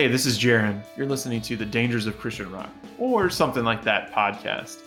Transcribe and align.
Hey, 0.00 0.08
this 0.08 0.24
is 0.24 0.38
Jaron. 0.38 0.80
You're 0.96 1.04
listening 1.04 1.42
to 1.42 1.58
the 1.58 1.66
Dangers 1.66 2.06
of 2.06 2.18
Christian 2.18 2.50
Rock, 2.50 2.70
or 2.96 3.28
something 3.28 3.64
like 3.64 3.84
that 3.84 4.10
podcast. 4.14 4.78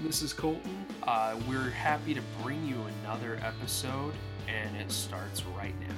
This 0.00 0.22
is 0.22 0.32
Colton. 0.32 0.86
Uh, 1.02 1.34
we're 1.48 1.70
happy 1.70 2.14
to 2.14 2.20
bring 2.40 2.64
you 2.64 2.76
another 3.02 3.36
episode, 3.42 4.14
and 4.46 4.76
it 4.76 4.92
starts 4.92 5.42
right 5.58 5.74
now. 5.80 5.96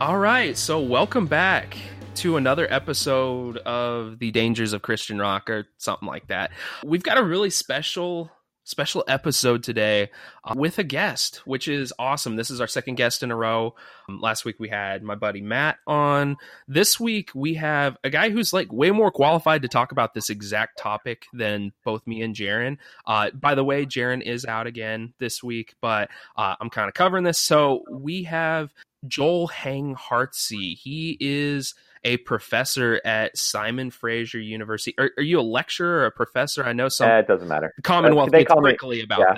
All 0.00 0.18
right, 0.18 0.56
so 0.56 0.78
welcome 0.78 1.26
back 1.26 1.76
to 2.14 2.36
another 2.36 2.72
episode 2.72 3.56
of 3.58 4.20
the 4.20 4.30
Dangers 4.30 4.72
of 4.72 4.82
Christian 4.82 5.18
Rock, 5.18 5.50
or 5.50 5.66
something 5.78 6.06
like 6.06 6.28
that. 6.28 6.52
We've 6.84 7.02
got 7.02 7.18
a 7.18 7.24
really 7.24 7.50
special 7.50 8.30
special 8.68 9.02
episode 9.08 9.62
today 9.62 10.10
uh, 10.44 10.52
with 10.54 10.78
a 10.78 10.84
guest, 10.84 11.36
which 11.46 11.68
is 11.68 11.90
awesome. 11.98 12.36
This 12.36 12.50
is 12.50 12.60
our 12.60 12.66
second 12.66 12.96
guest 12.96 13.22
in 13.22 13.30
a 13.30 13.36
row. 13.36 13.74
Um, 14.10 14.20
last 14.20 14.44
week 14.44 14.60
we 14.60 14.68
had 14.68 15.02
my 15.02 15.14
buddy 15.14 15.40
Matt 15.40 15.78
on. 15.86 16.36
This 16.68 17.00
week 17.00 17.30
we 17.34 17.54
have 17.54 17.96
a 18.04 18.10
guy 18.10 18.28
who's 18.28 18.52
like 18.52 18.70
way 18.70 18.90
more 18.90 19.10
qualified 19.10 19.62
to 19.62 19.68
talk 19.68 19.90
about 19.90 20.12
this 20.12 20.28
exact 20.28 20.78
topic 20.78 21.24
than 21.32 21.72
both 21.82 22.06
me 22.06 22.20
and 22.20 22.34
Jaron. 22.34 22.76
Uh, 23.06 23.30
by 23.30 23.54
the 23.54 23.64
way, 23.64 23.86
Jaron 23.86 24.20
is 24.20 24.44
out 24.44 24.66
again 24.66 25.14
this 25.18 25.42
week, 25.42 25.74
but 25.80 26.10
uh, 26.36 26.54
I'm 26.60 26.68
kind 26.68 26.88
of 26.88 26.94
covering 26.94 27.24
this. 27.24 27.38
So 27.38 27.84
we 27.90 28.24
have 28.24 28.74
Joel 29.06 29.46
Heng 29.46 29.94
Hartse. 29.94 30.76
He 30.76 31.16
is 31.20 31.74
a 32.04 32.16
professor 32.18 33.00
at 33.04 33.36
Simon 33.36 33.90
Fraser 33.90 34.38
University. 34.38 34.94
Are, 34.98 35.10
are, 35.16 35.22
you 35.22 35.40
a 35.40 35.42
lecturer 35.42 36.00
or 36.00 36.06
a 36.06 36.10
professor? 36.10 36.64
I 36.64 36.72
know 36.72 36.88
some. 36.88 37.08
Eh, 37.08 37.18
it 37.18 37.28
doesn't 37.28 37.48
matter. 37.48 37.72
Commonwealth 37.82 38.30
they 38.30 38.44
call 38.44 38.60
me, 38.60 38.74
about 39.02 39.20
yeah. 39.20 39.34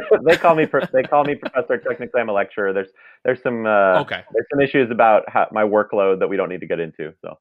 that. 0.00 0.20
they 0.26 0.36
call 0.36 0.54
me 0.54 0.66
they 0.92 1.02
call 1.02 1.24
me 1.24 1.34
professor. 1.34 1.78
Technically, 1.78 2.20
I'm 2.20 2.28
a 2.28 2.32
lecturer. 2.32 2.72
There's 2.72 2.88
there's 3.24 3.42
some 3.42 3.66
uh, 3.66 4.00
okay. 4.00 4.22
There's 4.32 4.46
some 4.52 4.60
issues 4.60 4.90
about 4.90 5.28
how, 5.28 5.48
my 5.52 5.62
workload 5.62 6.20
that 6.20 6.28
we 6.28 6.36
don't 6.36 6.48
need 6.48 6.60
to 6.60 6.66
get 6.66 6.80
into. 6.80 7.12
So. 7.22 7.38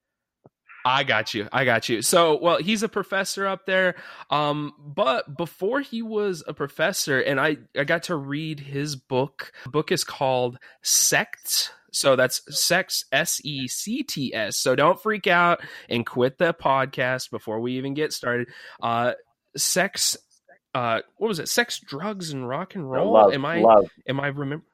I 0.85 1.03
got 1.03 1.33
you. 1.33 1.47
I 1.51 1.63
got 1.63 1.87
you. 1.87 2.01
So, 2.01 2.37
well, 2.41 2.57
he's 2.57 2.83
a 2.83 2.89
professor 2.89 3.47
up 3.47 3.65
there. 3.65 3.95
Um, 4.29 4.73
but 4.77 5.37
before 5.37 5.79
he 5.79 6.01
was 6.01 6.43
a 6.45 6.53
professor, 6.53 7.21
and 7.21 7.39
I, 7.39 7.57
I 7.77 7.85
got 7.85 8.03
to 8.03 8.15
read 8.17 8.59
his 8.59 8.95
book. 8.97 9.53
The 9.63 9.69
book 9.69 9.91
is 9.93 10.03
called 10.03 10.59
Sects 10.81 11.71
so 11.93 12.15
that's 12.15 12.41
sex, 12.59 13.05
S 13.11 13.39
E 13.43 13.67
C 13.67 14.03
T 14.03 14.33
S. 14.33 14.57
So 14.57 14.75
don't 14.75 15.01
freak 15.01 15.27
out 15.27 15.61
and 15.89 16.05
quit 16.05 16.37
the 16.37 16.53
podcast 16.53 17.29
before 17.29 17.59
we 17.59 17.73
even 17.73 17.93
get 17.93 18.11
started. 18.11 18.49
Uh, 18.81 19.13
sex, 19.55 20.17
uh, 20.73 21.01
what 21.17 21.27
was 21.27 21.39
it? 21.39 21.47
Sex, 21.47 21.79
drugs, 21.79 22.31
and 22.31 22.47
rock 22.49 22.75
and 22.75 22.89
roll. 22.89 23.13
love, 23.13 23.33
am 23.33 23.45
I? 23.45 23.59
Love. 23.59 23.89
Am 24.07 24.19
I 24.19 24.27
remember? 24.27 24.65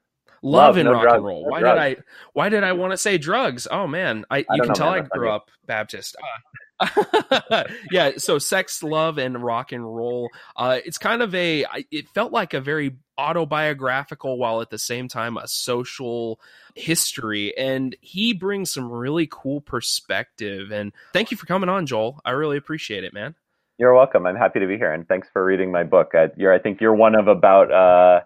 Love, 0.41 0.75
love 0.75 0.77
and 0.77 0.85
no 0.85 0.93
rock 0.93 1.15
and 1.15 1.25
roll. 1.25 1.43
No 1.43 1.49
why 1.49 1.59
drugs. 1.59 1.75
did 1.75 1.99
I? 1.99 2.01
Why 2.33 2.49
did 2.49 2.63
I 2.63 2.71
want 2.71 2.91
to 2.91 2.97
say 2.97 3.17
drugs? 3.17 3.67
Oh 3.69 3.85
man, 3.85 4.25
I, 4.31 4.37
I 4.37 4.39
you 4.39 4.61
can 4.61 4.67
know, 4.69 4.73
tell 4.73 4.91
man, 4.91 5.03
I 5.13 5.17
grew 5.17 5.29
up 5.29 5.49
Baptist. 5.65 6.15
Uh, 6.17 6.39
yeah 7.91 8.11
so 8.17 8.39
sex 8.39 8.81
love 8.81 9.17
and 9.17 9.43
rock 9.43 9.71
and 9.71 9.83
roll 9.83 10.29
uh 10.55 10.79
it's 10.85 10.97
kind 10.97 11.21
of 11.21 11.35
a 11.35 11.65
it 11.91 12.07
felt 12.09 12.31
like 12.31 12.53
a 12.53 12.61
very 12.61 12.95
autobiographical 13.17 14.37
while 14.37 14.61
at 14.61 14.69
the 14.69 14.77
same 14.77 15.09
time 15.09 15.35
a 15.35 15.47
social 15.47 16.39
history 16.75 17.55
and 17.57 17.97
he 17.99 18.33
brings 18.33 18.71
some 18.71 18.89
really 18.89 19.27
cool 19.29 19.59
perspective 19.59 20.71
and 20.71 20.93
thank 21.11 21.31
you 21.31 21.37
for 21.37 21.45
coming 21.45 21.67
on 21.67 21.85
joel 21.85 22.21
i 22.23 22.31
really 22.31 22.55
appreciate 22.55 23.03
it 23.03 23.13
man 23.13 23.35
you're 23.77 23.93
welcome 23.93 24.25
i'm 24.25 24.37
happy 24.37 24.59
to 24.61 24.67
be 24.67 24.77
here 24.77 24.93
and 24.93 25.05
thanks 25.09 25.27
for 25.33 25.43
reading 25.43 25.71
my 25.71 25.83
book 25.83 26.11
I, 26.13 26.29
you're 26.37 26.53
i 26.53 26.59
think 26.59 26.79
you're 26.79 26.95
one 26.95 27.15
of 27.15 27.27
about 27.27 27.71
uh 27.73 28.21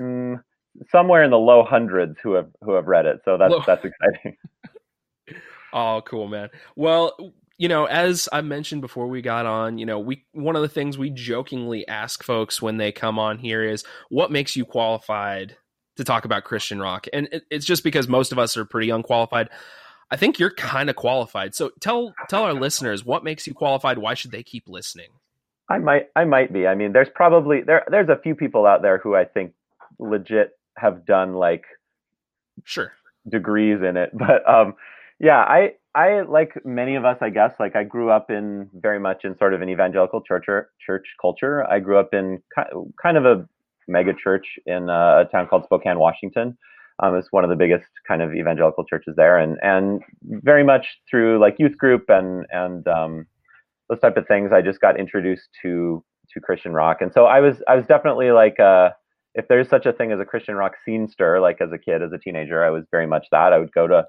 mm, 0.00 0.42
somewhere 0.90 1.24
in 1.24 1.30
the 1.30 1.38
low 1.38 1.62
hundreds 1.62 2.16
who 2.22 2.32
have 2.32 2.48
who 2.62 2.72
have 2.72 2.86
read 2.86 3.04
it 3.04 3.20
so 3.26 3.36
that's 3.36 3.52
low. 3.52 3.62
that's 3.66 3.84
exciting 3.84 4.36
Oh, 5.72 6.02
cool, 6.06 6.28
man. 6.28 6.48
Well, 6.76 7.32
you 7.58 7.68
know, 7.68 7.86
as 7.86 8.28
I 8.32 8.40
mentioned 8.40 8.80
before 8.80 9.08
we 9.08 9.20
got 9.20 9.44
on, 9.44 9.78
you 9.78 9.84
know, 9.84 9.98
we 9.98 10.24
one 10.32 10.54
of 10.54 10.62
the 10.62 10.68
things 10.68 10.96
we 10.96 11.10
jokingly 11.10 11.86
ask 11.86 12.22
folks 12.22 12.62
when 12.62 12.76
they 12.76 12.92
come 12.92 13.18
on 13.18 13.38
here 13.38 13.64
is 13.64 13.84
what 14.08 14.30
makes 14.30 14.54
you 14.54 14.64
qualified 14.64 15.56
to 15.96 16.04
talk 16.04 16.24
about 16.24 16.44
Christian 16.44 16.80
rock? 16.80 17.08
And 17.12 17.28
it, 17.32 17.42
it's 17.50 17.66
just 17.66 17.82
because 17.82 18.06
most 18.06 18.30
of 18.30 18.38
us 18.38 18.56
are 18.56 18.64
pretty 18.64 18.90
unqualified. 18.90 19.48
I 20.08 20.16
think 20.16 20.38
you're 20.38 20.54
kind 20.54 20.88
of 20.88 20.94
qualified. 20.94 21.56
So 21.56 21.72
tell 21.80 22.14
tell 22.28 22.44
our 22.44 22.54
listeners 22.54 23.04
what 23.04 23.24
makes 23.24 23.46
you 23.46 23.54
qualified. 23.54 23.98
Why 23.98 24.14
should 24.14 24.30
they 24.30 24.44
keep 24.44 24.68
listening? 24.68 25.08
I 25.68 25.78
might 25.78 26.06
I 26.14 26.24
might 26.24 26.52
be. 26.52 26.68
I 26.68 26.76
mean, 26.76 26.92
there's 26.92 27.10
probably 27.12 27.62
there 27.62 27.84
there's 27.90 28.08
a 28.08 28.20
few 28.22 28.36
people 28.36 28.66
out 28.66 28.82
there 28.82 28.98
who 28.98 29.16
I 29.16 29.24
think 29.24 29.52
legit 29.98 30.52
have 30.76 31.04
done 31.04 31.34
like 31.34 31.64
sure 32.64 32.92
degrees 33.28 33.80
in 33.82 33.96
it, 33.96 34.10
but 34.14 34.48
um 34.48 34.74
yeah, 35.18 35.38
I 35.38 35.72
I 35.98 36.22
like 36.22 36.52
many 36.64 36.94
of 36.94 37.04
us, 37.04 37.18
I 37.20 37.30
guess. 37.30 37.54
Like 37.58 37.74
I 37.74 37.82
grew 37.82 38.08
up 38.08 38.30
in 38.30 38.70
very 38.72 39.00
much 39.00 39.24
in 39.24 39.36
sort 39.36 39.52
of 39.52 39.62
an 39.62 39.68
evangelical 39.68 40.20
church 40.20 40.44
church 40.46 41.06
culture. 41.20 41.68
I 41.68 41.80
grew 41.80 41.98
up 41.98 42.10
in 42.14 42.40
kind 43.02 43.16
of 43.16 43.24
a 43.24 43.48
mega 43.88 44.12
church 44.14 44.46
in 44.64 44.88
a 44.88 45.24
town 45.32 45.48
called 45.48 45.64
Spokane, 45.64 45.98
Washington. 45.98 46.56
Um, 47.02 47.16
it's 47.16 47.32
one 47.32 47.42
of 47.42 47.50
the 47.50 47.56
biggest 47.56 47.90
kind 48.06 48.22
of 48.22 48.32
evangelical 48.32 48.84
churches 48.84 49.14
there, 49.16 49.38
and 49.38 49.58
and 49.62 50.00
very 50.22 50.62
much 50.62 50.86
through 51.10 51.40
like 51.40 51.56
youth 51.58 51.76
group 51.76 52.04
and 52.08 52.46
and 52.50 52.86
um, 52.86 53.26
those 53.88 53.98
type 53.98 54.16
of 54.16 54.28
things, 54.28 54.52
I 54.52 54.62
just 54.62 54.80
got 54.80 55.00
introduced 55.00 55.48
to 55.62 56.04
to 56.32 56.40
Christian 56.40 56.74
rock, 56.74 56.98
and 57.00 57.12
so 57.12 57.24
I 57.24 57.40
was 57.40 57.60
I 57.66 57.74
was 57.74 57.86
definitely 57.86 58.30
like 58.30 58.60
uh, 58.60 58.90
if 59.34 59.48
there's 59.48 59.68
such 59.68 59.86
a 59.86 59.92
thing 59.92 60.12
as 60.12 60.20
a 60.20 60.24
Christian 60.24 60.54
rock 60.54 60.74
scene 60.84 61.08
stir, 61.08 61.40
like 61.40 61.60
as 61.60 61.72
a 61.72 61.78
kid, 61.78 62.02
as 62.02 62.12
a 62.12 62.18
teenager, 62.18 62.64
I 62.64 62.70
was 62.70 62.84
very 62.92 63.06
much 63.06 63.26
that. 63.32 63.52
I 63.52 63.58
would 63.58 63.72
go 63.72 63.88
to 63.88 64.04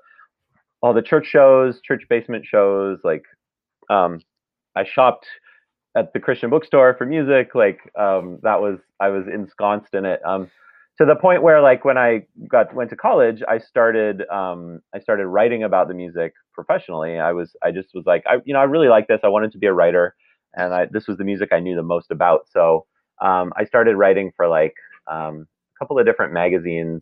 all 0.81 0.93
the 0.93 1.01
church 1.01 1.27
shows, 1.27 1.81
church 1.81 2.03
basement 2.09 2.45
shows. 2.45 2.99
Like, 3.03 3.23
um, 3.89 4.19
I 4.75 4.85
shopped 4.85 5.27
at 5.97 6.13
the 6.13 6.19
Christian 6.19 6.49
bookstore 6.49 6.95
for 6.97 7.05
music. 7.05 7.55
Like, 7.55 7.79
um, 7.97 8.39
that 8.43 8.61
was 8.61 8.79
I 8.99 9.09
was 9.09 9.25
ensconced 9.27 9.93
in 9.93 10.05
it. 10.05 10.21
Um, 10.25 10.49
to 10.99 11.05
the 11.05 11.15
point 11.15 11.43
where, 11.43 11.61
like, 11.61 11.85
when 11.85 11.97
I 11.97 12.25
got 12.49 12.73
went 12.73 12.89
to 12.89 12.95
college, 12.95 13.41
I 13.47 13.57
started 13.57 14.27
um, 14.29 14.81
I 14.93 14.99
started 14.99 15.27
writing 15.27 15.63
about 15.63 15.87
the 15.87 15.93
music 15.93 16.33
professionally. 16.53 17.19
I 17.19 17.31
was 17.31 17.55
I 17.63 17.71
just 17.71 17.89
was 17.93 18.05
like, 18.05 18.23
I 18.27 18.37
you 18.45 18.53
know 18.53 18.59
I 18.59 18.63
really 18.63 18.89
like 18.89 19.07
this. 19.07 19.21
I 19.23 19.29
wanted 19.29 19.51
to 19.53 19.57
be 19.57 19.67
a 19.67 19.73
writer, 19.73 20.15
and 20.55 20.73
I, 20.73 20.87
this 20.91 21.07
was 21.07 21.17
the 21.17 21.23
music 21.23 21.49
I 21.51 21.59
knew 21.59 21.75
the 21.75 21.83
most 21.83 22.11
about. 22.11 22.47
So 22.51 22.85
um, 23.21 23.53
I 23.57 23.65
started 23.65 23.95
writing 23.95 24.31
for 24.35 24.47
like 24.47 24.75
um, 25.07 25.47
a 25.75 25.79
couple 25.79 25.99
of 25.99 26.05
different 26.05 26.33
magazines 26.33 27.01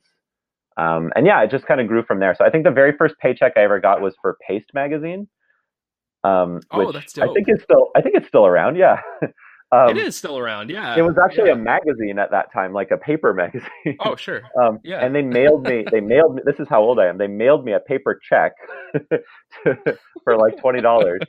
um, 0.78 1.12
and 1.16 1.26
yeah, 1.26 1.42
it 1.44 1.52
just 1.52 1.66
kind 1.66 1.82
of 1.82 1.88
grew 1.88 2.04
from 2.04 2.20
there. 2.20 2.36
So 2.38 2.46
I 2.46 2.50
think 2.50 2.64
the 2.64 2.72
very 2.72 2.96
first 2.96 3.16
paycheck 3.20 3.54
I 3.56 3.62
ever 3.62 3.80
got 3.80 4.02
was 4.02 4.16
for 4.22 4.38
Paste 4.48 4.72
magazine. 4.74 5.28
Um, 6.24 6.62
oh, 6.72 6.92
that's 6.92 7.14
dope. 7.14 7.30
I 7.30 7.34
think 7.34 7.48
it's 7.48 7.64
still 7.64 7.90
I 7.96 8.02
think 8.02 8.16
it's 8.16 8.28
still 8.28 8.46
around. 8.46 8.78
Yeah. 8.78 9.02
Um, 9.70 9.90
it 9.90 9.98
is 9.98 10.16
still 10.16 10.38
around, 10.38 10.70
yeah. 10.70 10.96
It 10.98 11.02
was 11.02 11.18
actually 11.22 11.50
yeah. 11.50 11.56
a 11.56 11.58
magazine 11.58 12.20
at 12.20 12.32
that 12.32 12.54
time, 12.54 12.72
like 12.72 12.92
a 12.92 12.98
paper 12.98 13.34
magazine. 13.34 13.98
Oh, 14.00 14.16
sure. 14.16 14.44
um, 14.62 14.80
yeah. 14.82 15.06
And 15.06 15.14
they 15.14 15.22
mailed 15.22 15.64
me. 15.64 15.84
They 15.92 16.00
mailed 16.00 16.36
me. 16.36 16.42
This 16.46 16.60
is 16.60 16.70
how 16.70 16.82
old 16.82 17.00
I 17.00 17.08
am. 17.08 17.18
They 17.18 17.28
mailed 17.28 17.66
me 17.66 17.74
a 17.74 17.82
paper 17.82 18.18
check 18.30 18.54
to, 18.94 19.98
for 20.24 20.38
like 20.38 20.58
twenty 20.58 20.80
dollars. 20.80 21.20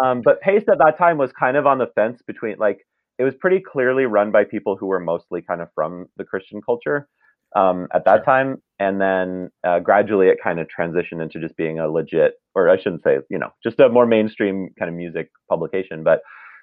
Um, 0.00 0.22
but 0.24 0.40
Paste 0.40 0.68
at 0.70 0.78
that 0.78 0.96
time 0.96 1.18
was 1.18 1.32
kind 1.32 1.56
of 1.56 1.66
on 1.66 1.78
the 1.78 1.88
fence 1.96 2.22
between 2.24 2.56
like 2.58 2.86
it 3.18 3.24
was 3.24 3.34
pretty 3.34 3.60
clearly 3.60 4.04
run 4.04 4.30
by 4.30 4.44
people 4.44 4.76
who 4.76 4.86
were 4.86 5.00
mostly 5.00 5.42
kind 5.42 5.60
of 5.60 5.68
from 5.74 6.06
the 6.16 6.24
Christian 6.24 6.62
culture 6.62 7.08
um, 7.56 7.88
at 7.94 8.04
that 8.04 8.24
time, 8.24 8.62
and 8.78 9.00
then 9.00 9.50
uh, 9.64 9.78
gradually 9.80 10.28
it 10.28 10.38
kind 10.42 10.60
of 10.60 10.68
transitioned 10.68 11.22
into 11.22 11.40
just 11.40 11.56
being 11.56 11.78
a 11.78 11.88
legit, 11.88 12.34
or 12.54 12.68
I 12.68 12.76
shouldn't 12.76 13.02
say, 13.02 13.18
you 13.30 13.38
know, 13.38 13.50
just 13.62 13.80
a 13.80 13.88
more 13.88 14.06
mainstream 14.06 14.70
kind 14.78 14.88
of 14.88 14.94
music 14.94 15.30
publication. 15.48 16.04
But 16.04 16.20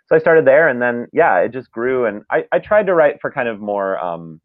so 0.07 0.15
I 0.15 0.19
started 0.19 0.45
there, 0.45 0.67
and 0.67 0.81
then 0.81 1.07
yeah, 1.13 1.37
it 1.39 1.51
just 1.51 1.71
grew, 1.71 2.05
and 2.05 2.23
I, 2.31 2.45
I 2.51 2.59
tried 2.59 2.85
to 2.87 2.93
write 2.93 3.17
for 3.21 3.31
kind 3.31 3.49
of 3.49 3.59
more 3.59 3.97
um, 3.99 4.39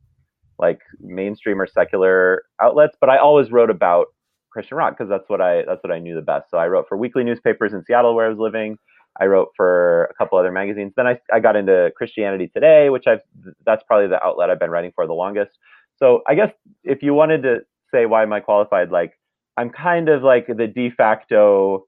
like 0.59 0.81
mainstream 1.01 1.61
or 1.61 1.67
secular 1.67 2.43
outlets, 2.61 2.97
but 3.01 3.11
I 3.11 3.19
always 3.19 3.51
wrote 3.51 3.71
about 3.71 4.09
Christian 4.51 4.77
rock 4.77 4.97
because 4.97 5.09
that's 5.09 5.29
what 5.29 5.41
I 5.41 5.63
that's 5.67 5.83
what 5.83 5.93
I 5.93 5.99
knew 5.99 6.15
the 6.15 6.23
best. 6.23 6.51
So 6.51 6.59
I 6.59 6.69
wrote 6.69 6.87
for 6.89 6.97
weekly 6.97 7.25
newspapers 7.25 7.73
in 7.73 7.85
Seattle 7.85 8.15
where 8.15 8.27
I 8.27 8.29
was 8.29 8.39
living. 8.39 8.77
I 9.21 9.27
wrote 9.27 9.49
for 9.57 10.05
a 10.05 10.15
couple 10.15 10.39
other 10.39 10.53
magazines. 10.53 10.93
Then 10.97 11.07
I, 11.07 11.19
I 11.33 11.41
got 11.41 11.57
into 11.57 11.91
Christianity 11.97 12.49
Today, 12.53 12.91
which 12.91 13.07
I've 13.07 13.23
that's 13.65 13.83
probably 13.85 14.09
the 14.09 14.23
outlet 14.25 14.51
I've 14.51 14.61
been 14.61 14.71
writing 14.71 14.93
for 14.95 15.07
the 15.07 15.13
longest. 15.13 15.59
So 16.01 16.23
I 16.27 16.35
guess 16.35 16.51
if 16.83 17.03
you 17.03 17.15
wanted 17.15 17.43
to 17.43 17.59
say 17.93 18.07
why 18.07 18.23
am 18.23 18.33
I 18.33 18.41
qualified, 18.41 18.91
like 18.91 19.19
I'm 19.57 19.71
kind 19.71 20.09
of 20.09 20.23
like 20.23 20.47
the 20.47 20.67
de 20.67 20.91
facto 20.91 21.87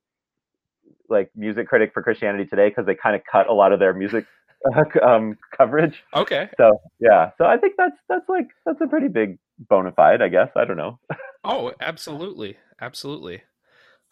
like 1.09 1.31
music 1.37 1.69
critic 1.69 1.93
for 1.93 2.03
Christianity 2.03 2.47
Today 2.47 2.69
because 2.69 2.87
they 2.87 2.94
kind 2.94 3.17
of 3.17 3.23
cut 3.31 3.49
a 3.49 3.53
lot 3.53 3.73
of 3.73 3.79
their 3.79 3.93
music 3.93 4.26
um, 5.03 5.38
coverage. 5.56 6.03
Okay. 6.14 6.49
So 6.56 6.81
yeah, 7.00 7.31
so 7.38 7.44
I 7.44 7.56
think 7.56 7.75
that's 7.76 7.97
that's 8.09 8.29
like 8.29 8.49
that's 8.64 8.81
a 8.81 8.87
pretty 8.87 9.09
big 9.09 9.38
bona 9.59 9.93
fide, 9.93 10.23
I 10.23 10.29
guess. 10.29 10.49
I 10.56 10.65
don't 10.65 10.76
know. 10.76 10.99
oh, 11.44 11.73
absolutely, 11.81 12.56
absolutely. 12.81 13.43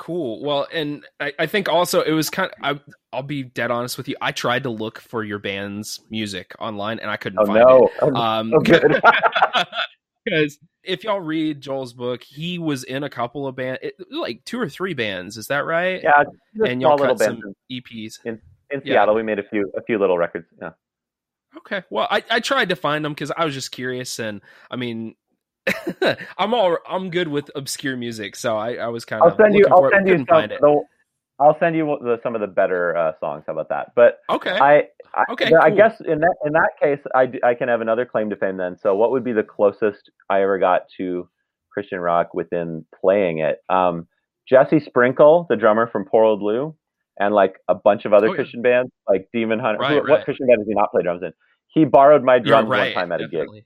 Cool. 0.00 0.43
Well, 0.43 0.67
and 0.73 1.05
I, 1.20 1.35
I 1.41 1.47
think 1.47 1.69
also 1.69 2.00
it 2.00 2.12
was 2.12 2.31
kind 2.31 2.50
of, 2.62 2.81
I, 3.12 3.17
will 3.17 3.23
be 3.23 3.43
dead 3.43 3.70
honest 3.70 3.99
with 3.99 4.08
you. 4.08 4.17
I 4.23 4.32
tried 4.32 4.62
to 4.62 4.70
look 4.70 4.99
for 4.99 5.23
your 5.23 5.38
band's 5.38 6.00
music 6.08 6.55
online 6.58 6.99
and 7.00 7.11
I 7.11 7.19
couldn't 7.19 7.38
oh, 7.41 7.44
find 7.44 7.58
no. 7.58 7.85
it. 7.85 7.93
Oh, 8.00 8.14
um, 8.14 8.55
oh, 8.56 8.61
good. 8.61 8.82
because 10.25 10.58
if 10.82 11.05
y'all 11.05 11.20
read 11.20 11.61
Joel's 11.61 11.93
book, 11.93 12.23
he 12.23 12.58
was 12.58 12.82
in 12.85 13.05
a 13.05 13.11
couple 13.11 13.47
of 13.47 13.56
bands, 13.56 13.81
like 14.11 14.43
two 14.47 14.58
or 14.58 14.70
three 14.70 14.94
bands. 14.94 15.37
Is 15.37 15.49
that 15.49 15.67
right? 15.67 16.03
Yeah, 16.03 16.25
and 16.67 16.81
y'all 16.81 16.96
cut 16.96 17.19
some 17.19 17.43
EPs 17.70 18.25
in, 18.25 18.41
in 18.70 18.82
Seattle. 18.82 19.12
Yeah. 19.12 19.17
We 19.17 19.23
made 19.23 19.38
a 19.38 19.46
few 19.50 19.70
a 19.76 19.82
few 19.82 19.99
little 19.99 20.17
records. 20.17 20.46
Yeah. 20.62 20.70
Okay. 21.58 21.82
Well, 21.91 22.08
I, 22.11 22.25
I 22.31 22.41
tried 22.41 22.70
to 22.70 22.76
find 22.76 23.05
them 23.05 23.12
because 23.12 23.32
I 23.37 23.44
was 23.44 23.53
just 23.53 23.70
curious, 23.70 24.19
and 24.19 24.41
I 24.70 24.76
mean, 24.76 25.14
I'm 26.39 26.55
all 26.55 26.79
I'm 26.89 27.11
good 27.11 27.29
with 27.29 27.51
obscure 27.55 27.97
music, 27.97 28.37
so 28.37 28.57
I, 28.57 28.75
I 28.75 28.89
was 28.89 29.05
kind 29.05 29.23
of. 29.23 29.33
I'll 29.33 29.37
send 29.37 29.55
you. 29.55 29.65
I'll 29.71 29.91
send 29.91 30.09
you 30.09 30.25
some. 30.29 30.49
The, 30.49 30.83
I'll 31.39 31.59
send 31.59 31.75
you 31.75 31.99
the, 32.03 32.21
some 32.23 32.35
of 32.35 32.41
the 32.41 32.47
better 32.47 32.97
uh, 32.97 33.12
songs. 33.19 33.45
How 33.47 33.55
about 33.55 33.69
that? 33.71 33.93
But 33.95 34.19
okay, 34.29 34.59
I, 34.59 34.85
I 35.15 35.25
okay, 35.33 35.49
cool. 35.49 35.59
I 35.62 35.71
guess 35.71 36.01
in 36.01 36.21
that 36.21 36.35
in 36.45 36.53
that 36.53 36.71
case, 36.81 37.01
I 37.15 37.33
I 37.45 37.55
can 37.55 37.69
have 37.69 37.81
another 37.81 38.05
claim 38.05 38.31
to 38.31 38.37
fame 38.37 38.57
then. 38.57 38.77
So, 38.79 38.95
what 38.95 39.11
would 39.11 39.25
be 39.25 39.33
the 39.33 39.43
closest 39.43 40.11
I 40.29 40.43
ever 40.43 40.59
got 40.59 40.83
to 40.99 41.29
Christian 41.73 42.01
rock 42.01 42.35
within 42.35 42.85
playing 43.01 43.39
it? 43.39 43.59
Um, 43.69 44.06
Jesse 44.49 44.81
Sprinkle, 44.81 45.47
the 45.49 45.56
drummer 45.56 45.87
from 45.87 46.05
Poor 46.05 46.25
Old 46.25 46.43
Lu, 46.43 46.75
and 47.19 47.35
like 47.35 47.56
a 47.69 47.75
bunch 47.75 48.05
of 48.05 48.13
other 48.13 48.29
oh, 48.29 48.35
Christian 48.35 48.63
bands, 48.63 48.91
like 49.09 49.29
Demon 49.33 49.59
Hunter. 49.59 49.79
Right, 49.79 49.93
who, 49.93 50.01
right. 50.01 50.09
What 50.09 50.25
Christian 50.25 50.47
band 50.47 50.61
does 50.61 50.69
he 50.69 50.75
not 50.75 50.91
play 50.91 51.03
drums 51.03 51.23
in? 51.23 51.33
He 51.69 51.85
borrowed 51.85 52.25
my 52.25 52.39
drums 52.39 52.69
right, 52.69 52.95
one 52.95 52.95
time 52.95 53.13
at 53.13 53.21
definitely. 53.21 53.59
a 53.59 53.61
gig. 53.61 53.65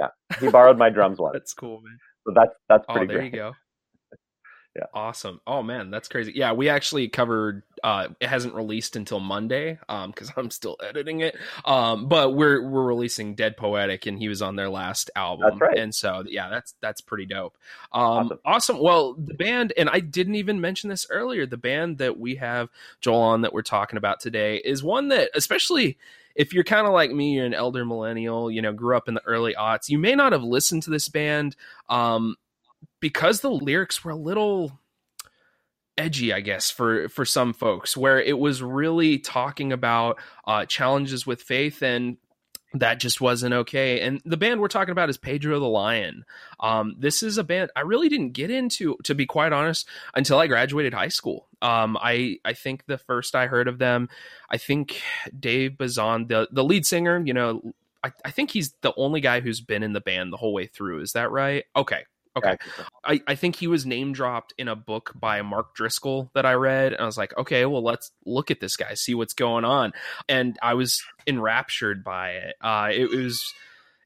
Yeah, 0.00 0.08
he 0.40 0.50
borrowed 0.50 0.78
my 0.78 0.90
drums 0.90 1.18
once. 1.18 1.32
that's 1.34 1.52
cool, 1.52 1.80
man. 1.80 1.98
So 2.26 2.32
that's 2.34 2.54
that's 2.68 2.84
oh, 2.88 2.94
pretty. 2.94 3.06
Oh, 3.06 3.08
there 3.08 3.18
great. 3.18 3.32
you 3.32 3.38
go. 3.38 3.52
Yeah. 4.76 4.84
Awesome. 4.92 5.40
Oh 5.46 5.62
man, 5.62 5.90
that's 5.90 6.06
crazy. 6.06 6.32
Yeah, 6.34 6.52
we 6.52 6.68
actually 6.68 7.08
covered 7.08 7.62
uh 7.82 8.08
it 8.20 8.28
hasn't 8.28 8.54
released 8.54 8.94
until 8.94 9.20
Monday 9.20 9.78
um 9.88 10.12
cuz 10.12 10.30
I'm 10.36 10.50
still 10.50 10.76
editing 10.86 11.20
it. 11.20 11.34
Um 11.64 12.08
but 12.08 12.34
we're 12.34 12.68
we're 12.68 12.84
releasing 12.84 13.34
Dead 13.34 13.56
Poetic 13.56 14.04
and 14.04 14.18
he 14.18 14.28
was 14.28 14.42
on 14.42 14.54
their 14.54 14.68
last 14.68 15.10
album. 15.16 15.48
That's 15.48 15.60
right. 15.62 15.78
And 15.78 15.94
so 15.94 16.24
yeah, 16.26 16.50
that's 16.50 16.74
that's 16.82 17.00
pretty 17.00 17.24
dope. 17.24 17.56
Um 17.90 18.02
awesome. 18.02 18.38
awesome. 18.44 18.78
Well, 18.78 19.14
the 19.14 19.32
band 19.32 19.72
and 19.78 19.88
I 19.88 20.00
didn't 20.00 20.34
even 20.34 20.60
mention 20.60 20.90
this 20.90 21.06
earlier, 21.08 21.46
the 21.46 21.56
band 21.56 21.96
that 21.96 22.18
we 22.18 22.34
have 22.34 22.68
Joel 23.00 23.22
on 23.22 23.40
that 23.42 23.54
we're 23.54 23.62
talking 23.62 23.96
about 23.96 24.20
today 24.20 24.56
is 24.58 24.82
one 24.82 25.08
that 25.08 25.30
especially 25.34 25.96
if 26.36 26.52
you're 26.52 26.64
kind 26.64 26.86
of 26.86 26.92
like 26.92 27.10
me, 27.10 27.34
you're 27.34 27.46
an 27.46 27.54
elder 27.54 27.84
millennial, 27.84 28.50
you 28.50 28.62
know, 28.62 28.72
grew 28.72 28.96
up 28.96 29.08
in 29.08 29.14
the 29.14 29.24
early 29.24 29.54
aughts, 29.54 29.88
you 29.88 29.98
may 29.98 30.14
not 30.14 30.32
have 30.32 30.44
listened 30.44 30.82
to 30.84 30.90
this 30.90 31.08
band. 31.08 31.56
Um, 31.88 32.36
because 33.00 33.40
the 33.40 33.50
lyrics 33.50 34.04
were 34.04 34.12
a 34.12 34.16
little 34.16 34.78
edgy 35.98 36.30
i 36.32 36.40
guess 36.40 36.70
for 36.70 37.08
for 37.08 37.24
some 37.24 37.54
folks 37.54 37.96
where 37.96 38.20
it 38.20 38.38
was 38.38 38.62
really 38.62 39.18
talking 39.18 39.72
about 39.72 40.18
uh 40.46 40.66
challenges 40.66 41.26
with 41.26 41.40
faith 41.40 41.82
and 41.82 42.18
that 42.80 43.00
just 43.00 43.20
wasn't 43.20 43.54
okay. 43.54 44.00
And 44.00 44.20
the 44.24 44.36
band 44.36 44.60
we're 44.60 44.68
talking 44.68 44.92
about 44.92 45.10
is 45.10 45.16
pedro 45.16 45.58
the 45.58 45.66
lion. 45.66 46.24
Um 46.60 46.96
this 46.98 47.22
is 47.22 47.38
a 47.38 47.44
band 47.44 47.70
i 47.76 47.80
really 47.80 48.08
didn't 48.08 48.30
get 48.30 48.50
into 48.50 48.96
to 49.04 49.14
be 49.14 49.26
quite 49.26 49.52
honest 49.52 49.88
until 50.14 50.38
i 50.38 50.46
graduated 50.46 50.94
high 50.94 51.08
school. 51.08 51.46
Um 51.62 51.96
i 52.00 52.38
i 52.44 52.52
think 52.52 52.86
the 52.86 52.98
first 52.98 53.34
i 53.34 53.46
heard 53.46 53.68
of 53.68 53.78
them 53.78 54.08
i 54.50 54.56
think 54.56 55.00
dave 55.38 55.78
bazan 55.78 56.26
the 56.26 56.48
the 56.50 56.64
lead 56.64 56.86
singer 56.86 57.22
you 57.24 57.32
know 57.32 57.74
I, 58.04 58.12
I 58.24 58.30
think 58.30 58.50
he's 58.50 58.72
the 58.82 58.92
only 58.96 59.20
guy 59.20 59.40
who's 59.40 59.60
been 59.60 59.82
in 59.82 59.92
the 59.92 60.00
band 60.00 60.32
the 60.32 60.36
whole 60.36 60.52
way 60.52 60.66
through. 60.66 61.00
Is 61.00 61.14
that 61.14 61.30
right? 61.30 61.64
Okay 61.74 62.04
Okay. 62.36 62.56
I, 63.04 63.20
I 63.26 63.34
think 63.34 63.56
he 63.56 63.66
was 63.66 63.86
name 63.86 64.12
dropped 64.12 64.52
in 64.58 64.68
a 64.68 64.76
book 64.76 65.12
by 65.14 65.40
Mark 65.42 65.74
Driscoll 65.74 66.30
that 66.34 66.44
I 66.44 66.52
read. 66.52 66.92
And 66.92 67.02
I 67.02 67.06
was 67.06 67.16
like, 67.16 67.36
okay, 67.38 67.64
well, 67.64 67.82
let's 67.82 68.12
look 68.24 68.50
at 68.50 68.60
this 68.60 68.76
guy, 68.76 68.94
see 68.94 69.14
what's 69.14 69.34
going 69.34 69.64
on. 69.64 69.92
And 70.28 70.58
I 70.62 70.74
was 70.74 71.02
enraptured 71.26 72.04
by 72.04 72.32
it. 72.32 72.56
Uh, 72.60 72.90
it, 72.92 73.10
was, 73.10 73.54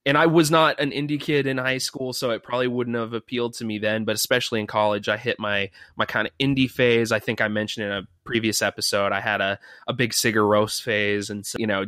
and 0.06 0.16
I 0.16 0.26
was 0.26 0.50
not 0.50 0.80
an 0.80 0.92
indie 0.92 1.20
kid 1.20 1.46
in 1.46 1.58
high 1.58 1.78
school, 1.78 2.12
so 2.12 2.30
it 2.30 2.42
probably 2.42 2.68
wouldn't 2.68 2.96
have 2.96 3.12
appealed 3.12 3.54
to 3.54 3.64
me 3.64 3.78
then. 3.78 4.04
But 4.04 4.14
especially 4.14 4.60
in 4.60 4.66
college, 4.66 5.08
I 5.08 5.16
hit 5.16 5.38
my 5.38 5.70
my 5.96 6.06
kind 6.06 6.26
of 6.26 6.32
indie 6.38 6.70
phase. 6.70 7.12
I 7.12 7.18
think 7.18 7.40
I 7.40 7.48
mentioned 7.48 7.86
in 7.86 7.92
a 7.92 8.02
previous 8.24 8.62
episode, 8.62 9.12
I 9.12 9.20
had 9.20 9.40
a 9.40 9.58
a 9.86 9.92
big 9.92 10.12
Sigur 10.12 10.36
Rós 10.36 10.80
phase, 10.80 11.28
and 11.28 11.44
so 11.44 11.58
you 11.58 11.66
know, 11.66 11.84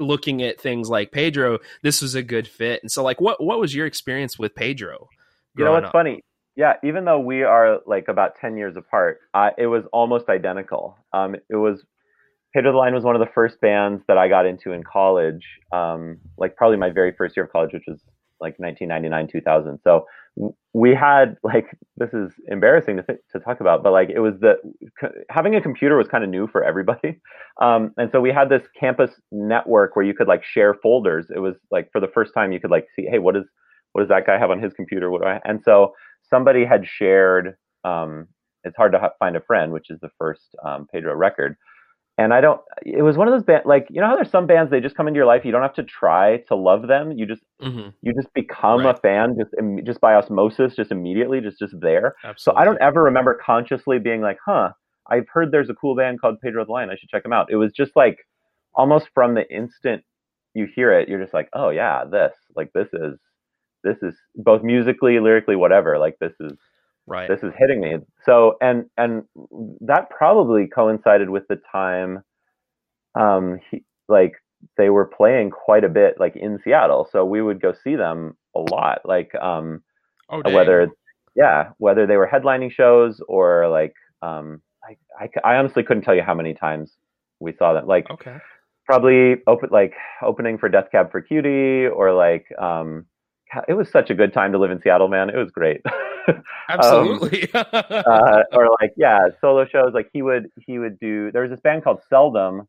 looking 0.00 0.42
at 0.42 0.60
things 0.60 0.88
like 0.88 1.12
Pedro, 1.12 1.58
this 1.82 2.02
was 2.02 2.14
a 2.14 2.22
good 2.22 2.48
fit. 2.48 2.82
And 2.82 2.90
so, 2.90 3.04
like, 3.04 3.20
what 3.20 3.42
what 3.42 3.60
was 3.60 3.74
your 3.74 3.86
experience 3.86 4.38
with 4.38 4.54
Pedro? 4.54 5.08
You 5.56 5.64
know 5.64 5.72
what's 5.72 5.86
up. 5.86 5.92
funny? 5.92 6.20
Yeah, 6.56 6.74
even 6.84 7.04
though 7.04 7.18
we 7.18 7.42
are 7.42 7.80
like 7.86 8.08
about 8.08 8.36
ten 8.40 8.56
years 8.56 8.76
apart, 8.76 9.20
uh, 9.34 9.50
it 9.58 9.66
was 9.66 9.84
almost 9.92 10.28
identical. 10.28 10.96
Um, 11.12 11.34
it 11.48 11.56
was 11.56 11.84
Pedro 12.54 12.72
the 12.72 12.78
Lion 12.78 12.94
was 12.94 13.04
one 13.04 13.16
of 13.16 13.20
the 13.20 13.32
first 13.34 13.60
bands 13.60 14.02
that 14.06 14.16
I 14.16 14.28
got 14.28 14.46
into 14.46 14.72
in 14.72 14.84
college. 14.84 15.44
Um, 15.72 16.18
like 16.38 16.56
probably 16.56 16.76
my 16.76 16.90
very 16.90 17.12
first 17.16 17.36
year 17.36 17.46
of 17.46 17.52
college, 17.52 17.72
which 17.72 17.84
was 17.88 18.00
like 18.40 18.58
1999, 18.58 19.28
2000. 19.28 19.78
So 19.82 20.06
we 20.72 20.94
had 20.94 21.36
like 21.42 21.66
this 21.96 22.12
is 22.12 22.32
embarrassing 22.48 22.96
to 22.96 23.02
th- 23.02 23.20
to 23.32 23.40
talk 23.40 23.60
about, 23.60 23.82
but 23.82 23.92
like 23.92 24.10
it 24.10 24.20
was 24.20 24.34
the 24.40 24.56
having 25.30 25.54
a 25.54 25.60
computer 25.60 25.96
was 25.96 26.08
kind 26.08 26.24
of 26.24 26.30
new 26.30 26.46
for 26.48 26.64
everybody, 26.64 27.20
um, 27.62 27.92
and 27.96 28.10
so 28.12 28.20
we 28.20 28.30
had 28.30 28.48
this 28.48 28.62
campus 28.78 29.10
network 29.30 29.94
where 29.96 30.04
you 30.04 30.14
could 30.14 30.28
like 30.28 30.44
share 30.44 30.74
folders. 30.74 31.26
It 31.34 31.38
was 31.38 31.54
like 31.70 31.90
for 31.92 32.00
the 32.00 32.08
first 32.08 32.34
time 32.34 32.52
you 32.52 32.60
could 32.60 32.70
like 32.70 32.86
see, 32.96 33.06
hey, 33.10 33.18
what 33.18 33.36
is 33.36 33.44
what 33.94 34.02
does 34.02 34.08
that 34.08 34.26
guy 34.26 34.38
have 34.38 34.50
on 34.50 34.60
his 34.60 34.74
computer? 34.74 35.10
What 35.10 35.22
do 35.22 35.28
I? 35.28 35.40
And 35.44 35.62
so 35.62 35.94
somebody 36.28 36.64
had 36.64 36.84
shared. 36.84 37.56
Um, 37.84 38.26
it's 38.64 38.76
hard 38.76 38.92
to 38.92 39.12
find 39.20 39.36
a 39.36 39.40
friend, 39.40 39.72
which 39.72 39.88
is 39.88 40.00
the 40.00 40.10
first 40.18 40.54
um, 40.64 40.88
Pedro 40.92 41.14
record. 41.14 41.56
And 42.18 42.34
I 42.34 42.40
don't. 42.40 42.60
It 42.84 43.02
was 43.02 43.16
one 43.16 43.28
of 43.28 43.34
those 43.34 43.44
bands, 43.44 43.66
like 43.66 43.86
you 43.90 44.00
know 44.00 44.08
how 44.08 44.16
there's 44.16 44.30
some 44.30 44.46
bands 44.48 44.70
they 44.70 44.80
just 44.80 44.96
come 44.96 45.06
into 45.06 45.18
your 45.18 45.26
life. 45.26 45.44
You 45.44 45.52
don't 45.52 45.62
have 45.62 45.74
to 45.74 45.84
try 45.84 46.38
to 46.48 46.56
love 46.56 46.88
them. 46.88 47.12
You 47.12 47.24
just 47.24 47.42
mm-hmm. 47.62 47.90
you 48.02 48.14
just 48.14 48.32
become 48.34 48.84
right. 48.84 48.96
a 48.96 49.00
fan 49.00 49.36
just 49.38 49.54
just 49.84 50.00
by 50.00 50.14
osmosis, 50.14 50.74
just 50.74 50.90
immediately, 50.90 51.40
just 51.40 51.60
just 51.60 51.74
there. 51.80 52.16
Absolutely. 52.24 52.34
So 52.38 52.56
I 52.56 52.64
don't 52.64 52.80
ever 52.80 53.02
remember 53.02 53.40
consciously 53.44 54.00
being 54.00 54.20
like, 54.20 54.38
huh, 54.44 54.70
I've 55.08 55.28
heard 55.32 55.52
there's 55.52 55.70
a 55.70 55.74
cool 55.74 55.94
band 55.94 56.20
called 56.20 56.40
Pedro 56.40 56.64
the 56.64 56.72
Lion. 56.72 56.90
I 56.90 56.96
should 56.96 57.10
check 57.10 57.22
them 57.22 57.32
out. 57.32 57.48
It 57.50 57.56
was 57.56 57.72
just 57.72 57.92
like 57.94 58.18
almost 58.74 59.08
from 59.14 59.34
the 59.34 59.48
instant 59.54 60.02
you 60.54 60.66
hear 60.72 60.92
it, 60.92 61.08
you're 61.08 61.20
just 61.20 61.34
like, 61.34 61.48
oh 61.52 61.70
yeah, 61.70 62.04
this 62.04 62.32
like 62.56 62.72
this 62.72 62.88
is 62.92 63.18
this 63.84 63.98
is 64.02 64.14
both 64.34 64.62
musically, 64.62 65.20
lyrically, 65.20 65.56
whatever. 65.56 65.98
Like 65.98 66.18
this 66.18 66.32
is 66.40 66.52
right. 67.06 67.28
This 67.28 67.42
is 67.42 67.52
hitting 67.58 67.80
me. 67.80 67.98
So 68.24 68.56
and 68.60 68.86
and 68.96 69.24
that 69.82 70.10
probably 70.10 70.66
coincided 70.66 71.30
with 71.30 71.46
the 71.48 71.60
time, 71.70 72.22
um, 73.14 73.60
he, 73.70 73.84
like 74.08 74.32
they 74.76 74.90
were 74.90 75.04
playing 75.04 75.50
quite 75.50 75.84
a 75.84 75.88
bit, 75.88 76.16
like 76.18 76.34
in 76.34 76.58
Seattle. 76.64 77.08
So 77.12 77.24
we 77.24 77.42
would 77.42 77.60
go 77.60 77.74
see 77.84 77.94
them 77.94 78.36
a 78.56 78.60
lot. 78.60 79.02
Like 79.04 79.32
um, 79.36 79.82
oh, 80.30 80.42
whether 80.50 80.88
yeah, 81.36 81.70
whether 81.78 82.06
they 82.06 82.16
were 82.16 82.28
headlining 82.32 82.72
shows 82.72 83.20
or 83.28 83.68
like 83.68 83.94
um, 84.22 84.62
I, 84.82 84.96
I 85.20 85.52
I 85.52 85.56
honestly 85.56 85.82
couldn't 85.82 86.02
tell 86.02 86.14
you 86.14 86.22
how 86.22 86.34
many 86.34 86.54
times 86.54 86.96
we 87.38 87.52
saw 87.52 87.74
them. 87.74 87.86
Like 87.86 88.10
okay 88.10 88.38
probably 88.84 89.36
open 89.46 89.70
like 89.72 89.94
opening 90.22 90.58
for 90.58 90.68
Death 90.68 90.88
Cab 90.92 91.10
for 91.10 91.20
Cutie 91.20 91.86
or 91.86 92.12
like 92.12 92.46
um 92.58 93.06
it 93.68 93.74
was 93.74 93.90
such 93.90 94.10
a 94.10 94.14
good 94.14 94.32
time 94.32 94.52
to 94.52 94.58
live 94.58 94.70
in 94.70 94.80
Seattle, 94.80 95.08
man. 95.08 95.30
It 95.30 95.36
was 95.36 95.50
great. 95.50 95.80
Absolutely. 96.68 97.52
um, 97.54 97.64
uh, 97.72 98.42
or 98.52 98.68
like, 98.80 98.92
yeah, 98.96 99.28
solo 99.40 99.66
shows. 99.66 99.92
Like 99.94 100.08
he 100.12 100.22
would, 100.22 100.48
he 100.66 100.78
would 100.78 100.98
do. 100.98 101.30
There 101.32 101.42
was 101.42 101.50
this 101.50 101.60
band 101.60 101.84
called 101.84 102.00
Seldom, 102.08 102.66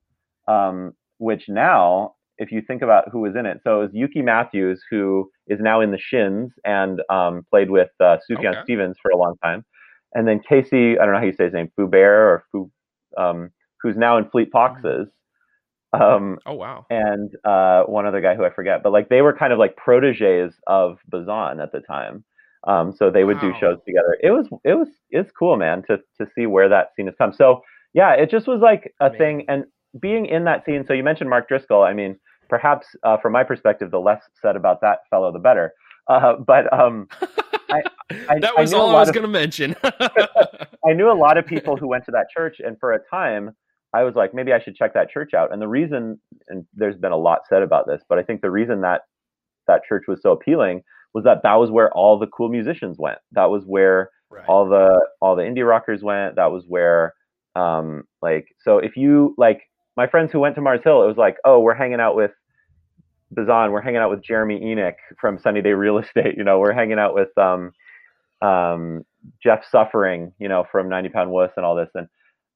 um, 0.48 0.94
which 1.18 1.48
now, 1.48 2.16
if 2.38 2.52
you 2.52 2.62
think 2.62 2.82
about 2.82 3.10
who 3.12 3.22
was 3.22 3.36
in 3.36 3.46
it, 3.46 3.62
so 3.64 3.80
it 3.80 3.84
was 3.84 3.94
Yuki 3.94 4.22
Matthews, 4.22 4.82
who 4.90 5.30
is 5.48 5.60
now 5.60 5.82
in 5.82 5.92
the 5.92 5.98
Shins 5.98 6.52
and 6.66 7.02
um, 7.10 7.46
played 7.50 7.70
with 7.70 7.90
uh, 8.00 8.18
Sufjan 8.30 8.52
okay. 8.52 8.62
Stevens 8.64 8.98
for 9.02 9.12
a 9.12 9.18
long 9.18 9.36
time, 9.42 9.64
and 10.14 10.28
then 10.28 10.42
Casey, 10.48 11.00
I 11.00 11.06
don't 11.06 11.14
know 11.14 11.20
how 11.20 11.26
you 11.26 11.34
say 11.34 11.46
his 11.46 11.54
name, 11.54 11.72
Foubert 11.78 11.94
or 11.94 12.44
Fu, 12.52 12.72
um, 13.18 13.52
who's 13.82 13.96
now 13.96 14.18
in 14.18 14.30
Fleet 14.30 14.50
Foxes. 14.52 15.08
Um, 16.02 16.40
oh 16.46 16.54
wow! 16.54 16.86
And 16.90 17.36
uh, 17.46 17.84
one 17.84 18.06
other 18.06 18.22
guy 18.22 18.36
who 18.36 18.44
I 18.46 18.50
forget, 18.50 18.84
but 18.84 18.92
like 18.92 19.10
they 19.10 19.22
were 19.22 19.34
kind 19.34 19.54
of 19.54 19.60
like 19.60 19.76
proteges 19.76 20.54
of 20.68 20.98
Bazan 21.08 21.60
at 21.60 21.72
the 21.72 21.80
time. 21.80 22.24
Um, 22.68 22.94
so 22.96 23.12
they 23.12 23.24
would 23.24 23.38
wow. 23.38 23.52
do 23.52 23.60
shows 23.60 23.78
together. 23.86 24.18
It 24.22 24.32
was 24.32 24.48
it 24.64 24.74
was 24.74 24.88
it's 25.10 25.32
cool, 25.32 25.56
man, 25.58 25.84
to 25.88 25.98
to 26.20 26.28
see 26.36 26.46
where 26.46 26.70
that 26.70 26.92
scene 26.96 27.06
has 27.06 27.16
come. 27.18 27.34
So 27.34 27.62
yeah, 27.94 28.14
it 28.14 28.30
just 28.30 28.48
was 28.48 28.60
like 28.62 28.94
a 29.00 29.16
thing, 29.16 29.46
and 29.48 29.66
being 30.00 30.26
in 30.26 30.44
that 30.46 30.66
scene. 30.66 30.84
So 30.88 30.94
you 30.94 31.04
mentioned 31.04 31.30
Mark 31.30 31.48
Driscoll. 31.48 31.84
I 31.84 31.94
mean, 31.94 32.18
perhaps 32.50 32.88
uh, 33.04 33.18
from 33.18 33.34
my 33.34 33.44
perspective, 33.44 33.92
the 33.92 34.00
less 34.00 34.24
said 34.42 34.56
about 34.56 34.82
that 34.82 35.00
fellow, 35.10 35.32
the 35.32 35.40
better. 35.40 35.74
Uh, 36.08 36.34
but 36.46 36.72
um, 36.74 37.08
I, 37.70 37.82
I, 38.30 38.40
that 38.40 38.58
was 38.58 38.74
I 38.74 38.78
all 38.78 38.96
I 38.96 39.00
was 39.00 39.12
going 39.12 39.24
to 39.24 39.28
mention. 39.28 39.76
I 39.84 40.94
knew 40.94 41.12
a 41.12 41.14
lot 41.14 41.38
of 41.38 41.46
people 41.46 41.76
who 41.78 41.88
went 41.88 42.06
to 42.06 42.12
that 42.12 42.28
church, 42.36 42.58
and 42.60 42.78
for 42.80 42.94
a 42.94 43.00
time, 43.10 43.56
I 43.96 44.04
was 44.04 44.16
like, 44.16 44.34
maybe 44.34 44.52
I 44.52 44.60
should 44.60 44.76
check 44.76 44.94
that 44.94 45.10
church 45.10 45.34
out. 45.34 45.54
And 45.54 45.62
the 45.62 45.68
reason, 45.68 46.20
and 46.50 46.66
there's 46.74 46.98
been 46.98 47.14
a 47.14 47.18
lot 47.18 47.42
said 47.48 47.62
about 47.62 47.88
this, 47.88 48.02
but 48.10 48.20
I 48.20 48.24
think 48.24 48.42
the 48.42 48.52
reason 48.52 48.82
that 48.82 49.02
that 49.68 49.84
church 49.88 50.04
was 50.08 50.22
so 50.22 50.32
appealing 50.32 50.84
was 51.14 51.24
that 51.24 51.44
that 51.44 51.56
was 51.56 51.72
where 51.72 51.92
all 51.94 52.20
the 52.20 52.28
cool 52.28 52.50
musicians 52.50 52.98
went. 53.00 53.20
That 53.32 53.50
was 53.50 53.64
where 53.66 54.10
right. 54.30 54.46
all 54.48 54.68
the 54.68 55.00
all 55.22 55.38
the 55.38 55.44
indie 55.44 55.68
rockers 55.68 56.04
went. 56.04 56.36
That 56.36 56.52
was 56.52 56.66
where, 56.68 57.14
um, 57.56 58.04
like, 58.22 58.48
so 58.60 58.80
if 58.80 58.98
you 58.98 59.34
like 59.38 59.62
my 59.96 60.08
friends 60.08 60.32
who 60.34 60.40
went 60.40 60.56
to 60.56 60.62
Mars 60.62 60.82
Hill, 60.84 61.04
it 61.04 61.08
was 61.08 61.18
like, 61.18 61.38
oh, 61.46 61.62
we're 61.62 61.74
hanging 61.74 62.02
out 62.02 62.18
with 62.18 62.32
Bazan, 63.32 63.72
we're 63.72 63.82
hanging 63.82 64.02
out 64.02 64.10
with 64.10 64.22
Jeremy 64.22 64.60
Enigk 64.60 64.96
from 65.22 65.40
Sunny 65.40 65.62
Day 65.62 65.72
Real 65.72 65.98
Estate. 66.04 66.36
You 66.38 66.44
know, 66.44 66.60
we're 66.60 66.74
hanging 66.74 67.00
out 67.00 67.16
with 67.16 67.36
um, 67.38 67.72
um, 68.42 69.06
Jeff 69.42 69.64
Suffering, 69.72 70.34
you 70.38 70.50
know, 70.50 70.66
from 70.70 70.90
90 70.90 71.10
Pound 71.10 71.32
Wuss 71.32 71.52
and 71.56 71.66
all 71.66 71.76
this. 71.76 71.90
And 71.96 72.08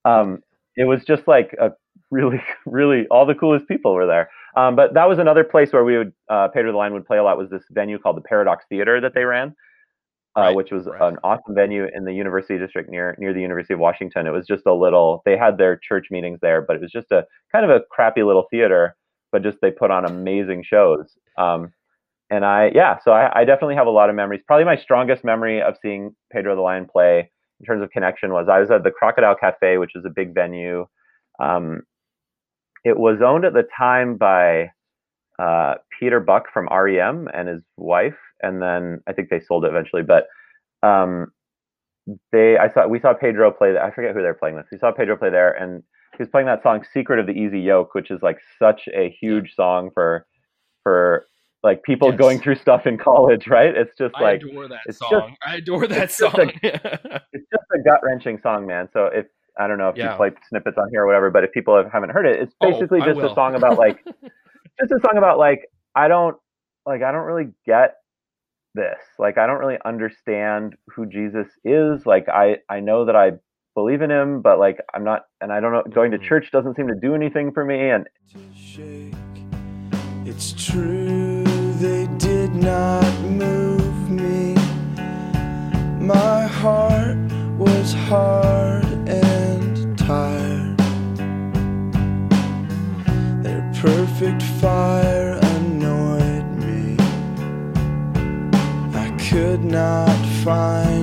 um, 0.03 0.43
it 0.79 0.85
was 0.85 1.03
just 1.03 1.27
like 1.27 1.53
a 1.59 1.71
really, 2.09 2.41
really 2.65 3.05
all 3.11 3.25
the 3.25 3.35
coolest 3.35 3.67
people 3.67 3.93
were 3.93 4.07
there. 4.07 4.29
Um, 4.55 4.75
but 4.75 4.93
that 4.93 5.07
was 5.07 5.19
another 5.19 5.43
place 5.43 5.73
where 5.73 5.83
we 5.83 5.97
would, 5.97 6.13
uh, 6.29 6.47
Pedro 6.47 6.71
the 6.71 6.77
Lion 6.77 6.93
would 6.93 7.05
play 7.05 7.17
a 7.17 7.23
lot 7.23 7.37
was 7.37 7.49
this 7.49 7.63
venue 7.69 7.99
called 7.99 8.17
the 8.17 8.21
Paradox 8.21 8.65
Theater 8.69 8.99
that 9.01 9.13
they 9.13 9.25
ran. 9.25 9.55
Uh, 10.37 10.41
right, 10.41 10.55
which 10.55 10.71
was 10.71 10.85
right. 10.85 11.11
an 11.11 11.17
awesome 11.23 11.55
venue 11.55 11.87
in 11.93 12.05
the 12.05 12.13
University 12.13 12.59
District 12.59 12.87
near 12.87 13.15
near 13.17 13.33
the 13.33 13.41
University 13.41 13.73
of 13.73 13.79
Washington. 13.79 14.27
It 14.27 14.29
was 14.29 14.45
just 14.45 14.63
a 14.67 14.73
little. 14.73 15.23
They 15.25 15.35
had 15.35 15.57
their 15.57 15.75
church 15.75 16.09
meetings 16.11 16.37
there, 16.39 16.61
but 16.61 16.75
it 16.75 16.83
was 16.83 16.91
just 16.91 17.11
a 17.11 17.25
kind 17.51 17.65
of 17.65 17.71
a 17.71 17.81
crappy 17.89 18.21
little 18.21 18.45
theater. 18.51 18.95
But 19.31 19.41
just 19.41 19.57
they 19.59 19.71
put 19.71 19.89
on 19.89 20.05
amazing 20.05 20.63
shows. 20.63 21.07
Um, 21.35 21.73
and 22.29 22.45
I, 22.45 22.71
yeah, 22.75 22.99
so 23.03 23.11
I, 23.11 23.39
I, 23.39 23.43
definitely 23.43 23.73
have 23.75 23.87
a 23.87 23.91
lot 23.91 24.11
of 24.11 24.15
memories. 24.15 24.41
Probably 24.45 24.65
my 24.65 24.77
strongest 24.77 25.23
memory 25.23 25.63
of 25.63 25.75
seeing 25.81 26.15
Pedro 26.31 26.55
the 26.55 26.61
Lion 26.61 26.85
play 26.85 27.31
in 27.59 27.65
terms 27.65 27.83
of 27.83 27.89
connection 27.91 28.31
was 28.31 28.47
I 28.49 28.59
was 28.59 28.71
at 28.71 28.83
the 28.83 28.91
Crocodile 28.91 29.35
Cafe, 29.35 29.77
which 29.77 29.95
is 29.95 30.05
a 30.05 30.09
big 30.09 30.33
venue. 30.33 30.87
Um, 31.39 31.81
it 32.83 32.97
was 32.97 33.21
owned 33.21 33.45
at 33.45 33.53
the 33.53 33.67
time 33.77 34.17
by 34.17 34.71
uh, 35.37 35.75
Peter 35.97 36.19
Buck 36.19 36.45
from 36.53 36.67
REM 36.71 37.27
and 37.33 37.47
his 37.47 37.61
wife, 37.77 38.17
and 38.41 38.61
then 38.61 39.01
I 39.07 39.13
think 39.13 39.29
they 39.29 39.39
sold 39.39 39.65
it 39.65 39.69
eventually. 39.69 40.03
But 40.03 40.27
um, 40.83 41.27
they, 42.31 42.57
I 42.57 42.69
saw, 42.69 42.87
we 42.87 42.99
saw 42.99 43.13
Pedro 43.13 43.51
play. 43.51 43.77
I 43.77 43.91
forget 43.91 44.15
who 44.15 44.21
they're 44.21 44.33
playing 44.33 44.55
with. 44.55 44.65
We 44.71 44.77
saw 44.77 44.91
Pedro 44.91 45.17
play 45.17 45.29
there, 45.29 45.51
and 45.51 45.83
he 46.17 46.23
was 46.23 46.29
playing 46.29 46.47
that 46.47 46.63
song 46.63 46.83
"Secret 46.93 47.19
of 47.19 47.27
the 47.27 47.33
Easy 47.33 47.59
Yoke," 47.59 47.93
which 47.93 48.11
is 48.11 48.21
like 48.21 48.39
such 48.57 48.87
a 48.93 49.15
huge 49.19 49.55
song 49.55 49.89
for 49.93 50.25
for 50.83 51.25
like 51.63 51.83
people 51.83 52.09
yes. 52.09 52.17
going 52.17 52.39
through 52.39 52.55
stuff 52.55 52.87
in 52.87 52.97
college, 52.97 53.47
right? 53.47 53.75
It's 53.75 53.95
just 53.97 54.13
like 54.15 54.41
I 54.43 54.47
adore 54.47 54.67
that 54.69 54.79
it's 54.85 54.99
song. 54.99 55.09
Just, 55.11 55.39
I 55.45 55.55
adore 55.57 55.87
that 55.87 56.11
song. 56.11 56.51
Just 56.63 56.83
a, 56.83 57.21
it's 57.33 57.45
just 57.51 57.65
a 57.73 57.79
gut 57.83 57.99
wrenching 58.03 58.39
song, 58.41 58.65
man. 58.65 58.87
So 58.93 59.05
if 59.05 59.25
I 59.57 59.67
don't 59.67 59.77
know 59.77 59.89
if 59.89 59.97
yeah. 59.97 60.11
you 60.11 60.17
play 60.17 60.31
snippets 60.47 60.77
on 60.77 60.89
here 60.89 61.03
or 61.03 61.07
whatever, 61.07 61.29
but 61.29 61.43
if 61.43 61.51
people 61.51 61.75
have, 61.75 61.91
haven't 61.91 62.11
heard 62.11 62.25
it, 62.25 62.39
it's 62.41 62.55
oh, 62.61 62.71
basically 62.71 63.01
oh, 63.01 63.05
just 63.05 63.19
a 63.19 63.33
song 63.35 63.55
about 63.55 63.77
like 63.77 64.03
just 64.79 64.91
a 64.91 64.99
song 65.01 65.17
about 65.17 65.37
like 65.37 65.69
I 65.95 66.07
don't 66.07 66.37
like 66.85 67.03
I 67.03 67.11
don't 67.11 67.25
really 67.25 67.51
get 67.65 67.95
this. 68.73 68.99
Like 69.17 69.37
I 69.37 69.45
don't 69.45 69.59
really 69.59 69.77
understand 69.83 70.75
who 70.87 71.05
Jesus 71.05 71.47
is. 71.65 72.05
Like 72.05 72.29
I 72.29 72.57
I 72.69 72.79
know 72.79 73.03
that 73.05 73.17
I 73.17 73.31
believe 73.75 74.01
in 74.01 74.09
him, 74.09 74.41
but 74.41 74.59
like 74.59 74.77
I'm 74.93 75.03
not 75.03 75.23
and 75.41 75.51
I 75.51 75.59
don't 75.59 75.73
know 75.73 75.83
going 75.93 76.11
to 76.11 76.17
mm-hmm. 76.17 76.25
church 76.25 76.51
doesn't 76.51 76.75
seem 76.77 76.87
to 76.87 76.95
do 76.95 77.15
anything 77.15 77.51
for 77.51 77.65
me 77.65 77.89
and 77.89 78.07
it's 80.25 80.53
true 80.53 81.38
they 81.79 82.07
did 82.17 82.53
not 82.53 83.09
move 83.21 84.09
me. 84.09 84.53
My 85.97 86.45
heart 86.45 87.17
was 87.57 87.93
hard 87.93 88.83
and 89.07 89.97
tired. 89.97 90.77
Their 93.43 93.63
perfect 93.81 94.43
fire 94.59 95.39
annoyed 95.41 96.47
me. 96.65 96.97
I 98.93 99.09
could 99.29 99.63
not 99.63 100.19
find 100.43 100.98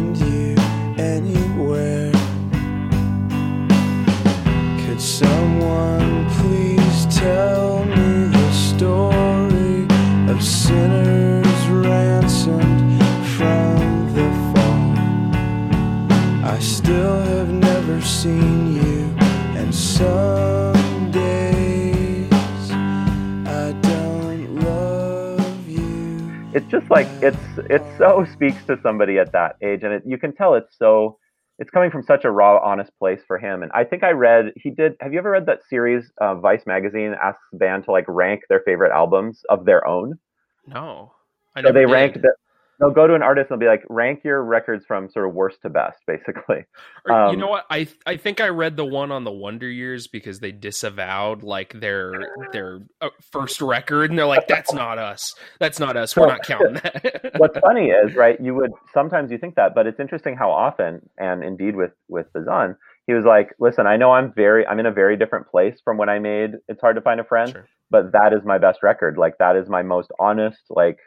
still 16.86 17.20
have 17.20 17.48
never 17.48 18.00
seen 18.00 18.76
you, 18.76 19.16
and 19.58 19.74
some 19.74 21.10
days 21.10 22.30
I 22.70 23.76
don't 23.82 24.54
love 24.60 25.68
you. 25.68 26.48
It's 26.54 26.70
just 26.70 26.88
like 26.88 27.08
it's 27.20 27.36
it 27.68 27.82
so 27.98 28.24
speaks 28.32 28.64
to 28.66 28.78
somebody 28.84 29.18
at 29.18 29.32
that 29.32 29.56
age, 29.62 29.82
and 29.82 29.94
it, 29.94 30.04
you 30.06 30.16
can 30.16 30.32
tell 30.32 30.54
it's 30.54 30.78
so 30.78 31.18
it's 31.58 31.70
coming 31.70 31.90
from 31.90 32.04
such 32.04 32.22
a 32.22 32.30
raw, 32.30 32.60
honest 32.62 32.92
place 33.00 33.20
for 33.26 33.36
him. 33.36 33.64
And 33.64 33.72
I 33.72 33.82
think 33.82 34.04
I 34.04 34.10
read 34.10 34.52
he 34.54 34.70
did. 34.70 34.94
Have 35.00 35.12
you 35.12 35.18
ever 35.18 35.32
read 35.32 35.46
that 35.46 35.64
series? 35.68 36.12
Uh, 36.20 36.36
Vice 36.36 36.66
magazine 36.66 37.16
asks 37.20 37.42
the 37.50 37.58
band 37.58 37.86
to 37.86 37.90
like 37.90 38.04
rank 38.06 38.42
their 38.48 38.60
favorite 38.60 38.92
albums 38.92 39.42
of 39.48 39.64
their 39.64 39.84
own. 39.88 40.20
No, 40.68 41.14
I 41.56 41.62
so 41.62 41.72
they 41.72 41.80
did. 41.80 41.90
ranked. 41.90 42.22
The, 42.22 42.32
they'll 42.78 42.90
go 42.90 43.06
to 43.06 43.14
an 43.14 43.22
artist 43.22 43.50
and 43.50 43.60
they'll 43.60 43.66
be 43.66 43.70
like, 43.70 43.84
rank 43.88 44.22
your 44.24 44.42
records 44.42 44.84
from 44.86 45.08
sort 45.10 45.28
of 45.28 45.34
worst 45.34 45.62
to 45.62 45.70
best, 45.70 45.98
basically. 46.06 46.64
Um, 47.10 47.30
you 47.30 47.36
know 47.36 47.48
what? 47.48 47.66
I 47.70 47.88
I 48.06 48.16
think 48.16 48.40
I 48.40 48.48
read 48.48 48.76
the 48.76 48.84
one 48.84 49.10
on 49.10 49.24
the 49.24 49.32
Wonder 49.32 49.68
Years 49.68 50.06
because 50.06 50.40
they 50.40 50.52
disavowed 50.52 51.42
like 51.42 51.78
their 51.80 52.12
their 52.52 52.80
uh, 53.00 53.08
first 53.32 53.60
record, 53.60 54.10
and 54.10 54.18
they're 54.18 54.26
like, 54.26 54.48
"That's 54.48 54.72
not 54.72 54.98
us. 54.98 55.34
That's 55.58 55.80
not 55.80 55.96
us. 55.96 56.16
We're 56.16 56.26
not 56.26 56.42
counting 56.44 56.74
that." 56.74 57.32
What's 57.36 57.58
funny 57.60 57.86
is, 57.86 58.14
right? 58.14 58.40
You 58.40 58.54
would 58.54 58.72
sometimes 58.92 59.30
you 59.30 59.38
think 59.38 59.54
that, 59.56 59.74
but 59.74 59.86
it's 59.86 60.00
interesting 60.00 60.36
how 60.36 60.50
often, 60.50 61.08
and 61.18 61.42
indeed 61.42 61.76
with 61.76 61.92
with 62.08 62.32
Bazan, 62.32 62.76
he 63.06 63.14
was 63.14 63.24
like, 63.24 63.54
"Listen, 63.58 63.86
I 63.86 63.96
know 63.96 64.12
I'm 64.12 64.32
very, 64.32 64.66
I'm 64.66 64.80
in 64.80 64.86
a 64.86 64.92
very 64.92 65.16
different 65.16 65.48
place 65.48 65.80
from 65.84 65.96
when 65.96 66.08
I 66.08 66.18
made 66.18 66.52
It's 66.68 66.80
Hard 66.80 66.96
to 66.96 67.02
Find 67.02 67.20
a 67.20 67.24
Friend, 67.24 67.50
sure. 67.50 67.68
but 67.90 68.12
that 68.12 68.32
is 68.32 68.44
my 68.44 68.58
best 68.58 68.82
record. 68.82 69.16
Like 69.16 69.38
that 69.38 69.56
is 69.56 69.68
my 69.68 69.82
most 69.82 70.10
honest, 70.18 70.60
like." 70.70 70.98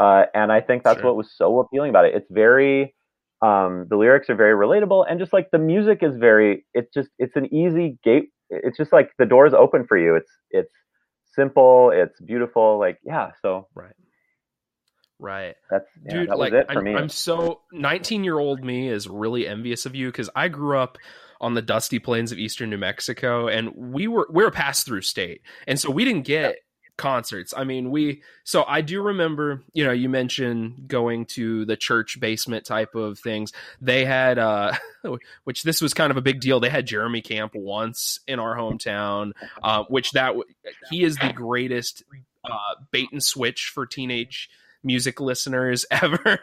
Uh, 0.00 0.24
and 0.34 0.50
I 0.50 0.60
think 0.62 0.82
that's 0.82 1.00
sure. 1.00 1.06
what 1.06 1.16
was 1.16 1.30
so 1.36 1.60
appealing 1.60 1.90
about 1.90 2.06
it. 2.06 2.14
It's 2.14 2.30
very, 2.30 2.94
um, 3.42 3.86
the 3.90 3.96
lyrics 3.96 4.30
are 4.30 4.34
very 4.34 4.54
relatable, 4.54 5.04
and 5.08 5.20
just 5.20 5.32
like 5.32 5.50
the 5.52 5.58
music 5.58 5.98
is 6.02 6.16
very, 6.16 6.64
it's 6.72 6.92
just, 6.94 7.10
it's 7.18 7.36
an 7.36 7.52
easy 7.54 7.98
gate. 8.02 8.30
It's 8.48 8.78
just 8.78 8.92
like 8.92 9.10
the 9.18 9.26
doors 9.26 9.52
open 9.52 9.84
for 9.86 9.98
you. 9.98 10.16
It's, 10.16 10.30
it's 10.50 10.72
simple. 11.34 11.90
It's 11.94 12.18
beautiful. 12.20 12.78
Like, 12.78 12.98
yeah. 13.04 13.30
So 13.42 13.68
right. 13.74 13.94
Right. 15.18 15.54
That's 15.70 15.86
yeah, 16.04 16.12
dude. 16.12 16.30
That 16.30 16.38
like, 16.38 16.54
I'm, 16.68 16.86
I'm, 16.96 17.08
so 17.10 17.60
19 17.72 18.24
year 18.24 18.38
old 18.38 18.64
me 18.64 18.88
is 18.88 19.06
really 19.06 19.46
envious 19.46 19.84
of 19.84 19.94
you 19.94 20.08
because 20.08 20.30
I 20.34 20.48
grew 20.48 20.78
up 20.78 20.96
on 21.40 21.54
the 21.54 21.62
dusty 21.62 21.98
plains 21.98 22.32
of 22.32 22.38
eastern 22.38 22.70
New 22.70 22.78
Mexico, 22.78 23.48
and 23.48 23.70
we 23.74 24.08
were 24.08 24.26
we 24.32 24.42
are 24.44 24.48
a 24.48 24.52
pass 24.52 24.82
through 24.82 25.02
state, 25.02 25.42
and 25.66 25.78
so 25.78 25.90
we 25.90 26.04
didn't 26.04 26.24
get 26.24 26.56
concerts. 27.00 27.54
I 27.56 27.64
mean, 27.64 27.90
we 27.90 28.22
so 28.44 28.62
I 28.68 28.82
do 28.82 29.00
remember, 29.00 29.62
you 29.72 29.84
know, 29.84 29.90
you 29.90 30.10
mentioned 30.10 30.86
going 30.86 31.24
to 31.26 31.64
the 31.64 31.76
church 31.76 32.20
basement 32.20 32.66
type 32.66 32.94
of 32.94 33.18
things. 33.18 33.52
They 33.80 34.04
had 34.04 34.38
uh 34.38 34.74
which 35.44 35.62
this 35.62 35.80
was 35.80 35.94
kind 35.94 36.10
of 36.10 36.18
a 36.18 36.22
big 36.22 36.40
deal. 36.40 36.60
They 36.60 36.68
had 36.68 36.86
Jeremy 36.86 37.22
Camp 37.22 37.54
once 37.54 38.20
in 38.28 38.38
our 38.38 38.54
hometown, 38.54 39.32
uh, 39.62 39.84
which 39.88 40.12
that 40.12 40.34
he 40.90 41.02
is 41.02 41.16
the 41.16 41.32
greatest 41.32 42.04
uh, 42.44 42.74
bait 42.90 43.08
and 43.12 43.24
switch 43.24 43.70
for 43.74 43.86
teenage 43.86 44.50
music 44.82 45.20
listeners 45.20 45.84
ever, 45.90 46.38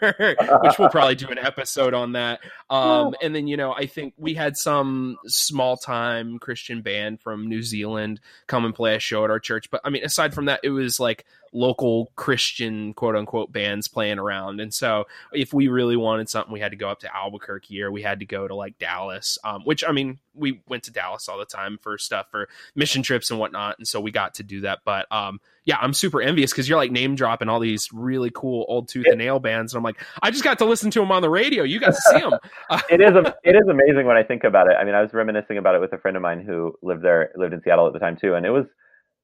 which 0.61 0.79
we'll 0.79 0.89
probably 0.89 1.15
do 1.15 1.27
an 1.29 1.37
episode 1.37 1.93
on 1.93 2.13
that. 2.13 2.39
Um, 2.69 3.15
and 3.21 3.35
then, 3.35 3.47
you 3.47 3.57
know, 3.57 3.73
I 3.73 3.85
think 3.85 4.13
we 4.17 4.33
had 4.33 4.57
some 4.57 5.17
small 5.25 5.77
time 5.77 6.39
Christian 6.39 6.81
band 6.81 7.21
from 7.21 7.47
New 7.47 7.63
Zealand 7.63 8.19
come 8.47 8.65
and 8.65 8.73
play 8.75 8.95
a 8.95 8.99
show 8.99 9.23
at 9.23 9.31
our 9.31 9.39
church. 9.39 9.69
But 9.69 9.81
I 9.83 9.89
mean, 9.89 10.03
aside 10.03 10.33
from 10.33 10.45
that, 10.45 10.61
it 10.63 10.69
was 10.69 10.99
like 10.99 11.25
local 11.57 12.11
Christian 12.15 12.93
quote 12.93 13.15
unquote 13.15 13.51
bands 13.51 13.87
playing 13.87 14.19
around. 14.19 14.61
And 14.61 14.73
so 14.73 15.05
if 15.33 15.53
we 15.53 15.67
really 15.67 15.95
wanted 15.95 16.29
something, 16.29 16.53
we 16.53 16.59
had 16.59 16.71
to 16.71 16.77
go 16.77 16.89
up 16.89 16.99
to 16.99 17.15
Albuquerque 17.15 17.81
or 17.81 17.91
we 17.91 18.03
had 18.03 18.19
to 18.19 18.25
go 18.25 18.47
to 18.47 18.55
like 18.55 18.77
Dallas, 18.77 19.37
um, 19.43 19.63
which 19.63 19.83
I 19.83 19.91
mean, 19.91 20.19
we 20.35 20.61
went 20.67 20.83
to 20.83 20.91
Dallas 20.91 21.27
all 21.27 21.39
the 21.39 21.45
time 21.45 21.79
for 21.81 21.97
stuff 21.97 22.27
for 22.29 22.47
mission 22.75 23.01
trips 23.01 23.31
and 23.31 23.39
whatnot. 23.39 23.79
And 23.79 23.87
so 23.87 23.99
we 23.99 24.11
got 24.11 24.35
to 24.35 24.43
do 24.43 24.61
that. 24.61 24.79
But 24.85 25.11
um, 25.11 25.41
yeah, 25.65 25.77
I'm 25.81 25.93
super 25.93 26.21
envious 26.21 26.51
because 26.51 26.69
you're 26.69 26.77
like 26.77 26.91
name 26.91 27.15
dropping 27.15 27.49
all 27.49 27.59
these 27.59 27.89
really 27.91 28.31
cool 28.33 28.65
old 28.67 28.87
tooth 28.87 29.07
and 29.07 29.17
nail 29.17 29.39
bands. 29.39 29.73
And 29.73 29.79
I'm 29.79 29.83
like, 29.83 29.97
I 30.21 30.29
just 30.29 30.43
got 30.43 30.59
to 30.59 30.65
listen 30.65 30.91
to 30.91 30.99
them 30.99 31.11
on 31.11 31.23
the 31.23 31.29
radio. 31.29 31.63
You 31.63 31.79
got 31.79 31.95
to 31.95 32.01
see 32.01 32.19
them. 32.19 32.33
it 32.89 33.01
is, 33.01 33.13
it 33.43 33.55
is 33.55 33.67
amazing 33.67 34.05
when 34.05 34.15
I 34.15 34.23
think 34.23 34.43
about 34.43 34.69
it. 34.69 34.77
I 34.79 34.85
mean, 34.85 34.93
I 34.93 35.01
was 35.01 35.11
reminiscing 35.11 35.57
about 35.57 35.73
it 35.73 35.81
with 35.81 35.91
a 35.93 35.97
friend 35.97 36.15
of 36.15 36.21
mine 36.21 36.43
who 36.45 36.75
lived 36.83 37.01
there, 37.01 37.31
lived 37.35 37.53
in 37.53 37.61
Seattle 37.63 37.87
at 37.87 37.93
the 37.93 37.99
time 37.99 38.15
too. 38.15 38.35
And 38.35 38.45
it 38.45 38.51
was, 38.51 38.65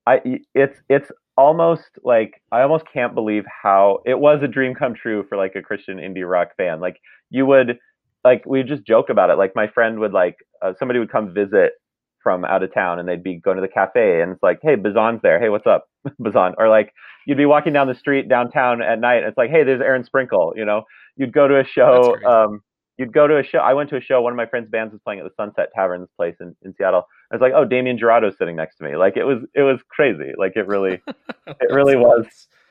I, 0.06 0.22
it's, 0.54 0.80
it's 0.90 1.12
almost 1.38 1.90
like 2.04 2.42
I 2.52 2.62
almost 2.62 2.86
can't 2.92 3.16
believe 3.16 3.46
how 3.46 4.00
it 4.06 4.20
was 4.20 4.44
a 4.44 4.48
dream 4.48 4.76
come 4.76 4.94
true 4.94 5.26
for 5.28 5.38
like 5.38 5.56
a 5.56 5.62
Christian 5.62 5.98
indie 5.98 6.30
rock 6.30 6.56
band. 6.58 6.82
Like 6.82 7.00
you 7.30 7.46
would 7.46 7.80
like 8.24 8.46
we 8.46 8.64
just 8.64 8.84
joke 8.84 9.10
about 9.10 9.30
it. 9.30 9.38
Like 9.38 9.56
my 9.56 9.68
friend 9.68 10.00
would 10.00 10.14
like 10.14 10.38
uh, 10.62 10.74
somebody 10.78 11.00
would 11.00 11.12
come 11.12 11.34
visit 11.34 11.74
from 12.22 12.46
out 12.46 12.64
of 12.64 12.74
town 12.74 13.00
and 13.00 13.08
they'd 13.08 13.24
be 13.24 13.36
going 13.36 13.58
to 13.58 13.62
the 13.62 13.68
cafe 13.68 14.22
and 14.22 14.32
it's 14.32 14.44
like, 14.44 14.60
hey, 14.62 14.76
Bazan's 14.76 15.22
there. 15.22 15.40
Hey, 15.40 15.50
what's 15.50 15.68
up, 15.68 15.90
Bazan? 16.20 16.56
Or 16.58 16.70
like 16.70 16.94
you'd 17.26 17.38
be 17.38 17.46
walking 17.46 17.74
down 17.74 17.88
the 17.88 17.96
street 17.96 18.30
downtown 18.30 18.82
at 18.82 19.00
night 19.00 19.18
and 19.18 19.28
it's 19.28 19.38
like, 19.38 19.50
hey, 19.50 19.64
there's 19.64 19.82
Aaron 19.82 20.04
Sprinkle. 20.04 20.54
You 20.56 20.66
know, 20.66 20.84
you'd 21.18 21.34
go 21.34 21.48
to 21.48 21.60
a 21.60 21.66
show. 21.66 22.16
Um, 22.26 22.62
you'd 22.98 23.14
go 23.14 23.28
to 23.28 23.38
a 23.38 23.44
show. 23.44 23.60
I 23.60 23.74
went 23.74 23.90
to 23.90 23.98
a 23.98 24.02
show. 24.02 24.22
One 24.22 24.34
of 24.34 24.38
my 24.38 24.46
friends' 24.46 24.70
bands 24.70 24.92
was 24.92 25.02
playing 25.04 25.20
at 25.20 25.26
the 25.26 25.34
Sunset 25.36 25.70
Taverns 25.76 26.10
place 26.16 26.36
in, 26.40 26.56
in 26.64 26.74
Seattle. 26.78 27.04
I 27.32 27.36
was 27.36 27.42
like, 27.42 27.54
oh, 27.56 27.66
Damien 27.66 27.98
Jurado's 27.98 28.38
sitting 28.38 28.56
next 28.56 28.78
to 28.78 28.84
me. 28.84 28.96
Like 28.96 29.18
it 29.18 29.24
was 29.24 29.40
it 29.56 29.62
was 29.62 29.80
crazy. 29.90 30.34
Like 30.38 30.56
it 30.56 30.68
really 30.68 31.02
it 31.48 31.72
really 31.72 31.96
was. 31.96 32.26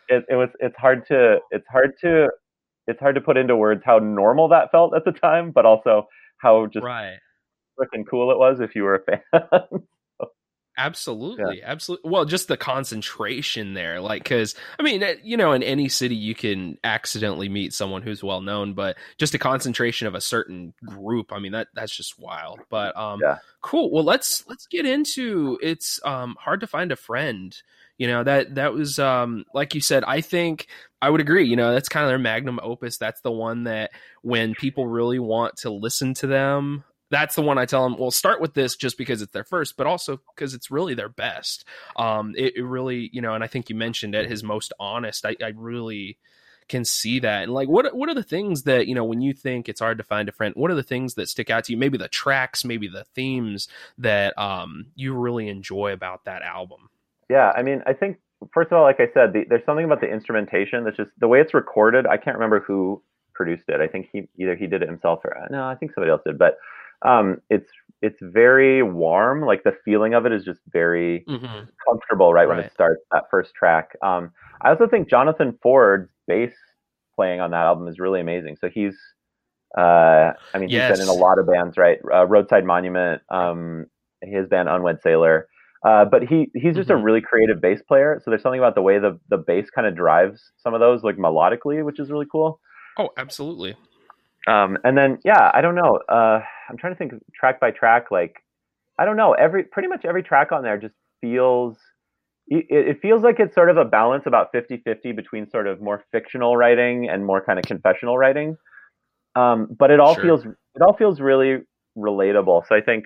It, 0.09 0.25
it 0.29 0.35
was 0.35 0.51
it's 0.61 0.77
hard 0.77 1.07
to 1.09 1.39
it's 1.51 1.67
hard 1.69 1.99
to 2.01 2.29
it's 2.87 3.01
hard 3.01 3.15
to 3.15 3.21
put 3.21 3.37
into 3.37 3.57
words 3.57 3.83
how 3.85 3.99
normal 3.99 4.49
that 4.49 4.71
felt 4.71 4.95
at 4.95 5.05
the 5.05 5.13
time, 5.13 5.51
but 5.51 5.67
also 5.67 6.09
how 6.39 6.67
just 6.67 6.85
right. 6.85 7.19
freaking 7.79 8.05
cool 8.09 8.31
it 8.31 8.39
was 8.39 8.61
if 8.61 8.75
you 8.75 8.83
were 8.83 8.97
a 8.97 9.03
fan. 9.05 9.21
Absolutely, 10.79 11.59
yeah. 11.59 11.71
absolutely. 11.71 12.11
Well, 12.11 12.25
just 12.25 12.49
the 12.49 12.57
concentration 12.57 13.75
there, 13.75 14.01
like, 14.01 14.23
because 14.23 14.55
I 14.79 14.83
mean, 14.83 15.03
eh, 15.03 15.17
you 15.23 15.37
know, 15.37 15.53
in 15.53 15.63
any 15.63 15.89
city 15.89 16.15
you 16.15 16.35
can 16.35 16.79
accidentally 16.83 17.49
meet 17.49 17.75
someone 17.75 18.01
who's 18.01 18.23
well 18.23 18.41
known, 18.41 18.73
but 18.73 18.97
just 19.19 19.35
a 19.35 19.39
concentration 19.39 20.07
of 20.07 20.15
a 20.15 20.21
certain 20.21 20.73
group, 20.85 21.33
I 21.33 21.41
mean, 21.41 21.53
that 21.53 21.69
that's 21.75 21.95
just 21.95 22.19
wild. 22.19 22.61
But 22.71 22.97
um, 22.97 23.21
yeah. 23.23 23.39
cool. 23.61 23.91
Well, 23.91 24.05
let's 24.05 24.47
let's 24.49 24.67
get 24.67 24.87
into 24.87 25.59
it's 25.63 26.01
um 26.05 26.37
hard 26.41 26.61
to 26.61 26.67
find 26.67 26.91
a 26.91 26.97
friend. 26.97 27.55
You 27.99 28.09
know 28.09 28.25
that 28.25 28.55
that 28.55 28.73
was 28.73 28.99
um 28.99 29.45
like 29.53 29.75
you 29.75 29.83
said. 29.83 30.05
I 30.05 30.23
think 30.23 30.69
I 31.03 31.11
would 31.11 31.21
agree. 31.21 31.47
You 31.47 31.57
know, 31.57 31.75
that's 31.75 31.91
kind 31.91 32.05
of 32.05 32.11
their 32.11 32.19
magnum 32.19 32.59
opus. 32.63 32.97
That's 32.97 33.21
the 33.21 33.31
one 33.31 33.65
that 33.65 33.91
when 34.23 34.55
people 34.55 34.87
really 34.87 35.19
want 35.19 35.59
to 35.59 35.71
listen 35.71 36.15
to 36.15 36.27
them, 36.27 36.85
that's 37.13 37.35
the 37.35 37.43
one 37.43 37.59
I 37.59 37.67
tell 37.67 37.85
them. 37.85 37.99
Well, 37.99 38.11
start 38.11 38.41
with 38.41 38.55
this 38.55 38.75
just 38.75 38.97
because 38.97 39.21
it's 39.21 39.33
their 39.33 39.45
first, 39.45 39.77
but 39.77 39.87
also 39.87 40.19
because 40.35 40.55
it's 40.55 40.71
really 40.71 40.95
their 40.95 41.11
best. 41.11 41.67
Um, 41.95 42.35
it, 42.39 42.57
it, 42.57 42.65
really, 42.65 43.11
you 43.13 43.21
know, 43.21 43.35
and 43.35 43.45
I 43.45 43.49
think 43.49 43.69
you 43.69 43.77
mentioned 43.77 44.15
it, 44.15 44.31
his 44.31 44.43
most 44.43 44.73
honest. 44.81 45.27
I, 45.27 45.37
I 45.43 45.53
really 45.55 46.17
can 46.69 46.87
see 46.87 47.19
that. 47.19 47.43
And 47.43 47.53
like, 47.53 47.69
what 47.69 47.95
what 47.95 48.09
are 48.09 48.15
the 48.15 48.23
things 48.23 48.63
that 48.63 48.87
you 48.87 48.95
know 48.95 49.05
when 49.05 49.21
you 49.21 49.35
think 49.35 49.69
it's 49.69 49.81
hard 49.81 49.99
to 49.99 50.05
find 50.05 50.27
a 50.31 50.33
friend? 50.33 50.55
What 50.57 50.71
are 50.71 50.75
the 50.75 50.83
things 50.83 51.15
that 51.15 51.29
stick 51.29 51.51
out 51.51 51.65
to 51.65 51.73
you? 51.73 51.79
Maybe 51.79 51.99
the 51.99 52.09
tracks, 52.09 52.65
maybe 52.65 52.89
the 52.89 53.05
themes 53.15 53.69
that 53.99 54.37
um, 54.39 54.87
you 54.95 55.15
really 55.15 55.49
enjoy 55.49 55.93
about 55.93 56.25
that 56.25 56.41
album. 56.41 56.89
Yeah, 57.29 57.53
I 57.55 57.63
mean, 57.63 57.83
I 57.87 57.93
think 57.93 58.21
first 58.55 58.73
of 58.73 58.79
all, 58.79 58.85
like 58.85 59.01
I 59.01 59.11
said, 59.13 59.35
the, 59.35 59.45
there's 59.47 59.67
something 59.67 59.85
about 59.85 60.01
the 60.01 60.11
instrumentation 60.11 60.85
that's 60.85 60.97
just 60.97 61.11
the 61.19 61.29
way 61.29 61.43
it's 61.43 61.53
recorded. 61.53 62.07
I 62.07 62.17
can't 62.17 62.37
remember 62.37 62.61
who 62.61 63.03
produced 63.35 63.65
it. 63.69 63.83
I 63.83 63.87
think 63.87 64.09
he 64.11 64.29
either 64.39 64.57
he 64.57 64.67
did 64.67 64.83
it 64.83 64.89
himself 64.89 65.21
or 65.25 65.37
no, 65.51 65.67
I 65.67 65.75
think 65.75 65.93
somebody 65.93 66.11
else 66.11 66.23
did, 66.25 66.39
but 66.39 66.57
um, 67.05 67.39
it's 67.51 67.71
it's 68.03 68.19
very 68.21 68.83
warm. 68.83 69.43
Like 69.43 69.63
the 69.63 69.77
feeling 69.85 70.15
of 70.15 70.27
it 70.27 70.33
is 70.33 70.45
just 70.45 70.61
very 70.69 71.25
mm-hmm. 71.29 71.65
comfortable 71.89 72.33
right, 72.33 72.49
right, 72.49 72.57
when 72.57 72.65
it 72.65 72.73
starts 72.73 73.01
that 73.13 73.25
first 73.31 73.55
track. 73.55 73.97
Um, 74.03 74.33
I 74.61 74.71
also 74.71 74.89
think 74.89 75.09
Jonathan 75.09 75.59
Ford's 75.63 76.11
bass 76.27 76.53
playing 77.15 77.41
on 77.41 77.53
that 77.53 77.65
album 77.65 77.87
is 77.89 77.99
really 77.99 78.21
amazing. 78.21 78.57
So 78.61 78.69
he's, 78.69 78.97
uh, 79.79 80.33
I 80.53 80.59
mean, 80.59 80.69
yes. 80.69 80.91
he's 80.91 80.99
been 80.99 81.09
in 81.09 81.17
a 81.17 81.21
lot 81.21 81.39
of 81.39 81.47
bands, 81.47 81.77
right? 81.77 81.99
Uh, 82.13 82.27
Roadside 82.27 82.65
Monument, 82.65 83.23
um, 83.29 83.87
his 84.21 84.49
band 84.49 84.69
Unwed 84.69 85.01
Sailor. 85.03 85.49
Uh, 85.85 86.05
but 86.05 86.23
he 86.23 86.49
he's 86.55 86.77
just 86.77 86.89
mm-hmm. 86.89 87.01
a 87.01 87.03
really 87.03 87.21
creative 87.21 87.61
bass 87.61 87.83
player. 87.87 88.21
So 88.25 88.31
there's 88.31 88.43
something 88.43 88.61
about 88.61 88.77
the 88.77 88.83
way 88.83 88.99
the 88.99 89.19
the 89.29 89.39
bass 89.39 89.69
kind 89.71 89.87
of 89.87 89.97
drives 89.97 90.53
some 90.59 90.75
of 90.75 90.81
those 90.81 91.03
like 91.03 91.17
melodically, 91.17 91.85
which 91.85 91.99
is 91.99 92.11
really 92.11 92.27
cool. 92.31 92.61
Oh, 92.99 93.11
absolutely. 93.17 93.75
Um, 94.49 94.77
and 94.85 94.97
then 94.97 95.19
yeah, 95.25 95.51
I 95.53 95.61
don't 95.61 95.75
know. 95.75 96.01
Uh, 96.09 96.41
I'm 96.69 96.77
trying 96.77 96.95
to 96.95 96.99
think 96.99 97.13
track 97.35 97.61
by 97.61 97.71
track. 97.71 98.11
Like 98.11 98.37
I 98.99 99.05
don't 99.05 99.17
know. 99.17 99.33
Every 99.33 99.65
pretty 99.65 99.89
much 99.89 100.05
every 100.05 100.23
track 100.23 100.53
on 100.53 100.63
there 100.63 100.79
just 100.79 100.95
feels. 101.21 101.79
It, 102.49 102.67
it 102.69 102.99
feels 103.01 103.23
like 103.23 103.39
it's 103.39 103.55
sort 103.55 103.71
of 103.71 103.77
a 103.77 103.85
balance 103.85 104.25
about 104.27 104.53
50-50 104.53 105.15
between 105.15 105.49
sort 105.49 105.69
of 105.69 105.81
more 105.81 106.03
fictional 106.11 106.57
writing 106.57 107.09
and 107.09 107.25
more 107.25 107.43
kind 107.43 107.59
of 107.59 107.65
confessional 107.65 108.19
writing. 108.19 108.57
Um, 109.37 109.69
but 109.79 109.93
it 109.93 110.01
all 110.01 110.15
sure. 110.15 110.25
feels 110.25 110.45
it 110.45 110.83
all 110.83 110.95
feels 110.95 111.21
really 111.21 111.59
relatable. 111.97 112.67
So 112.67 112.75
I 112.75 112.81
think 112.81 113.05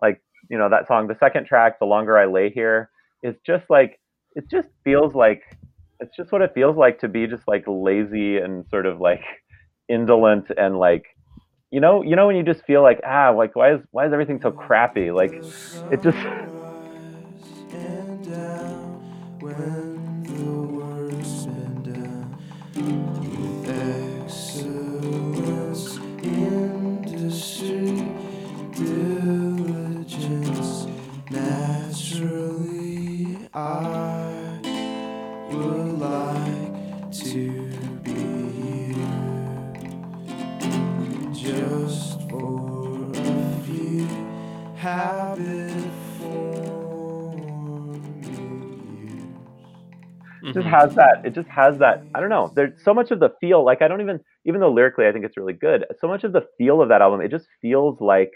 like 0.00 0.22
you 0.48 0.56
know 0.56 0.68
that 0.70 0.86
song, 0.86 1.08
the 1.08 1.16
second 1.18 1.46
track, 1.46 1.78
"The 1.78 1.86
Longer 1.86 2.16
I 2.16 2.26
Lay 2.26 2.50
Here," 2.50 2.90
is 3.22 3.34
just 3.44 3.64
like 3.68 4.00
it 4.34 4.44
just 4.50 4.68
feels 4.84 5.14
like 5.14 5.42
it's 5.98 6.16
just 6.16 6.32
what 6.32 6.42
it 6.42 6.52
feels 6.54 6.76
like 6.76 7.00
to 7.00 7.08
be 7.08 7.26
just 7.26 7.46
like 7.46 7.64
lazy 7.66 8.38
and 8.38 8.64
sort 8.70 8.86
of 8.86 9.00
like 9.00 9.22
indolent 9.90 10.46
and 10.56 10.78
like 10.78 11.04
you 11.70 11.80
know 11.80 12.02
you 12.02 12.16
know 12.16 12.26
when 12.28 12.36
you 12.36 12.42
just 12.44 12.64
feel 12.66 12.82
like 12.82 13.00
ah 13.06 13.30
like 13.30 13.56
why 13.56 13.74
is 13.74 13.80
why 13.92 14.06
is 14.06 14.12
everything 14.12 14.40
so 14.42 14.52
crappy? 14.52 15.10
Like 15.10 15.34
it 15.90 16.02
just 16.02 16.18
just 50.52 50.66
mm-hmm. 50.66 50.68
has 50.68 50.94
that 50.94 51.22
it 51.24 51.34
just 51.34 51.48
has 51.48 51.78
that 51.78 52.02
i 52.14 52.20
don't 52.20 52.30
know 52.30 52.52
there's 52.54 52.72
so 52.84 52.94
much 52.94 53.10
of 53.10 53.20
the 53.20 53.30
feel 53.40 53.64
like 53.64 53.82
i 53.82 53.88
don't 53.88 54.00
even 54.00 54.20
even 54.44 54.60
though 54.60 54.72
lyrically 54.72 55.06
i 55.06 55.12
think 55.12 55.24
it's 55.24 55.36
really 55.36 55.52
good 55.52 55.84
so 56.00 56.08
much 56.08 56.24
of 56.24 56.32
the 56.32 56.42
feel 56.58 56.80
of 56.80 56.88
that 56.88 57.02
album 57.02 57.20
it 57.20 57.30
just 57.30 57.46
feels 57.60 58.00
like 58.00 58.32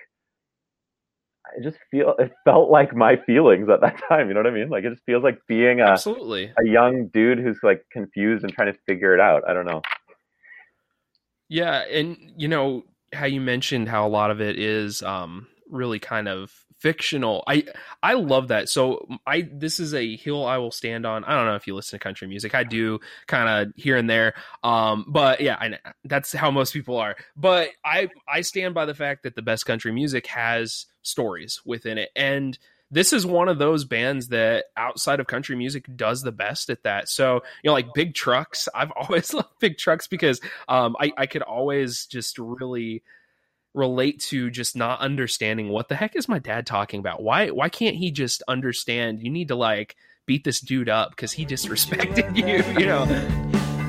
it 1.56 1.62
just 1.62 1.78
feel 1.90 2.14
it 2.18 2.32
felt 2.44 2.70
like 2.70 2.94
my 2.94 3.16
feelings 3.16 3.68
at 3.68 3.80
that 3.80 4.00
time 4.08 4.28
you 4.28 4.34
know 4.34 4.40
what 4.40 4.46
i 4.46 4.50
mean? 4.50 4.68
Like 4.68 4.84
it 4.84 4.90
just 4.90 5.04
feels 5.04 5.22
like 5.22 5.38
being 5.46 5.80
a 5.80 5.86
absolutely. 5.86 6.52
a 6.58 6.66
young 6.66 7.08
dude 7.08 7.38
who's 7.38 7.58
like 7.62 7.84
confused 7.92 8.44
and 8.44 8.52
trying 8.52 8.72
to 8.72 8.78
figure 8.86 9.14
it 9.14 9.20
out 9.20 9.42
i 9.48 9.52
don't 9.52 9.66
know. 9.66 9.82
Yeah 11.48 11.84
and 11.90 12.16
you 12.36 12.48
know 12.48 12.84
how 13.12 13.26
you 13.26 13.40
mentioned 13.40 13.88
how 13.88 14.06
a 14.06 14.08
lot 14.08 14.30
of 14.30 14.40
it 14.40 14.58
is 14.58 15.02
um 15.02 15.46
really 15.68 15.98
kind 15.98 16.28
of 16.28 16.63
fictional. 16.84 17.42
I 17.46 17.64
I 18.02 18.12
love 18.12 18.48
that. 18.48 18.68
So 18.68 19.08
I 19.26 19.48
this 19.50 19.80
is 19.80 19.94
a 19.94 20.16
hill 20.16 20.44
I 20.44 20.58
will 20.58 20.70
stand 20.70 21.06
on. 21.06 21.24
I 21.24 21.34
don't 21.34 21.46
know 21.46 21.54
if 21.54 21.66
you 21.66 21.74
listen 21.74 21.98
to 21.98 22.02
country 22.02 22.28
music. 22.28 22.54
I 22.54 22.62
do 22.62 23.00
kind 23.26 23.48
of 23.48 23.72
here 23.74 23.96
and 23.96 24.08
there. 24.08 24.34
Um, 24.62 25.06
but 25.08 25.40
yeah, 25.40 25.56
I, 25.58 25.78
that's 26.04 26.34
how 26.34 26.50
most 26.50 26.74
people 26.74 26.98
are. 26.98 27.16
But 27.38 27.70
I 27.82 28.10
I 28.28 28.42
stand 28.42 28.74
by 28.74 28.84
the 28.84 28.92
fact 28.92 29.22
that 29.22 29.34
the 29.34 29.40
best 29.40 29.64
country 29.64 29.92
music 29.92 30.26
has 30.26 30.84
stories 31.00 31.62
within 31.64 31.96
it, 31.96 32.10
and 32.14 32.58
this 32.90 33.14
is 33.14 33.24
one 33.24 33.48
of 33.48 33.58
those 33.58 33.86
bands 33.86 34.28
that 34.28 34.66
outside 34.76 35.20
of 35.20 35.26
country 35.26 35.56
music 35.56 35.86
does 35.96 36.20
the 36.20 36.32
best 36.32 36.68
at 36.68 36.82
that. 36.82 37.08
So, 37.08 37.36
you 37.62 37.68
know, 37.70 37.72
like 37.72 37.94
Big 37.94 38.12
Trucks, 38.12 38.68
I've 38.74 38.90
always 38.96 39.32
loved 39.32 39.58
Big 39.58 39.78
Trucks 39.78 40.06
because 40.06 40.38
um, 40.68 40.96
I, 41.00 41.12
I 41.16 41.26
could 41.26 41.42
always 41.42 42.04
just 42.04 42.38
really 42.38 43.02
relate 43.74 44.20
to 44.20 44.50
just 44.50 44.76
not 44.76 45.00
understanding 45.00 45.68
what 45.68 45.88
the 45.88 45.96
heck 45.96 46.16
is 46.16 46.28
my 46.28 46.38
dad 46.38 46.66
talking 46.66 47.00
about? 47.00 47.22
Why 47.22 47.50
why 47.50 47.68
can't 47.68 47.96
he 47.96 48.10
just 48.10 48.42
understand? 48.48 49.22
You 49.22 49.30
need 49.30 49.48
to 49.48 49.56
like 49.56 49.96
beat 50.26 50.44
this 50.44 50.60
dude 50.60 50.88
up 50.88 51.10
because 51.10 51.32
he 51.32 51.44
disrespected 51.44 52.36
you, 52.36 52.80
you 52.80 52.86
know. 52.86 53.04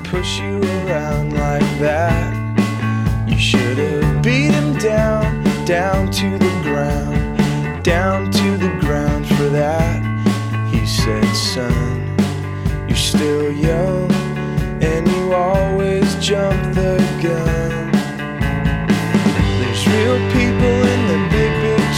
Push 0.04 0.38
you 0.40 0.60
around 0.60 1.32
like 1.34 1.78
that. 1.80 3.28
You 3.28 3.38
should 3.38 3.78
have 3.78 4.22
beat 4.22 4.50
him 4.52 4.76
down, 4.78 5.44
down 5.64 6.10
to 6.12 6.30
the 6.38 6.60
ground, 6.62 7.84
down 7.84 8.30
to 8.30 8.56
the 8.56 8.76
ground 8.80 9.26
for 9.26 9.48
that. 9.48 10.02
He 10.72 10.86
said, 10.86 11.24
son, 11.34 12.16
you're 12.88 12.96
still 12.96 13.50
young, 13.52 14.10
and 14.82 15.08
you 15.08 15.32
always 15.32 16.14
jump 16.16 16.74
the 16.74 16.95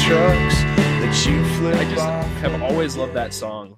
trucks 0.09 0.55
that 0.55 1.27
you 1.29 1.44
flip 1.59 1.75
I 1.75 1.85
just 1.85 2.01
off 2.01 2.25
have 2.38 2.62
always 2.62 2.97
loved 2.97 3.12
that 3.12 3.35
song. 3.35 3.77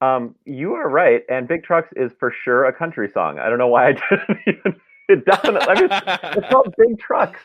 Um, 0.00 0.36
you 0.44 0.74
are 0.74 0.88
right, 0.88 1.22
and 1.28 1.48
Big 1.48 1.64
Trucks 1.64 1.88
is 1.96 2.12
for 2.20 2.32
sure 2.44 2.66
a 2.66 2.72
country 2.72 3.10
song. 3.12 3.40
I 3.40 3.48
don't 3.48 3.58
know 3.58 3.66
why 3.66 3.88
I 3.88 3.92
didn't 4.10 4.38
even. 4.46 4.80
It 5.08 5.24
definitely. 5.24 5.66
I 5.66 5.74
mean, 5.80 5.88
it's 6.36 6.48
called 6.48 6.72
Big 6.78 6.96
Trucks. 7.00 7.40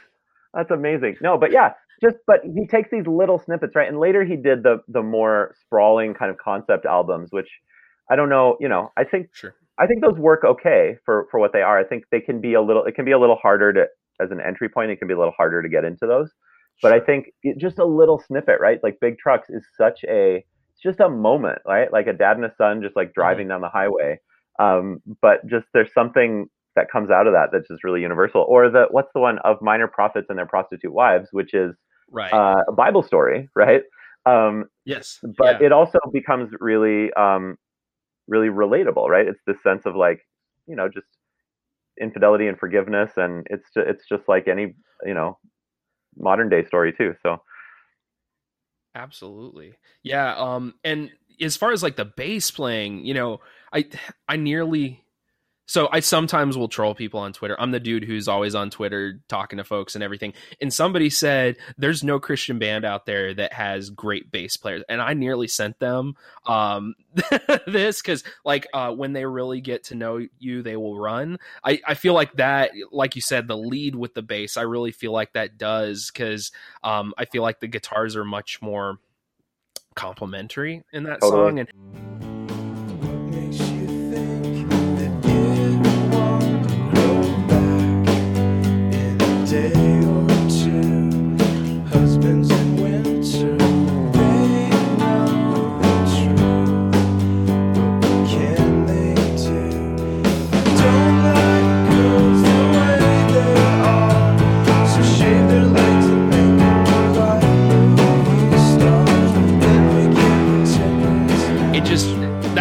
That's 0.54 0.70
amazing. 0.70 1.18
No, 1.22 1.40
but 1.40 1.52
yeah, 1.52 1.72
just 2.00 2.18
but 2.28 2.42
he 2.44 2.68
takes 2.68 2.92
these 2.92 3.08
little 3.08 3.40
snippets, 3.40 3.76
right? 3.76 3.88
And 3.88 4.00
later 4.00 4.24
he 4.24 4.36
did 4.36 4.62
the 4.62 4.84
the 4.88 5.02
more 5.02 5.56
sprawling 5.60 6.14
kind 6.14 6.30
of 6.30 6.38
concept 6.38 6.86
albums, 6.86 7.30
which 7.32 7.50
I 8.12 8.16
don't 8.16 8.30
know. 8.30 8.58
You 8.60 8.70
know, 8.70 8.92
I 8.96 9.06
think 9.06 9.34
sure. 9.34 9.56
I 9.80 9.88
think 9.88 10.04
those 10.04 10.20
work 10.20 10.44
okay 10.44 10.98
for 11.04 11.28
for 11.32 11.40
what 11.40 11.52
they 11.52 11.64
are. 11.64 11.80
I 11.80 11.84
think 11.84 12.04
they 12.12 12.22
can 12.22 12.42
be 12.42 12.54
a 12.54 12.62
little. 12.62 12.84
It 12.84 12.94
can 12.94 13.06
be 13.06 13.14
a 13.14 13.20
little 13.20 13.38
harder 13.38 13.74
to 13.74 13.88
as 14.20 14.32
an 14.32 14.40
entry 14.40 14.70
point, 14.70 14.92
it 14.92 14.98
can 14.98 15.08
be 15.08 15.14
a 15.14 15.18
little 15.18 15.34
harder 15.36 15.62
to 15.62 15.70
get 15.70 15.84
into 15.84 16.06
those. 16.06 16.32
But 16.82 16.94
I 16.94 17.00
think 17.00 17.28
it, 17.44 17.58
just 17.58 17.80
a 17.80 17.86
little 17.86 18.22
snippet, 18.28 18.60
right? 18.60 18.80
Like 18.84 19.00
Big 19.02 19.18
Trucks 19.18 19.50
is 19.50 19.66
such 19.78 20.04
a 20.08 20.46
it's 20.74 20.84
just 20.84 21.00
a 21.00 21.10
moment, 21.10 21.60
right? 21.66 21.92
Like 21.92 22.08
a 22.08 22.14
dad 22.14 22.38
and 22.38 22.46
a 22.46 22.54
son 22.58 22.82
just 22.82 22.96
like 22.96 23.10
mm-hmm. 23.10 23.22
driving 23.22 23.46
mm-hmm. 23.46 23.54
down 23.54 23.62
the 23.62 23.70
highway. 23.70 24.20
Um, 24.60 25.02
but 25.22 25.46
just 25.48 25.68
there's 25.74 25.94
something 25.94 26.48
that 26.76 26.92
comes 26.92 27.10
out 27.10 27.28
of 27.28 27.34
that 27.34 27.50
that's 27.52 27.68
just 27.68 27.84
really 27.84 28.02
universal. 28.02 28.46
Or 28.48 28.70
the 28.70 28.86
what's 28.92 29.12
the 29.14 29.20
one 29.20 29.40
of 29.40 29.58
minor 29.62 29.88
prophets 29.88 30.28
and 30.30 30.38
their 30.38 30.46
prostitute 30.46 30.94
wives, 30.94 31.30
which 31.32 31.54
is 31.54 31.76
right 32.12 32.32
uh, 32.32 32.64
a 32.68 32.72
Bible 32.72 33.04
story, 33.04 33.50
right? 33.56 33.82
Um, 34.26 34.66
yes 34.84 35.20
but 35.38 35.62
yeah. 35.62 35.68
it 35.68 35.72
also 35.72 36.00
becomes 36.12 36.52
really 36.60 37.14
um, 37.14 37.58
really 38.28 38.50
relatable, 38.50 39.08
right? 39.08 39.28
It's 39.28 39.40
this 39.48 39.62
sense 39.64 39.84
of 39.86 39.96
like 39.96 40.20
you 40.68 40.76
know 40.76 40.88
just 40.88 41.08
infidelity 42.00 42.48
and 42.48 42.58
forgiveness, 42.58 43.12
and 43.18 43.48
it's 43.50 43.70
ju- 43.74 43.86
it's 43.86 44.08
just 44.08 44.24
like 44.28 44.48
any 44.48 44.76
you 45.06 45.14
know 45.14 45.38
modern 46.20 46.50
day 46.50 46.66
story 46.66 46.94
too. 46.94 47.16
So 47.24 47.42
Absolutely. 48.96 49.74
Yeah, 50.04 50.36
um 50.36 50.74
and 50.84 51.12
as 51.42 51.56
far 51.56 51.72
as 51.72 51.84
like 51.84 51.96
the 51.96 52.06
bass 52.06 52.50
playing, 52.52 53.06
you 53.06 53.14
know, 53.14 53.40
I 53.72 53.86
I 54.28 54.38
nearly 54.38 55.04
so 55.68 55.90
I 55.92 56.00
sometimes 56.00 56.58
will 56.58 56.70
troll 56.70 56.96
people 56.96 57.20
on 57.20 57.34
Twitter. 57.34 57.60
I'm 57.60 57.72
the 57.72 57.80
dude 57.80 58.06
who's 58.06 58.30
always 58.30 58.56
on 58.56 58.70
Twitter 58.70 59.20
talking 59.28 59.58
to 59.58 59.66
folks 59.66 59.96
and 59.96 60.04
everything. 60.04 60.34
And 60.62 60.74
somebody 60.74 61.10
said 61.10 61.58
there's 61.78 62.04
no 62.04 62.20
Christian 62.20 62.58
band 62.58 62.86
out 62.86 63.06
there 63.06 63.34
that 63.34 63.52
has 63.52 63.90
great 63.90 64.32
bass 64.32 64.56
players. 64.56 64.84
And 64.88 65.02
I 65.02 65.14
nearly 65.14 65.48
sent 65.48 65.78
them 65.80 66.16
um 66.46 66.96
this 67.68 68.02
cuz 68.02 68.24
like 68.46 68.68
uh 68.74 68.92
when 68.92 69.12
they 69.12 69.26
really 69.26 69.60
get 69.60 69.84
to 69.86 69.96
know 69.96 70.26
you 70.40 70.64
they 70.64 70.78
will 70.78 70.98
run. 70.98 71.38
I 71.64 71.82
I 71.86 71.94
feel 71.96 72.14
like 72.14 72.34
that 72.38 72.72
like 72.92 73.16
you 73.16 73.22
said 73.22 73.48
the 73.48 73.58
lead 73.58 73.96
with 73.96 74.14
the 74.14 74.22
bass 74.22 74.56
I 74.56 74.62
really 74.62 74.94
feel 74.94 75.12
like 75.12 75.34
that 75.34 75.58
does 75.58 76.10
cuz 76.12 76.52
um 76.84 77.14
I 77.18 77.26
feel 77.26 77.44
like 77.44 77.60
the 77.60 77.68
guitars 77.68 78.16
are 78.16 78.26
much 78.26 78.62
more 78.62 79.00
complementary 79.96 80.84
in 80.94 81.04
that 81.04 81.20
Totally. 81.20 81.50
song 81.50 81.60
and 81.60 82.07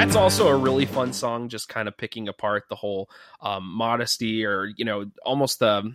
that's 0.06 0.14
also 0.14 0.46
a 0.46 0.56
really 0.56 0.86
fun 0.86 1.12
song 1.12 1.48
just 1.48 1.68
kind 1.68 1.88
of 1.88 1.96
picking 1.96 2.28
apart 2.28 2.62
the 2.68 2.76
whole 2.76 3.10
um, 3.40 3.64
modesty 3.66 4.44
or 4.44 4.70
you 4.76 4.84
know 4.84 5.04
almost 5.24 5.58
the 5.58 5.92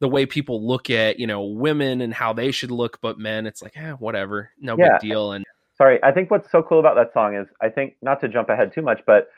the 0.00 0.08
way 0.08 0.24
people 0.24 0.66
look 0.66 0.88
at 0.88 1.20
you 1.20 1.26
know 1.26 1.44
women 1.44 2.00
and 2.00 2.14
how 2.14 2.32
they 2.32 2.50
should 2.50 2.70
look 2.70 2.98
but 3.02 3.18
men 3.18 3.46
it's 3.46 3.60
like 3.60 3.76
eh, 3.76 3.92
whatever 3.92 4.50
no 4.58 4.74
Yeah. 4.78 4.92
big 4.92 5.10
deal 5.10 5.32
and 5.32 5.44
sorry 5.76 6.02
i 6.02 6.10
think 6.10 6.30
what's 6.30 6.50
so 6.50 6.62
cool 6.62 6.80
about 6.80 6.94
that 6.94 7.12
song 7.12 7.36
is 7.36 7.46
i 7.60 7.68
think 7.68 7.96
not 8.00 8.18
to 8.22 8.28
jump 8.28 8.48
ahead 8.48 8.72
too 8.72 8.80
much 8.80 9.02
but 9.06 9.28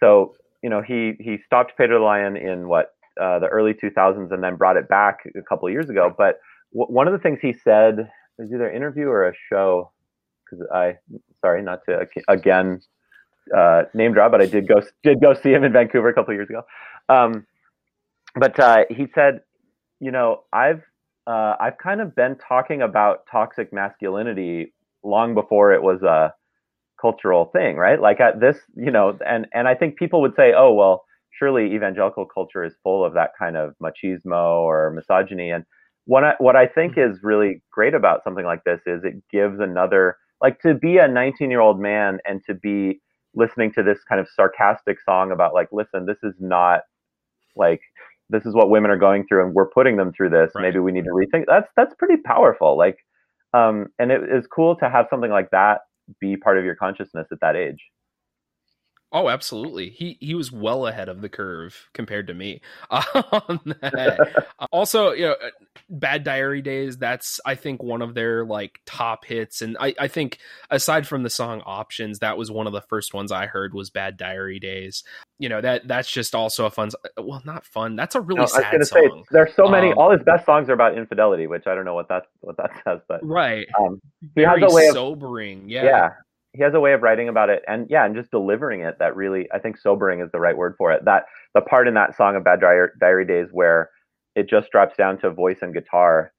so 0.00 0.34
you 0.60 0.68
know 0.68 0.82
he 0.82 1.12
he 1.20 1.38
stopped 1.46 1.76
pedro 1.78 2.00
the 2.00 2.04
lion 2.04 2.36
in 2.36 2.66
what 2.66 2.94
uh, 3.20 3.38
the 3.38 3.46
early 3.46 3.74
2000s 3.74 4.32
and 4.32 4.42
then 4.42 4.56
brought 4.56 4.76
it 4.76 4.88
back 4.88 5.18
a 5.36 5.42
couple 5.42 5.68
of 5.68 5.72
years 5.72 5.88
ago 5.88 6.12
but 6.18 6.40
w- 6.74 6.92
one 6.92 7.06
of 7.06 7.12
the 7.12 7.18
things 7.20 7.38
he 7.40 7.52
said 7.52 8.10
was 8.38 8.50
either 8.52 8.66
an 8.68 8.74
interview 8.74 9.06
or 9.06 9.28
a 9.28 9.32
show 9.48 9.92
because 10.44 10.66
i 10.74 10.96
sorry 11.40 11.62
not 11.62 11.78
to 11.84 12.04
again 12.26 12.80
uh, 13.56 13.82
name 13.94 14.12
drop 14.12 14.30
but 14.30 14.40
i 14.40 14.46
did 14.46 14.66
go 14.68 14.80
did 15.02 15.20
go 15.20 15.34
see 15.34 15.50
him 15.50 15.64
in 15.64 15.72
vancouver 15.72 16.08
a 16.08 16.14
couple 16.14 16.32
years 16.34 16.48
ago 16.48 16.62
um, 17.08 17.46
but 18.36 18.58
uh, 18.60 18.84
he 18.90 19.06
said 19.14 19.40
you 20.00 20.10
know 20.10 20.42
i've 20.52 20.82
uh, 21.26 21.54
i've 21.60 21.78
kind 21.78 22.00
of 22.00 22.14
been 22.14 22.36
talking 22.36 22.82
about 22.82 23.20
toxic 23.30 23.72
masculinity 23.72 24.72
long 25.02 25.34
before 25.34 25.72
it 25.72 25.82
was 25.82 26.02
a 26.02 26.32
cultural 27.00 27.46
thing, 27.46 27.76
right? 27.76 28.00
Like 28.00 28.20
at 28.20 28.40
this, 28.40 28.58
you 28.76 28.90
know, 28.90 29.18
and 29.26 29.46
and 29.54 29.66
I 29.66 29.74
think 29.74 29.96
people 29.96 30.20
would 30.20 30.34
say, 30.36 30.52
oh 30.56 30.72
well, 30.72 31.04
surely 31.38 31.74
evangelical 31.74 32.26
culture 32.26 32.64
is 32.64 32.74
full 32.82 33.04
of 33.04 33.14
that 33.14 33.30
kind 33.38 33.56
of 33.56 33.74
machismo 33.82 34.60
or 34.62 34.90
misogyny. 34.90 35.50
And 35.50 35.64
what 36.04 36.24
I, 36.24 36.34
what 36.38 36.56
I 36.56 36.66
think 36.66 36.94
is 36.96 37.18
really 37.22 37.62
great 37.72 37.94
about 37.94 38.22
something 38.24 38.44
like 38.44 38.64
this 38.64 38.80
is 38.86 39.04
it 39.04 39.22
gives 39.32 39.60
another 39.60 40.16
like 40.40 40.60
to 40.60 40.74
be 40.74 40.98
a 40.98 41.08
19 41.08 41.50
year 41.50 41.60
old 41.60 41.80
man 41.80 42.18
and 42.24 42.42
to 42.46 42.54
be 42.54 43.00
listening 43.34 43.72
to 43.72 43.82
this 43.82 43.98
kind 44.08 44.20
of 44.20 44.28
sarcastic 44.34 44.98
song 45.04 45.32
about 45.32 45.54
like, 45.54 45.68
listen, 45.72 46.06
this 46.06 46.18
is 46.22 46.34
not 46.40 46.82
like 47.56 47.80
this 48.28 48.46
is 48.46 48.54
what 48.54 48.70
women 48.70 48.90
are 48.90 48.98
going 48.98 49.26
through 49.26 49.44
and 49.44 49.54
we're 49.54 49.68
putting 49.68 49.96
them 49.96 50.12
through 50.12 50.30
this. 50.30 50.52
Right. 50.54 50.62
Maybe 50.62 50.78
we 50.78 50.92
need 50.92 51.04
to 51.04 51.10
rethink. 51.10 51.44
That's 51.46 51.68
that's 51.76 51.94
pretty 51.94 52.16
powerful. 52.18 52.76
Like 52.76 52.98
um, 53.52 53.88
and 53.98 54.12
it 54.12 54.22
is 54.30 54.46
cool 54.46 54.76
to 54.76 54.88
have 54.88 55.06
something 55.10 55.30
like 55.30 55.50
that 55.50 55.80
be 56.20 56.36
part 56.36 56.58
of 56.58 56.64
your 56.64 56.74
consciousness 56.74 57.26
at 57.32 57.40
that 57.40 57.56
age. 57.56 57.78
Oh 59.12 59.28
absolutely. 59.28 59.90
He 59.90 60.16
he 60.20 60.34
was 60.34 60.52
well 60.52 60.86
ahead 60.86 61.08
of 61.08 61.20
the 61.20 61.28
curve 61.28 61.88
compared 61.92 62.26
to 62.28 62.34
me 62.34 62.60
on 62.90 63.60
that. 63.64 64.46
Also 64.72 65.12
you 65.12 65.26
know 65.26 65.32
uh, 65.32 65.50
bad 65.88 66.22
diary 66.22 66.62
days 66.62 66.96
that's 66.98 67.40
i 67.44 67.54
think 67.54 67.82
one 67.82 68.02
of 68.02 68.14
their 68.14 68.44
like 68.44 68.78
top 68.86 69.24
hits 69.24 69.62
and 69.62 69.76
i 69.80 69.92
i 69.98 70.06
think 70.06 70.38
aside 70.70 71.06
from 71.06 71.22
the 71.22 71.30
song 71.30 71.62
options 71.66 72.20
that 72.20 72.36
was 72.38 72.50
one 72.50 72.66
of 72.66 72.72
the 72.72 72.82
first 72.82 73.12
ones 73.14 73.32
i 73.32 73.46
heard 73.46 73.74
was 73.74 73.90
bad 73.90 74.16
diary 74.16 74.60
days. 74.60 75.02
You 75.38 75.48
know 75.48 75.60
that 75.62 75.88
that's 75.88 76.10
just 76.10 76.34
also 76.34 76.66
a 76.66 76.70
fun 76.70 76.90
well 77.16 77.40
not 77.46 77.64
fun 77.64 77.96
that's 77.96 78.14
a 78.14 78.20
really 78.20 78.36
No, 78.36 78.42
I 78.42 78.44
was 78.44 78.52
sad 78.52 78.72
gonna 78.72 78.84
song. 78.84 79.24
say 79.24 79.24
there's 79.30 79.54
so 79.54 79.66
many. 79.68 79.90
Um, 79.90 79.98
all 79.98 80.10
his 80.10 80.22
best 80.22 80.44
songs 80.44 80.68
are 80.68 80.74
about 80.74 80.98
infidelity, 80.98 81.46
which 81.46 81.66
I 81.66 81.74
don't 81.74 81.86
know 81.86 81.94
what 81.94 82.08
that 82.08 82.24
what 82.40 82.58
that 82.58 82.70
says, 82.84 83.00
but 83.08 83.20
right. 83.26 83.66
um, 83.80 84.00
he 84.34 84.42
has 84.42 84.58
a 84.62 84.74
way 84.74 84.88
of 84.88 84.94
sobering 84.94 85.68
yeah. 85.68 85.84
yeah 85.84 86.10
he 86.52 86.62
has 86.62 86.74
a 86.74 86.80
way 86.80 86.92
of 86.92 87.02
writing 87.02 87.28
about 87.28 87.48
it, 87.50 87.62
and 87.68 87.86
yeah, 87.90 88.04
and 88.04 88.14
just 88.14 88.30
delivering 88.30 88.80
it. 88.80 88.96
That 88.98 89.16
really, 89.16 89.48
I 89.52 89.58
think, 89.58 89.78
sobering 89.78 90.20
is 90.20 90.30
the 90.32 90.40
right 90.40 90.56
word 90.56 90.74
for 90.78 90.92
it. 90.92 91.04
That 91.04 91.24
the 91.54 91.60
part 91.60 91.88
in 91.88 91.94
that 91.94 92.16
song 92.16 92.36
of 92.36 92.44
Bad 92.44 92.60
Diary, 92.60 92.90
Diary 93.00 93.24
Days 93.26 93.48
where 93.52 93.90
it 94.36 94.48
just 94.48 94.70
drops 94.70 94.96
down 94.96 95.18
to 95.20 95.30
voice 95.30 95.58
and 95.62 95.74
guitar. 95.74 96.32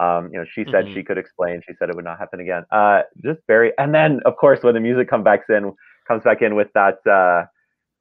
Um, 0.00 0.30
you 0.32 0.38
know, 0.38 0.44
she 0.50 0.64
said 0.70 0.86
Mhm. 0.86 0.94
she 0.94 1.02
could 1.04 1.18
explain. 1.18 1.62
She 1.66 1.74
said 1.74 1.88
it 1.90 1.96
would 1.96 2.04
not 2.04 2.18
happen 2.18 2.40
again. 2.40 2.64
Uh, 2.72 3.02
just 3.22 3.40
very, 3.46 3.72
and 3.78 3.94
then 3.94 4.20
of 4.24 4.36
course 4.36 4.62
when 4.62 4.74
the 4.74 4.80
music 4.80 5.08
comes 5.08 5.24
back 5.24 5.42
in, 5.48 5.72
comes 6.08 6.24
back 6.24 6.42
in 6.42 6.54
with 6.56 6.68
that 6.74 6.98
uh, 7.06 7.46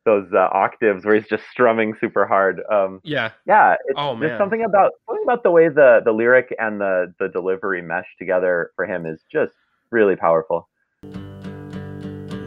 those 0.05 0.27
uh, 0.33 0.49
octaves 0.53 1.05
where 1.05 1.15
he's 1.15 1.27
just 1.27 1.43
strumming 1.51 1.93
super 1.99 2.25
hard. 2.25 2.61
Um, 2.71 3.01
yeah 3.03 3.31
yeah, 3.45 3.75
it's, 3.85 3.97
Oh, 3.99 4.17
there's 4.19 4.31
something 4.37 4.63
about 4.63 4.91
something 5.07 5.23
about 5.25 5.43
the 5.43 5.51
way 5.51 5.69
the 5.69 6.01
the 6.03 6.11
lyric 6.11 6.55
and 6.59 6.81
the 6.81 7.13
the 7.19 7.29
delivery 7.29 7.81
mesh 7.83 8.07
together 8.17 8.71
for 8.75 8.85
him 8.85 9.05
is 9.05 9.23
just 9.31 9.53
really 9.91 10.15
powerful. 10.15 10.69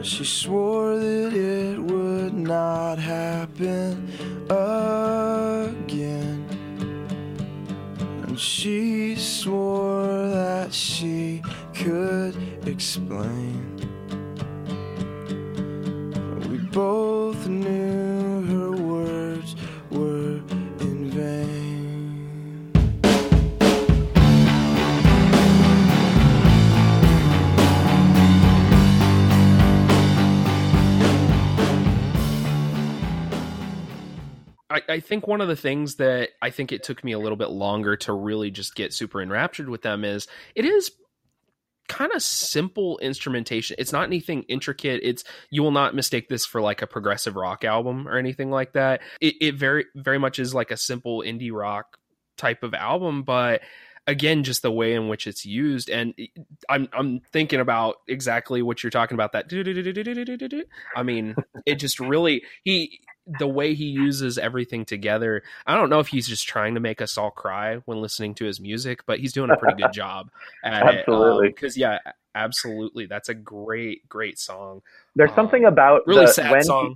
She 0.05 0.23
swore 0.23 0.99
that 0.99 1.33
it 1.33 1.79
would 1.79 2.35
not 2.35 2.99
happen 2.99 4.07
again. 4.51 6.45
And 8.27 8.39
she 8.39 9.15
swore 9.15 10.27
that 10.27 10.71
she 10.71 11.41
could 11.73 12.35
explain. 12.67 13.75
We 16.51 16.59
both 16.59 17.47
knew 17.47 18.24
I, 34.69 34.81
I 34.89 34.99
think 34.99 35.27
one 35.27 35.41
of 35.41 35.47
the 35.47 35.55
things 35.55 35.95
that 35.95 36.29
I 36.41 36.49
think 36.49 36.71
it 36.71 36.83
took 36.83 37.03
me 37.03 37.11
a 37.11 37.19
little 37.19 37.37
bit 37.37 37.49
longer 37.49 37.95
to 37.97 38.13
really 38.13 38.51
just 38.51 38.75
get 38.75 38.93
super 38.93 39.21
enraptured 39.21 39.69
with 39.69 39.83
them 39.83 40.03
is 40.03 40.27
it 40.55 40.65
is 40.65 40.91
kind 41.87 42.11
of 42.11 42.21
simple 42.23 42.97
instrumentation. 42.99 43.75
It's 43.77 43.91
not 43.91 44.05
anything 44.05 44.43
intricate. 44.43 45.01
It's 45.03 45.23
you 45.51 45.61
will 45.61 45.71
not 45.71 45.93
mistake 45.93 46.29
this 46.29 46.45
for 46.45 46.61
like 46.61 46.81
a 46.81 46.87
progressive 46.87 47.35
rock 47.35 47.63
album 47.63 48.07
or 48.07 48.17
anything 48.17 48.49
like 48.49 48.73
that. 48.73 49.01
It, 49.21 49.35
it 49.39 49.55
very 49.55 49.85
very 49.95 50.17
much 50.17 50.39
is 50.39 50.55
like 50.55 50.71
a 50.71 50.77
simple 50.77 51.21
indie 51.21 51.53
rock 51.53 51.97
type 52.37 52.63
of 52.63 52.73
album, 52.73 53.23
but 53.23 53.61
again 54.07 54.43
just 54.43 54.61
the 54.61 54.71
way 54.71 54.93
in 54.93 55.07
which 55.07 55.27
it's 55.27 55.45
used 55.45 55.89
and 55.89 56.13
i'm 56.69 56.87
i'm 56.93 57.19
thinking 57.31 57.59
about 57.59 57.97
exactly 58.07 58.61
what 58.61 58.83
you're 58.83 58.91
talking 58.91 59.15
about 59.15 59.31
that 59.31 59.45
i 60.95 61.03
mean 61.03 61.35
it 61.65 61.75
just 61.75 61.99
really 61.99 62.43
he 62.63 62.99
the 63.39 63.47
way 63.47 63.73
he 63.73 63.85
uses 63.85 64.37
everything 64.37 64.85
together 64.85 65.41
i 65.65 65.75
don't 65.75 65.89
know 65.89 65.99
if 65.99 66.07
he's 66.07 66.27
just 66.27 66.47
trying 66.47 66.75
to 66.75 66.79
make 66.79 67.01
us 67.01 67.17
all 67.17 67.31
cry 67.31 67.77
when 67.85 68.01
listening 68.01 68.35
to 68.35 68.45
his 68.45 68.59
music 68.59 69.01
but 69.07 69.19
he's 69.19 69.33
doing 69.33 69.49
a 69.49 69.57
pretty 69.57 69.81
good 69.81 69.93
job 69.93 70.29
at 70.63 70.83
Absolutely. 70.83 71.47
because 71.47 71.75
yeah 71.75 71.97
absolutely 72.35 73.05
that's 73.07 73.29
a 73.29 73.33
great 73.33 74.07
great 74.07 74.37
song 74.37 74.81
There's 75.15 75.31
Um, 75.31 75.35
something 75.35 75.65
about 75.65 76.01
really 76.05 76.25
the, 76.25 76.31
sad 76.33 76.51
when 76.51 76.63
song 76.63 76.89
He, 76.89 76.95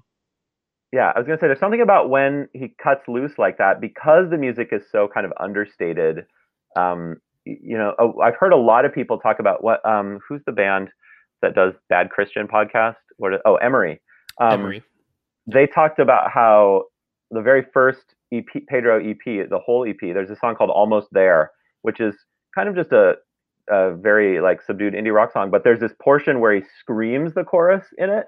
yeah, 0.91 1.11
I 1.15 1.19
was 1.19 1.27
gonna 1.27 1.37
say 1.39 1.47
there's 1.47 1.59
something 1.59 1.81
about 1.81 2.09
when 2.09 2.49
he 2.53 2.73
cuts 2.83 3.07
loose 3.07 3.37
like 3.37 3.57
that 3.59 3.79
because 3.79 4.29
the 4.31 4.37
music 4.37 4.69
is 4.71 4.81
so 4.91 5.07
kind 5.07 5.23
of 5.25 5.31
understated. 5.39 6.25
Um, 6.75 7.17
you 7.45 7.77
know, 7.77 7.93
oh, 7.99 8.19
I've 8.21 8.35
heard 8.35 8.53
a 8.53 8.57
lot 8.57 8.85
of 8.85 8.93
people 8.93 9.17
talk 9.17 9.39
about 9.39 9.63
what 9.63 9.83
um, 9.85 10.19
who's 10.27 10.41
the 10.45 10.51
band 10.51 10.89
that 11.41 11.55
does 11.55 11.73
Bad 11.89 12.09
Christian 12.09 12.47
podcast? 12.47 12.95
What? 13.17 13.33
is- 13.33 13.39
Oh, 13.45 13.55
Emery. 13.55 14.01
Um, 14.39 14.53
Emery. 14.61 14.83
They 15.47 15.65
talked 15.65 15.99
about 15.99 16.31
how 16.31 16.83
the 17.31 17.41
very 17.41 17.65
first 17.73 18.13
EP, 18.33 18.45
Pedro 18.67 18.99
EP, 18.99 19.49
the 19.49 19.59
whole 19.63 19.87
EP. 19.87 19.97
There's 20.01 20.29
a 20.29 20.35
song 20.35 20.55
called 20.55 20.69
Almost 20.69 21.07
There, 21.11 21.51
which 21.81 21.99
is 21.99 22.15
kind 22.53 22.69
of 22.69 22.75
just 22.75 22.91
a, 22.91 23.13
a 23.69 23.95
very 23.95 24.41
like 24.41 24.61
subdued 24.61 24.93
indie 24.93 25.13
rock 25.13 25.31
song. 25.33 25.49
But 25.49 25.63
there's 25.63 25.79
this 25.79 25.93
portion 26.01 26.39
where 26.39 26.53
he 26.53 26.61
screams 26.79 27.33
the 27.33 27.43
chorus 27.43 27.85
in 27.97 28.09
it, 28.09 28.25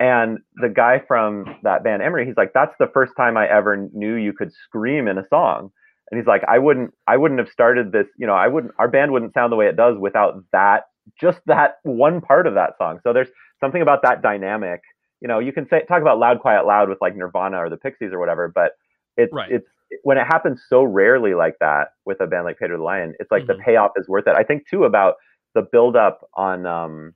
and 0.00 0.38
the 0.56 0.68
guy 0.68 1.02
from 1.08 1.56
that 1.62 1.82
band 1.84 2.02
Emery, 2.02 2.26
he's 2.26 2.36
like, 2.36 2.52
"That's 2.52 2.74
the 2.78 2.90
first 2.92 3.12
time 3.16 3.36
I 3.36 3.48
ever 3.48 3.88
knew 3.92 4.14
you 4.14 4.32
could 4.32 4.52
scream 4.52 5.08
in 5.08 5.16
a 5.18 5.26
song." 5.28 5.70
And 6.10 6.18
he's 6.18 6.26
like, 6.26 6.42
"I 6.48 6.58
wouldn't, 6.58 6.94
I 7.06 7.16
wouldn't 7.16 7.38
have 7.40 7.48
started 7.50 7.92
this. 7.92 8.06
You 8.18 8.26
know, 8.26 8.34
I 8.34 8.48
wouldn't. 8.48 8.72
Our 8.78 8.88
band 8.88 9.12
wouldn't 9.12 9.34
sound 9.34 9.52
the 9.52 9.56
way 9.56 9.66
it 9.66 9.76
does 9.76 9.96
without 9.98 10.42
that, 10.52 10.84
just 11.20 11.40
that 11.46 11.76
one 11.82 12.20
part 12.20 12.46
of 12.46 12.54
that 12.54 12.76
song." 12.78 13.00
So 13.02 13.12
there's 13.12 13.28
something 13.60 13.82
about 13.82 14.02
that 14.02 14.22
dynamic. 14.22 14.80
You 15.20 15.28
know, 15.28 15.38
you 15.38 15.52
can 15.52 15.68
say 15.68 15.84
talk 15.88 16.00
about 16.00 16.18
loud, 16.18 16.40
quiet, 16.40 16.64
loud 16.66 16.88
with 16.88 16.98
like 17.00 17.16
Nirvana 17.16 17.58
or 17.58 17.68
the 17.68 17.76
Pixies 17.76 18.12
or 18.12 18.18
whatever, 18.18 18.48
but 18.48 18.72
it's 19.16 19.32
Right. 19.32 19.50
it's 19.52 19.66
when 20.02 20.16
it 20.18 20.26
happens 20.26 20.62
so 20.68 20.82
rarely 20.82 21.34
like 21.34 21.56
that 21.60 21.88
with 22.04 22.20
a 22.20 22.26
band 22.26 22.44
like 22.44 22.58
Pedro 22.58 22.76
the 22.78 22.82
Lion, 22.84 23.14
it's 23.18 23.30
like 23.30 23.42
Mhm. 23.44 23.48
the 23.48 23.54
payoff 23.54 23.92
is 23.96 24.08
worth 24.08 24.26
it. 24.28 24.36
I 24.36 24.44
think 24.44 24.66
too 24.68 24.84
about 24.84 25.16
the 25.54 25.62
build 25.62 25.96
up 25.96 26.28
on 26.34 26.66
um 26.66 27.14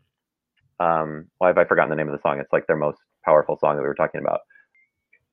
um 0.81 1.27
why 1.39 1.49
have 1.49 1.59
I 1.59 1.65
forgotten 1.65 1.91
the 1.91 1.97
name 1.97 2.09
of 2.09 2.13
the 2.17 2.23
song? 2.23 2.41
It's 2.41 2.53
like 2.53 2.67
their 2.67 2.77
most 2.77 2.99
powerful 3.25 3.57
song 3.59 3.77
that 3.77 3.83
we 3.83 3.89
were 3.89 3.95
talking 3.95 4.21
about. 4.21 4.41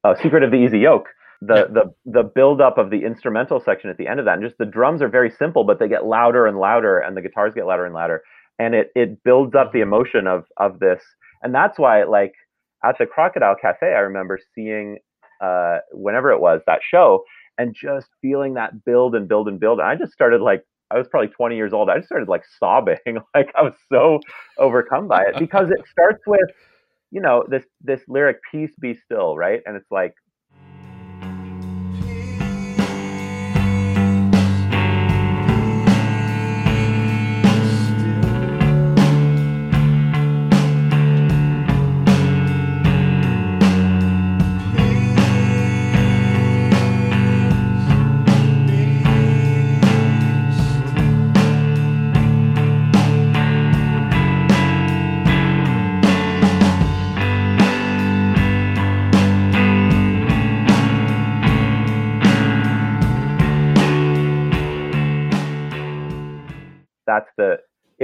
Uh, 0.03 0.15
Secret 0.15 0.43
of 0.43 0.51
the 0.51 0.57
Easy 0.57 0.79
Yoke. 0.79 1.09
The 1.41 1.55
Yeah. 1.55 1.63
the 1.71 1.93
the 2.05 2.23
build 2.23 2.59
up 2.59 2.77
of 2.77 2.89
the 2.89 3.05
instrumental 3.05 3.61
section 3.61 3.89
at 3.89 3.97
the 3.97 4.07
end 4.07 4.19
of 4.19 4.25
that, 4.25 4.33
and 4.33 4.43
just 4.43 4.57
the 4.57 4.65
drums 4.65 5.01
are 5.01 5.07
very 5.07 5.29
simple, 5.31 5.63
but 5.63 5.79
they 5.79 5.87
get 5.87 6.05
louder 6.05 6.45
and 6.47 6.57
louder, 6.59 6.99
and 6.99 7.15
the 7.15 7.21
guitars 7.21 7.53
get 7.55 7.65
louder 7.65 7.85
and 7.85 7.93
louder, 7.95 8.21
and 8.59 8.75
it 8.75 8.91
it 8.93 9.23
builds 9.23 9.55
up 9.55 9.71
the 9.71 9.79
Mhm. 9.81 9.81
emotion 9.81 10.27
of 10.27 10.43
of 10.57 10.79
this, 10.79 11.01
and 11.41 11.55
that's 11.55 11.79
why 11.79 12.03
like 12.03 12.33
at 12.83 12.97
the 12.97 13.05
Crocodile 13.05 13.55
Cafe, 13.61 13.85
I 13.87 13.99
remember 13.99 14.37
seeing 14.53 14.97
uh 15.41 15.77
whenever 15.93 16.29
it 16.31 16.41
was 16.41 16.61
that 16.67 16.81
show, 16.83 17.23
and 17.57 17.73
just 17.73 18.07
feeling 18.21 18.55
that 18.55 18.83
build 18.83 19.15
and 19.15 19.27
build 19.29 19.47
and 19.47 19.61
build, 19.61 19.79
and 19.79 19.87
I 19.87 19.95
just 19.95 20.11
started 20.11 20.41
like 20.41 20.63
I 20.91 20.97
was 20.97 21.07
probably 21.07 21.29
20 21.29 21.55
years 21.55 21.71
old. 21.71 21.89
I 21.89 21.95
just 21.97 22.07
started 22.07 22.27
like 22.27 22.43
sobbing, 22.59 22.97
like 23.33 23.49
I 23.55 23.61
was 23.61 23.75
so 23.91 24.25
overcome 24.57 25.07
by 25.07 25.21
it 25.23 25.37
because 25.37 25.69
it 25.69 25.85
starts 25.89 26.21
with, 26.27 26.49
you 27.11 27.21
know, 27.21 27.43
this 27.49 27.65
this 27.81 28.01
lyric 28.07 28.37
"Peace 28.51 28.73
be 28.79 28.93
still," 28.95 29.37
right? 29.37 29.61
And 29.65 29.75
it's 29.75 29.91
like, 29.91 30.13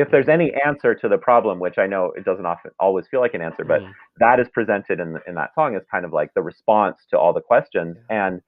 if 0.05 0.11
there's 0.11 0.29
any 0.29 0.51
answer 0.65 0.93
to 0.95 1.07
the 1.09 1.17
problem, 1.17 1.59
which 1.59 1.77
I 1.77 1.87
know 1.87 2.11
it 2.15 2.25
doesn't 2.25 2.45
often 2.45 2.71
always 2.79 3.05
feel 3.09 3.19
like 3.21 3.33
an 3.33 3.41
answer, 3.41 3.65
but 3.65 3.81
Mhm. 3.81 3.93
that 4.17 4.39
is 4.39 4.47
presented 4.49 4.99
in 4.99 5.17
in 5.27 5.35
that 5.35 5.53
song 5.55 5.75
as 5.75 5.83
kind 5.91 6.05
of 6.05 6.13
like 6.13 6.33
the 6.33 6.41
response 6.43 6.97
to 7.09 7.17
all 7.17 7.33
the 7.33 7.41
questions, 7.41 7.97
and 8.09 8.41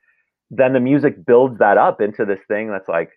then 0.49 0.73
the 0.73 0.79
music 0.79 1.25
builds 1.25 1.57
that 1.59 1.77
up 1.77 1.99
into 2.01 2.23
this 2.25 2.39
thing 2.47 2.69
that's 2.69 2.87
like, 2.87 3.09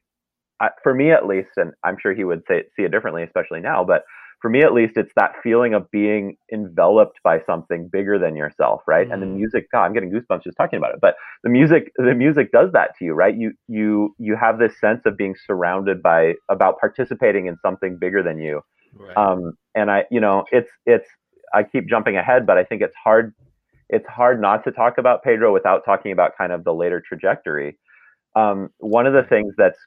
I, 0.60 0.70
for 0.82 0.94
me 0.94 1.12
at 1.12 1.26
least, 1.26 1.50
and 1.56 1.72
I'm 1.84 1.96
sure 2.00 2.12
he 2.14 2.24
would 2.24 2.42
say 2.48 2.64
see 2.76 2.82
it 2.82 2.90
differently, 2.90 3.22
especially 3.22 3.60
now, 3.60 3.84
but 3.84 4.02
for 4.40 4.50
me 4.50 4.62
at 4.62 4.72
least, 4.72 4.96
it's 4.96 5.12
that 5.16 5.32
feeling 5.42 5.74
of 5.74 5.90
being 5.90 6.36
enveloped 6.52 7.20
by 7.22 7.40
something 7.46 7.88
bigger 7.92 8.18
than 8.18 8.36
yourself, 8.36 8.82
right? 8.86 9.06
And 9.10 9.22
the 9.22 9.26
Mhm. 9.26 9.26
music, 9.26 9.66
God, 9.72 9.84
I'm 9.84 9.92
getting 9.92 10.10
goosebumps 10.10 10.44
just 10.44 10.56
talking 10.56 10.78
about 10.78 10.94
it, 10.94 11.00
but 11.00 11.14
the 11.44 11.50
music, 11.50 11.92
the 11.96 12.14
music 12.14 12.52
does 12.52 12.72
that 12.72 12.90
to 12.98 13.04
you, 13.04 13.14
right? 13.14 13.36
You 13.36 13.52
you 13.68 14.14
you 14.18 14.36
have 14.36 14.58
this 14.58 14.78
sense 14.80 15.02
of 15.06 15.16
being 15.16 15.34
surrounded 15.46 16.02
by 16.02 16.34
about 16.48 16.78
participating 16.80 17.46
in 17.46 17.56
something 17.62 17.98
bigger 17.98 18.22
than 18.22 18.38
you, 18.38 18.62
Right. 18.94 19.16
um, 19.16 19.52
and 19.74 19.90
I, 19.90 20.04
you 20.10 20.20
know, 20.20 20.44
it's 20.52 20.70
it's. 20.86 21.08
I 21.54 21.64
keep 21.64 21.88
jumping 21.88 22.16
ahead, 22.16 22.46
but 22.46 22.58
I 22.58 22.64
think 22.64 22.82
it's 22.82 22.94
hard. 23.02 23.34
It's 23.88 24.06
hard 24.06 24.40
not 24.40 24.64
to 24.64 24.72
talk 24.72 24.98
about 24.98 25.22
Pedro 25.22 25.52
without 25.52 25.84
talking 25.84 26.12
about 26.12 26.36
kind 26.38 26.52
of 26.52 26.64
the 26.64 26.72
later 26.74 27.02
trajectory. 27.06 27.78
Um, 28.36 28.70
one 28.78 29.06
of 29.06 29.12
the 29.14 29.22
things 29.24 29.54
that's 29.56 29.78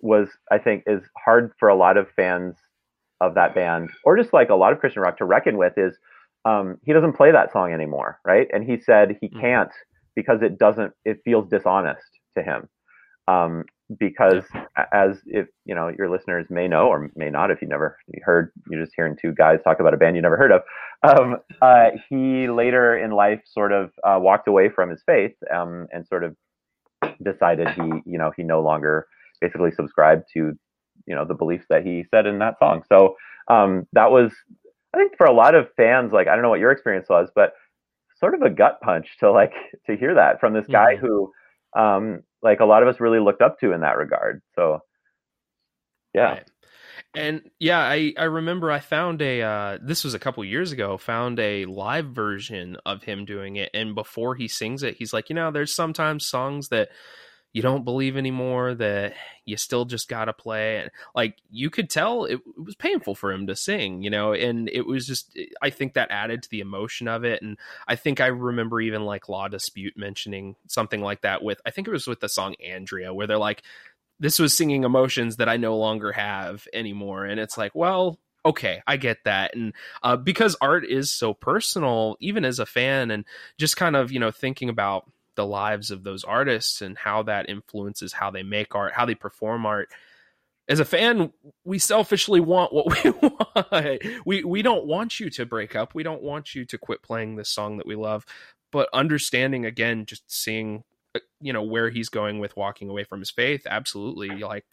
was 0.00 0.28
I 0.50 0.58
think 0.58 0.84
is 0.86 1.02
hard 1.24 1.52
for 1.58 1.68
a 1.68 1.76
lot 1.76 1.96
of 1.96 2.08
fans 2.16 2.56
of 3.22 3.34
that 3.36 3.54
band, 3.54 3.90
or 4.04 4.16
just 4.16 4.32
like 4.34 4.50
a 4.50 4.54
lot 4.54 4.72
of 4.72 4.80
Christian 4.80 5.02
rock 5.02 5.16
to 5.18 5.24
reckon 5.24 5.56
with, 5.56 5.74
is 5.78 5.96
um, 6.44 6.76
he 6.84 6.92
doesn't 6.92 7.14
play 7.14 7.30
that 7.32 7.52
song 7.52 7.72
anymore, 7.72 8.18
right? 8.24 8.48
And 8.52 8.64
he 8.64 8.78
said 8.80 9.16
he 9.20 9.28
Mhm. 9.28 9.40
can't 9.40 9.72
because 10.16 10.42
it 10.42 10.58
doesn't. 10.58 10.92
It 11.04 11.20
feels 11.24 11.48
dishonest 11.48 12.06
to 12.36 12.42
him. 12.42 12.68
Um, 13.28 13.64
because 13.98 14.44
as 14.92 15.20
if 15.26 15.46
you 15.64 15.74
know 15.74 15.88
your 15.98 16.08
listeners 16.10 16.46
may 16.50 16.66
know 16.68 16.86
or 16.88 17.10
may 17.14 17.30
not 17.30 17.50
if 17.50 17.60
you 17.62 17.68
never 17.68 17.98
heard 18.22 18.50
you're 18.70 18.82
just 18.82 18.94
hearing 18.96 19.16
two 19.20 19.32
guys 19.34 19.58
talk 19.62 19.80
about 19.80 19.94
a 19.94 19.96
band 19.98 20.16
you 20.16 20.22
never 20.22 20.36
heard 20.36 20.52
of 20.52 20.62
um, 21.02 21.36
uh, 21.60 21.90
he 22.08 22.48
later 22.48 22.96
in 22.96 23.10
life 23.10 23.40
sort 23.46 23.72
of 23.72 23.90
uh, 24.04 24.18
walked 24.18 24.48
away 24.48 24.68
from 24.70 24.88
his 24.90 25.02
faith 25.04 25.34
um, 25.54 25.86
and 25.92 26.06
sort 26.06 26.24
of 26.24 26.34
decided 27.22 27.68
he 27.70 27.82
you 28.06 28.18
know 28.18 28.32
he 28.36 28.42
no 28.42 28.62
longer 28.62 29.06
basically 29.40 29.70
subscribed 29.72 30.24
to 30.32 30.52
you 31.06 31.14
know 31.14 31.24
the 31.24 31.34
beliefs 31.34 31.66
that 31.68 31.84
he 31.84 32.04
said 32.10 32.26
in 32.26 32.38
that 32.38 32.58
song 32.58 32.82
so 32.88 33.16
um, 33.48 33.86
that 33.92 34.10
was 34.10 34.32
i 34.94 34.98
think 34.98 35.16
for 35.16 35.26
a 35.26 35.32
lot 35.32 35.54
of 35.54 35.68
fans 35.76 36.12
like 36.12 36.28
i 36.28 36.34
don't 36.34 36.42
know 36.42 36.50
what 36.50 36.60
your 36.60 36.72
experience 36.72 37.08
was 37.08 37.28
but 37.34 37.54
sort 38.18 38.34
of 38.34 38.42
a 38.42 38.50
gut 38.50 38.80
punch 38.82 39.16
to 39.18 39.30
like 39.30 39.52
to 39.86 39.96
hear 39.96 40.14
that 40.14 40.40
from 40.40 40.52
this 40.52 40.66
guy 40.70 40.96
Mhm. 40.96 41.00
who 41.00 41.32
um, 41.74 42.22
like 42.42 42.60
a 42.60 42.64
lot 42.66 42.82
of 42.82 42.88
us 42.88 43.00
really 43.00 43.20
looked 43.20 43.42
up 43.42 43.58
to 43.60 43.72
in 43.72 43.80
that 43.80 43.96
regard 43.96 44.42
so 44.54 44.80
yeah 46.14 46.34
Right. 46.34 46.50
And 47.14 47.50
yeah, 47.58 47.78
I, 47.80 48.14
I 48.18 48.24
remember 48.24 48.70
I 48.70 48.80
found 48.80 49.22
a 49.22 49.42
uh, 49.42 49.78
this 49.82 50.04
was 50.04 50.14
a 50.14 50.18
couple 50.18 50.44
years 50.44 50.72
ago, 50.72 50.96
found 50.96 51.38
a 51.40 51.64
live 51.66 52.06
version 52.06 52.76
of 52.86 53.02
him 53.02 53.24
doing 53.24 53.56
it 53.56 53.70
and 53.74 53.94
before 53.94 54.34
he 54.34 54.48
sings 54.48 54.82
it, 54.82 54.96
he's 54.96 55.12
like, 55.12 55.28
you 55.28 55.34
know, 55.34 55.50
there's 55.50 55.74
sometimes 55.74 56.26
songs 56.26 56.68
that 56.68 56.88
you 57.52 57.62
don't 57.62 57.84
believe 57.84 58.16
anymore 58.16 58.74
that 58.74 59.14
you 59.44 59.56
still 59.56 59.84
just 59.84 60.08
got 60.08 60.26
to 60.26 60.32
play 60.32 60.78
and 60.78 60.90
like 61.14 61.36
you 61.50 61.68
could 61.68 61.90
tell 61.90 62.24
it, 62.24 62.34
it 62.34 62.64
was 62.64 62.74
painful 62.74 63.14
for 63.14 63.30
him 63.32 63.46
to 63.46 63.56
sing, 63.56 64.02
you 64.02 64.10
know, 64.10 64.32
and 64.32 64.68
it 64.70 64.86
was 64.86 65.06
just 65.06 65.36
I 65.60 65.70
think 65.70 65.94
that 65.94 66.10
added 66.10 66.42
to 66.42 66.50
the 66.50 66.60
emotion 66.60 67.08
of 67.08 67.24
it 67.24 67.42
and 67.42 67.58
I 67.86 67.96
think 67.96 68.20
I 68.20 68.26
remember 68.26 68.80
even 68.80 69.04
like 69.04 69.28
La 69.28 69.48
Dispute 69.48 69.96
mentioning 69.96 70.56
something 70.66 71.00
like 71.00 71.22
that 71.22 71.42
with 71.42 71.60
I 71.66 71.70
think 71.70 71.88
it 71.88 71.92
was 71.92 72.06
with 72.06 72.20
the 72.20 72.28
song 72.28 72.54
Andria 72.64 73.14
where 73.14 73.26
they're 73.26 73.38
like 73.38 73.62
this 74.22 74.38
was 74.38 74.56
singing 74.56 74.84
emotions 74.84 75.36
that 75.36 75.48
I 75.48 75.56
no 75.56 75.76
longer 75.76 76.12
have 76.12 76.68
anymore. 76.72 77.24
And 77.24 77.40
it's 77.40 77.58
like, 77.58 77.74
well, 77.74 78.20
okay, 78.46 78.80
I 78.86 78.96
get 78.96 79.24
that. 79.24 79.56
And 79.56 79.74
uh, 80.02 80.16
because 80.16 80.56
art 80.60 80.84
is 80.86 81.12
so 81.12 81.34
personal, 81.34 82.16
even 82.20 82.44
as 82.44 82.60
a 82.60 82.66
fan, 82.66 83.10
and 83.10 83.24
just 83.58 83.76
kind 83.76 83.96
of, 83.96 84.12
you 84.12 84.20
know, 84.20 84.30
thinking 84.30 84.68
about 84.68 85.10
the 85.34 85.46
lives 85.46 85.90
of 85.90 86.04
those 86.04 86.24
artists 86.24 86.82
and 86.82 86.96
how 86.96 87.22
that 87.24 87.48
influences 87.48 88.12
how 88.12 88.30
they 88.30 88.42
make 88.42 88.74
art, 88.74 88.92
how 88.92 89.06
they 89.06 89.14
perform 89.14 89.66
art. 89.66 89.88
As 90.68 90.80
a 90.80 90.84
fan, 90.84 91.32
we 91.64 91.78
selfishly 91.78 92.40
want 92.40 92.72
what 92.72 93.04
we 93.04 93.10
want. 93.22 94.02
We 94.24 94.44
we 94.44 94.62
don't 94.62 94.86
want 94.86 95.18
you 95.18 95.28
to 95.30 95.46
break 95.46 95.74
up. 95.74 95.94
We 95.94 96.02
don't 96.02 96.22
want 96.22 96.54
you 96.54 96.64
to 96.66 96.78
quit 96.78 97.02
playing 97.02 97.36
this 97.36 97.48
song 97.48 97.78
that 97.78 97.86
we 97.86 97.96
love. 97.96 98.24
But 98.70 98.88
understanding 98.92 99.66
again, 99.66 100.06
just 100.06 100.30
seeing 100.30 100.84
uh, 101.14 101.20
you 101.40 101.52
know 101.52 101.62
where 101.62 101.90
he's 101.90 102.08
going 102.08 102.38
with 102.38 102.56
walking 102.56 102.88
away 102.88 103.04
from 103.04 103.20
his 103.20 103.30
faith 103.30 103.66
absolutely 103.66 104.30
like 104.30 104.64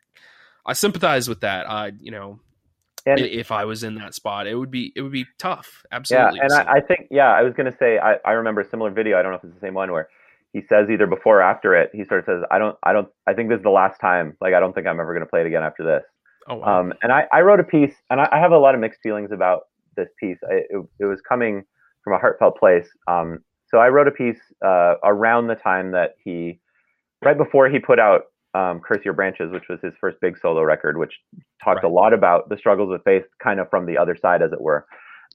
i 0.66 0.72
sympathize 0.72 1.28
with 1.28 1.42
that 1.42 1.66
uh 1.66 1.92
you 2.00 2.12
know 2.12 2.40
and 3.06 3.20
if 3.20 3.52
i 3.52 3.66
was 3.66 3.84
in 3.84 3.96
that 3.96 4.14
spot 4.14 4.48
it 4.48 4.56
would 4.56 4.72
be 4.72 4.94
it 4.96 5.02
would 5.02 5.12
be 5.12 5.26
tough 5.38 5.84
Absolutely. 5.92 6.38
Yeah, 6.38 6.44
and 6.44 6.54
I, 6.54 6.74
I 6.76 6.82
think 6.82 7.08
yeah, 7.12 7.30
I 7.30 7.42
was 7.42 7.54
gonna 7.56 7.76
say 7.78 7.98
I, 7.98 8.16
I 8.26 8.32
remember 8.34 8.62
a 8.62 8.70
similar 8.70 8.92
video. 8.92 9.18
I 9.18 9.22
don't 9.22 9.32
know 9.32 9.38
if 9.38 9.44
it's 9.44 9.54
the 9.54 9.60
same 9.60 9.74
one 9.74 9.92
where 9.92 10.10
he 10.54 10.62
says 10.68 10.90
either 10.90 11.08
before 11.08 11.40
or 11.40 11.42
after 11.42 11.76
it, 11.76 11.90
he 11.94 12.04
sort 12.06 12.20
of 12.22 12.26
says, 12.26 12.44
I 12.52 12.58
don't 12.60 12.76
I 12.84 12.94
don't 12.94 13.08
I 13.28 13.34
think 13.34 13.50
this 13.50 13.58
is 13.58 13.64
the 13.64 13.70
last 13.70 14.00
time. 14.00 14.36
Like 14.42 14.54
I 14.54 14.60
don't 14.60 14.74
think 14.74 14.88
I'm 14.88 15.00
ever 15.00 15.14
gonna 15.14 15.26
play 15.26 15.42
it 15.42 15.48
again 15.48 15.64
after 15.64 15.84
this. 15.84 16.04
oh 16.48 16.56
wow. 16.56 16.80
Um, 16.80 16.94
and 17.04 17.12
I, 17.12 17.26
I 17.32 17.42
wrote 17.42 17.60
a 17.60 17.64
piece, 17.64 17.96
and 18.10 18.20
I, 18.22 18.28
I 18.32 18.40
have 18.40 18.52
a 18.52 18.58
lot 18.58 18.76
of 18.76 18.82
mixed 18.82 19.02
feelings 19.02 19.32
about 19.32 19.64
this 19.96 20.10
piece. 20.20 20.38
I, 20.50 20.56
it, 20.70 20.82
it 21.00 21.06
was 21.06 21.22
coming 21.28 21.64
from 22.04 22.14
a 22.14 22.18
heartfelt 22.18 22.58
place. 22.58 22.88
Um, 23.08 23.40
so 23.68 23.78
I 23.78 23.90
wrote 23.90 24.08
a 24.08 24.12
piece 24.12 24.40
uh, 24.66 24.96
around 25.04 25.48
the 25.48 25.56
time 25.56 25.92
that 25.92 26.16
he, 26.24 26.60
right 27.24 27.38
before 27.38 27.70
he 27.70 27.78
put 27.78 28.00
out 28.00 28.22
um, 28.56 28.80
"Curse 28.80 29.06
Your 29.06 29.14
Branches," 29.14 29.52
which 29.52 29.66
was 29.70 29.80
his 29.84 29.94
first 30.02 30.18
big 30.22 30.38
solo 30.40 30.64
record, 30.64 30.98
which 30.98 31.14
talked 31.64 31.84
Right. 31.84 31.90
a 31.92 31.94
lot 31.94 32.14
about 32.14 32.50
the 32.50 32.58
struggles 32.58 32.90
with 32.90 33.04
faith, 33.04 33.26
kind 33.44 33.60
of 33.60 33.70
from 33.70 33.86
the 33.86 33.98
other 33.98 34.16
side, 34.16 34.42
as 34.42 34.52
it 34.52 34.62
were. 34.62 34.88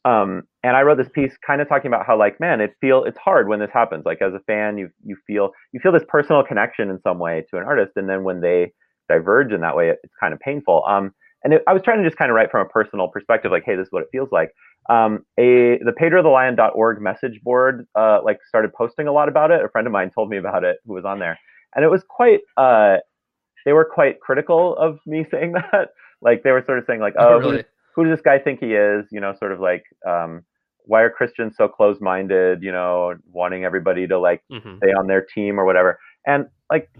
Um, 0.04 0.42
and 0.62 0.76
I 0.76 0.82
wrote 0.82 0.98
this 0.98 1.08
piece, 1.14 1.32
kind 1.46 1.60
of 1.60 1.68
talking 1.68 1.88
about 1.88 2.06
how, 2.06 2.18
like, 2.18 2.38
man, 2.38 2.60
it 2.60 2.74
feel 2.80 3.04
it's 3.04 3.18
hard 3.18 3.48
when 3.48 3.58
this 3.58 3.70
happens. 3.72 4.04
Like, 4.04 4.20
as 4.20 4.34
a 4.34 4.40
fan, 4.40 4.76
you 4.78 4.90
you 5.04 5.16
feel 5.26 5.50
you 5.72 5.80
feel 5.80 5.92
this 5.92 6.04
personal 6.08 6.42
connection 6.44 6.90
in 6.90 7.00
some 7.02 7.18
way 7.18 7.44
to 7.50 7.58
an 7.58 7.64
artist, 7.64 7.92
and 7.96 8.08
then 8.08 8.24
when 8.24 8.40
they 8.40 8.72
diverge 9.08 9.52
in 9.52 9.60
that 9.60 9.76
way, 9.76 9.90
it, 9.90 9.98
it's 10.02 10.14
kind 10.18 10.34
of 10.34 10.40
painful. 10.40 10.84
Um, 10.86 11.12
and 11.42 11.54
it, 11.54 11.62
I 11.66 11.72
was 11.72 11.82
trying 11.82 12.02
to 12.02 12.08
just 12.08 12.18
kind 12.18 12.30
of 12.30 12.34
write 12.34 12.50
from 12.50 12.66
a 12.66 12.68
personal 12.68 13.08
perspective, 13.08 13.52
like, 13.52 13.64
hey, 13.64 13.76
this 13.76 13.86
is 13.86 13.92
what 13.92 14.02
it 14.02 14.08
feels 14.12 14.28
like 14.32 14.50
um, 14.88 15.24
a 15.38 15.78
the 15.78 15.94
pedrothelion.org 15.98 17.00
message 17.00 17.40
board 17.42 17.86
uh, 17.94 18.18
like 18.22 18.38
started 18.46 18.72
posting 18.74 19.06
a 19.06 19.12
lot 19.12 19.28
about 19.28 19.50
it. 19.50 19.64
A 19.64 19.68
friend 19.68 19.86
of 19.86 19.92
mine 19.92 20.10
told 20.14 20.28
me 20.28 20.36
about 20.36 20.64
it 20.64 20.76
who 20.84 20.92
was 20.94 21.04
on 21.04 21.18
there, 21.18 21.38
and 21.74 21.84
it 21.84 21.88
was 21.88 22.02
quite. 22.08 22.40
Uh, 22.56 22.96
they 23.64 23.72
were 23.72 23.86
quite 23.86 24.20
critical 24.20 24.76
of 24.76 24.98
me 25.06 25.24
saying 25.30 25.52
that. 25.52 25.90
Like 26.20 26.42
they 26.42 26.50
were 26.50 26.62
sort 26.64 26.78
of 26.78 26.84
saying 26.86 27.00
like, 27.00 27.14
Oh, 27.18 27.34
oh, 27.34 27.38
really? 27.38 27.64
Who 27.94 28.04
does 28.04 28.12
this 28.12 28.22
guy 28.22 28.38
think 28.38 28.60
he 28.60 28.74
is? 28.74 29.06
You 29.10 29.20
know, 29.20 29.34
sort 29.38 29.52
of 29.52 29.60
like, 29.60 29.84
um, 30.06 30.42
why 30.86 31.02
are 31.02 31.10
Christians 31.10 31.54
so 31.56 31.68
close-minded? 31.68 32.62
You 32.62 32.72
know, 32.72 33.14
wanting 33.30 33.64
everybody 33.64 34.06
to 34.08 34.18
like 34.18 34.42
Mhm. 34.50 34.76
stay 34.78 34.92
on 34.92 35.06
their 35.06 35.22
team 35.22 35.58
or 35.58 35.64
whatever. 35.64 35.98
And 36.26 36.46
like, 36.70 36.90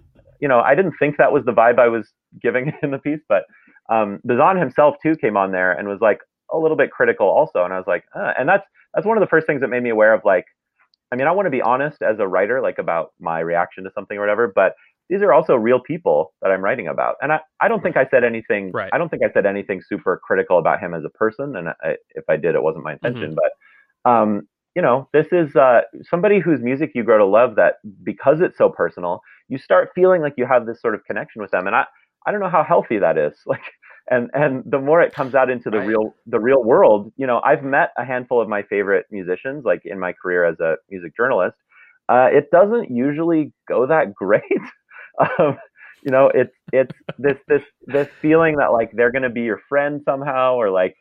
you 0.40 0.48
know, 0.48 0.60
I 0.60 0.74
didn't 0.74 0.94
think 0.98 1.16
that 1.18 1.32
was 1.32 1.44
the 1.44 1.52
vibe 1.52 1.78
I 1.78 1.88
was 1.88 2.12
giving 2.40 2.72
in 2.82 2.90
the 2.90 2.98
piece, 2.98 3.20
but 3.28 3.44
um, 3.90 4.20
Bazan 4.24 4.56
himself 4.56 4.96
too 5.02 5.16
came 5.16 5.36
on 5.36 5.52
there 5.52 5.72
and 5.72 5.88
was 5.88 6.00
like 6.00 6.20
a 6.52 6.58
little 6.58 6.76
bit 6.76 6.90
critical 6.90 7.26
also. 7.28 7.64
And 7.64 7.72
I 7.72 7.78
was 7.78 7.86
like, 7.86 8.04
uh, 8.14 8.32
and 8.38 8.48
that's 8.48 8.66
that's 8.94 9.06
one 9.06 9.16
of 9.16 9.20
the 9.20 9.26
first 9.28 9.46
things 9.46 9.60
that 9.60 9.68
made 9.68 9.82
me 9.82 9.90
aware 9.90 10.14
of 10.14 10.22
like, 10.24 10.46
I 11.12 11.16
mean, 11.16 11.26
I 11.26 11.32
want 11.32 11.46
to 11.46 11.50
be 11.50 11.62
honest 11.62 12.02
as 12.02 12.18
a 12.18 12.26
writer, 12.26 12.60
like 12.60 12.78
about 12.78 13.12
my 13.20 13.40
reaction 13.40 13.84
to 13.84 13.90
something 13.94 14.16
or 14.16 14.20
whatever, 14.20 14.52
but 14.54 14.74
these 15.08 15.20
are 15.22 15.32
also 15.32 15.54
real 15.54 15.80
people 15.80 16.32
that 16.42 16.50
I'm 16.50 16.62
writing 16.62 16.88
about. 16.88 17.16
And 17.20 17.32
I, 17.32 17.40
I 17.60 17.68
don't 17.68 17.82
think 17.82 17.96
I 17.96 18.06
said 18.10 18.24
anything, 18.24 18.72
Right. 18.72 18.90
I 18.92 18.98
don't 18.98 19.08
think 19.08 19.22
I 19.22 19.32
said 19.32 19.46
anything 19.46 19.82
super 19.86 20.20
critical 20.24 20.58
about 20.58 20.80
him 20.80 20.94
as 20.94 21.04
a 21.04 21.10
person. 21.10 21.56
And 21.56 21.68
I, 21.68 21.96
if 22.10 22.24
I 22.28 22.36
did, 22.36 22.54
it 22.54 22.62
wasn't 22.62 22.84
my 22.84 22.92
intention, 22.94 23.34
but 23.34 24.10
um, 24.10 24.48
you 24.74 24.82
know, 24.82 25.08
this 25.12 25.26
is 25.30 25.54
uh, 25.56 25.82
somebody 26.02 26.40
whose 26.40 26.60
music 26.60 26.92
you 26.94 27.04
grow 27.04 27.18
to 27.18 27.24
love 27.24 27.54
that 27.56 27.74
because 28.02 28.40
it's 28.40 28.58
so 28.58 28.68
personal, 28.68 29.20
you 29.48 29.58
start 29.58 29.90
feeling 29.94 30.20
like 30.20 30.34
you 30.36 30.46
have 30.46 30.66
this 30.66 30.80
sort 30.80 30.94
of 30.94 31.04
connection 31.04 31.40
with 31.40 31.50
them. 31.52 31.66
And 31.66 31.76
I, 31.76 31.84
I 32.26 32.32
don't 32.32 32.40
know 32.40 32.48
how 32.48 32.64
healthy 32.64 32.98
that 32.98 33.18
is. 33.18 33.34
Like, 33.46 33.62
and 34.10 34.28
and 34.34 34.62
the 34.66 34.78
more 34.78 35.00
it 35.00 35.14
comes 35.14 35.34
out 35.34 35.48
into 35.48 35.70
the 35.70 35.78
Right. 35.78 35.88
real 35.88 36.14
the 36.26 36.38
real 36.38 36.62
world, 36.62 37.10
you 37.16 37.26
know, 37.26 37.40
I've 37.42 37.62
met 37.62 37.90
a 37.96 38.04
handful 38.04 38.38
of 38.38 38.50
my 38.50 38.62
favorite 38.62 39.06
musicians, 39.10 39.64
like 39.64 39.80
in 39.86 39.98
my 39.98 40.12
career 40.12 40.44
as 40.44 40.60
a 40.60 40.76
music 40.90 41.16
journalist. 41.16 41.56
Uh, 42.10 42.28
it 42.30 42.50
doesn't 42.50 42.90
usually 42.94 43.52
go 43.66 43.86
that 43.86 44.14
great. 44.22 44.42
Um, 45.20 45.58
you 46.04 46.10
know, 46.10 46.30
it's 46.34 46.54
it's 46.72 46.92
this 47.18 47.38
this 47.48 47.62
this 47.86 48.08
feeling 48.20 48.56
that 48.56 48.72
like 48.72 48.90
they're 48.92 49.12
gonna 49.12 49.30
be 49.30 49.42
your 49.42 49.60
friend 49.68 50.02
somehow, 50.04 50.54
or 50.54 50.70
like 50.70 50.94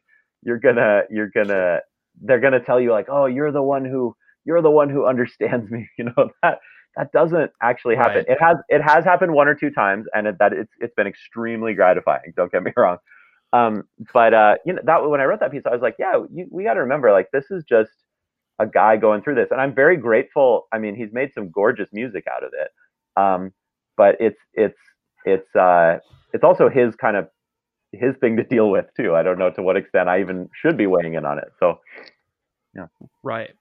you're 0.43 0.59
gonna 0.59 1.01
you're 1.09 1.29
gonna 1.33 1.79
they're 2.21 2.39
gonna 2.39 2.59
tell 2.59 2.79
you 2.79 2.91
like, 2.91 3.07
oh, 3.09 3.25
you're 3.25 3.51
the 3.51 3.61
one 3.63 3.85
who 3.85 4.15
you're 4.45 4.61
the 4.61 4.71
one 4.71 4.89
who 4.89 5.05
understands 5.05 5.69
me. 5.69 5.87
You 5.97 6.05
know 6.05 6.29
that 6.41 6.59
that 6.95 7.11
doesn't 7.11 7.51
actually 7.61 7.95
happen. 7.95 8.17
Right. 8.27 8.27
It 8.29 8.37
has 8.41 8.57
it 8.69 8.81
has 8.81 9.03
happened 9.03 9.33
one 9.33 9.47
or 9.47 9.55
two 9.55 9.71
times, 9.71 10.05
and 10.13 10.27
it, 10.27 10.37
that 10.39 10.53
it's 10.53 10.71
it's 10.79 10.93
been 10.95 11.07
extremely 11.07 11.73
gratifying. 11.73 12.33
Don't 12.35 12.51
get 12.51 12.63
me 12.63 12.71
wrong. 12.77 12.97
Um, 13.51 13.83
but 14.13 14.33
uh, 14.33 14.55
you 14.65 14.73
know 14.73 14.81
that 14.85 15.09
when 15.09 15.21
I 15.21 15.25
wrote 15.25 15.39
that 15.41 15.51
piece, 15.51 15.63
I 15.65 15.71
was 15.71 15.81
like, 15.81 15.95
yeah, 15.99 16.23
you, 16.31 16.47
we 16.51 16.63
got 16.63 16.73
to 16.75 16.81
remember 16.81 17.11
like 17.11 17.27
this 17.31 17.45
is 17.51 17.63
just 17.67 17.91
a 18.59 18.67
guy 18.67 18.97
going 18.97 19.21
through 19.21 19.35
this, 19.35 19.49
and 19.51 19.59
I'm 19.61 19.75
very 19.75 19.97
grateful. 19.97 20.67
I 20.71 20.77
mean, 20.79 20.95
he's 20.95 21.11
made 21.11 21.33
some 21.33 21.51
gorgeous 21.51 21.89
music 21.93 22.25
out 22.33 22.43
of 22.43 22.51
it. 22.53 22.69
Um, 23.21 23.51
but 23.97 24.15
it's 24.19 24.39
it's 24.53 24.77
it's 25.25 25.55
uh, 25.55 25.99
it's 26.33 26.43
also 26.43 26.69
his 26.69 26.95
kind 26.95 27.17
of 27.17 27.27
his 27.91 28.15
thing 28.19 28.37
to 28.37 28.43
deal 28.43 28.69
with 28.69 28.85
too. 28.97 29.15
I 29.15 29.23
don't 29.23 29.37
know 29.37 29.51
to 29.51 29.61
what 29.61 29.77
extent 29.77 30.09
I 30.09 30.21
even 30.21 30.49
should 30.61 30.77
be 30.77 30.87
weighing 30.87 31.13
in 31.13 31.25
on 31.25 31.37
it. 31.37 31.51
So 31.59 31.79
yeah, 32.75 32.87
Right. 33.21 33.51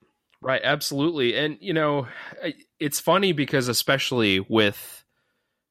Right. 0.41 0.61
Absolutely. 0.63 1.37
And, 1.37 1.57
you 1.61 1.73
know, 1.73 2.07
it's 2.77 2.99
funny 2.99 3.31
because, 3.31 3.69
especially 3.69 4.41
with, 4.41 5.05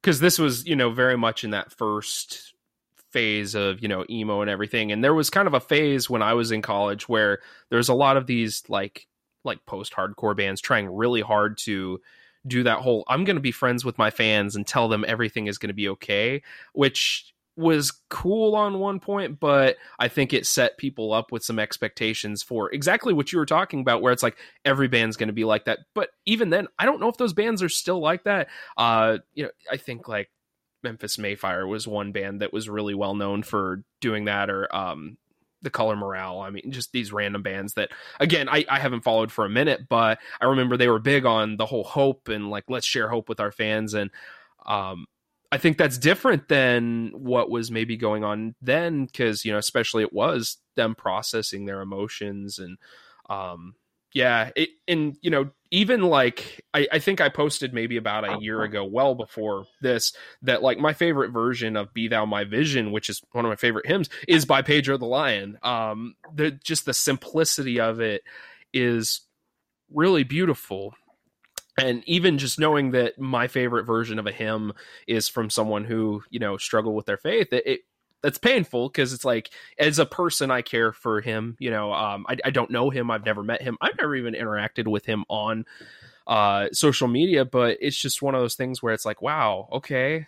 because 0.01 0.19
this 0.19 0.39
was, 0.39 0.67
you 0.67 0.77
know, 0.77 0.91
very 0.91 1.19
much 1.19 1.45
in 1.45 1.51
that 1.51 1.73
first 1.73 2.55
phase 3.11 3.55
of, 3.55 3.83
you 3.83 3.89
know, 3.89 4.07
emo 4.09 4.41
and 4.41 4.49
everything. 4.49 4.91
And 4.91 5.05
there 5.05 5.13
was 5.13 5.29
kind 5.29 5.47
of 5.47 5.53
a 5.53 5.61
phase 5.61 6.09
when 6.09 6.23
I 6.23 6.33
was 6.33 6.53
in 6.53 6.63
college 6.63 7.07
where 7.07 7.41
there's 7.69 7.91
a 7.91 7.95
lot 7.95 8.17
of 8.17 8.27
these 8.27 8.63
like, 8.69 9.07
like 9.45 9.67
post 9.67 9.93
hardcore 9.93 10.35
bands 10.35 10.63
trying 10.63 10.89
really 10.89 11.21
hard 11.21 11.59
to 11.59 12.01
do 12.47 12.63
that 12.65 12.79
whole 12.79 13.05
I'm 13.09 13.25
going 13.25 13.37
to 13.37 13.41
be 13.43 13.53
friends 13.53 13.85
with 13.85 13.99
my 13.99 14.11
fans 14.11 14.57
and 14.57 14.67
tell 14.67 14.89
them 14.89 15.05
everything 15.07 15.47
is 15.47 15.59
going 15.59 15.69
to 15.69 15.75
be 15.75 15.89
okay, 15.89 16.43
which 16.73 17.33
was 17.57 17.93
cool 18.09 18.55
on 18.55 18.79
one 18.79 18.99
point, 18.99 19.39
but 19.39 19.77
I 19.99 20.09
think 20.09 20.33
it 20.33 20.47
set 20.47 20.79
people 20.79 21.13
up 21.13 21.31
with 21.31 21.45
some 21.45 21.59
expectations 21.59 22.43
for 22.43 22.73
exactly 22.73 23.13
what 23.13 23.31
you 23.31 23.39
were 23.39 23.47
talking 23.47 23.81
about, 23.81 24.01
where 24.01 24.13
it's 24.13 24.23
like 24.23 24.39
every 24.65 24.89
band's 24.89 25.17
going 25.17 25.29
to 25.29 25.35
be 25.35 25.45
like 25.45 25.67
that. 25.67 25.81
But 25.95 26.11
even 26.25 26.51
then, 26.51 26.69
I 26.79 26.87
don't 26.87 27.01
know 27.01 27.09
if 27.09 27.19
those 27.19 27.35
bands 27.35 27.63
are 27.63 27.69
still 27.69 28.01
like 28.01 28.25
that. 28.25 28.49
Uh, 28.77 29.19
you 29.35 29.45
know, 29.45 29.51
I 29.71 29.77
think 29.77 30.09
like 30.09 30.31
Memphis 30.83 31.19
May 31.19 31.35
Fire 31.35 31.67
was 31.67 31.87
one 31.87 32.13
band 32.13 32.41
that 32.41 32.53
was 32.53 32.69
really 32.69 32.95
well 32.95 33.15
known 33.15 33.43
for 33.43 33.83
doing 34.01 34.25
that, 34.25 34.49
or 34.49 34.75
um, 34.75 35.19
the 35.63 35.71
Color 35.71 35.97
Morale. 35.97 36.41
I 36.41 36.51
mean, 36.51 36.71
just 36.71 36.93
these 36.93 37.13
random 37.13 37.43
bands 37.43 37.75
that, 37.75 37.91
again, 38.21 38.49
I, 38.49 38.65
I 38.69 38.79
haven't 38.79 39.03
followed 39.03 39.33
for 39.33 39.45
a 39.45 39.51
minute, 39.51 39.89
but 39.89 40.19
I 40.41 40.47
remember 40.47 40.77
they 40.77 40.89
were 40.89 40.99
big 40.99 41.25
on 41.25 41.57
the 41.57 41.67
whole 41.67 41.85
hope 41.85 42.29
and 42.29 42.51
like 42.51 42.65
let's 42.69 42.87
share 42.87 43.09
hope 43.09 43.29
with 43.29 43.41
our 43.41 43.53
fans 43.53 43.95
and 43.95 44.11
um 44.67 45.07
I 45.53 45.59
think 45.59 45.77
that's 45.77 45.99
different 45.99 46.49
than 46.49 47.11
what 47.13 47.51
was 47.51 47.71
maybe 47.71 47.99
going 47.99 48.25
on 48.25 48.55
then, 48.63 49.05
because 49.05 49.45
you 49.45 49.53
know, 49.53 49.59
especially 49.59 50.03
it 50.03 50.13
was 50.13 50.57
them 50.77 50.95
processing 50.95 51.67
their 51.67 51.83
emotions 51.83 52.59
and, 52.59 52.79
um, 53.29 53.75
yeah, 54.15 54.51
it, 54.57 54.71
and 54.89 55.17
you 55.21 55.31
know, 55.31 55.51
even 55.73 56.03
like 56.03 56.63
I, 56.75 56.87
I 56.93 56.99
think 56.99 57.21
I 57.21 57.31
posted 57.31 57.73
maybe 57.73 57.97
about 57.97 58.29
a 58.29 58.39
year 58.41 58.63
ago, 58.63 58.85
well 58.85 59.15
before 59.15 59.65
this, 59.81 60.13
that 60.43 60.63
like 60.63 60.79
my 60.79 60.93
favorite 60.93 61.31
version 61.31 61.77
of 61.77 61.95
"Be 61.95 62.09
Thou 62.09 62.27
My 62.27 62.45
Vision," 62.45 62.93
which 62.93 63.09
is 63.09 63.23
one 63.33 63.47
of 63.47 63.49
my 63.49 63.57
favorite 63.57 63.87
hymns, 63.87 64.11
is 64.29 64.45
by 64.45 64.61
Pedro 64.61 64.99
the 64.99 65.07
Lion. 65.07 65.59
Um, 65.63 66.15
the 66.33 66.53
just 66.53 66.85
the 66.85 66.93
simplicity 66.93 67.81
of 67.81 68.01
it 68.01 68.23
is 68.75 69.23
really 69.91 70.25
beautiful 70.25 70.95
and 71.79 72.03
even 72.07 72.39
just 72.39 72.59
knowing 72.59 72.91
that 72.91 73.19
my 73.19 73.49
favorite 73.49 73.85
version 73.85 74.19
of 74.19 74.27
a 74.27 74.33
hymn 74.33 74.73
is 75.07 75.29
from 75.29 75.51
someone 75.51 75.85
who 75.85 76.23
you 76.31 76.39
know 76.39 76.57
struggled 76.57 76.95
with 76.95 77.05
their 77.07 77.19
faith 77.19 77.53
it, 77.53 77.67
it 77.67 77.81
that's 78.23 78.39
painful 78.39 78.89
because 78.89 79.13
it's 79.13 79.25
like 79.25 79.51
as 79.79 79.99
a 79.99 80.07
person 80.07 80.51
i 80.51 80.63
care 80.63 80.93
for 80.93 81.21
him 81.21 81.57
you 81.59 81.71
know 81.71 81.93
um 81.93 82.25
I, 82.29 82.37
I 82.45 82.51
don't 82.51 82.71
know 82.71 82.91
him 82.91 83.11
i've 83.11 83.25
never 83.27 83.43
met 83.43 83.63
him 83.63 83.77
i've 83.81 83.99
never 84.01 84.15
even 84.17 84.35
interacted 84.35 84.87
with 84.87 85.05
him 85.05 85.25
on 85.29 85.65
uh 86.27 86.69
social 86.73 87.09
media 87.09 87.45
but 87.45 87.79
it's 87.81 87.97
just 88.01 88.23
one 88.23 88.35
of 88.35 88.41
those 88.41 88.55
things 88.55 88.83
where 88.83 88.95
it's 88.95 89.05
like 89.05 89.21
wow 89.23 89.69
okay 89.73 90.27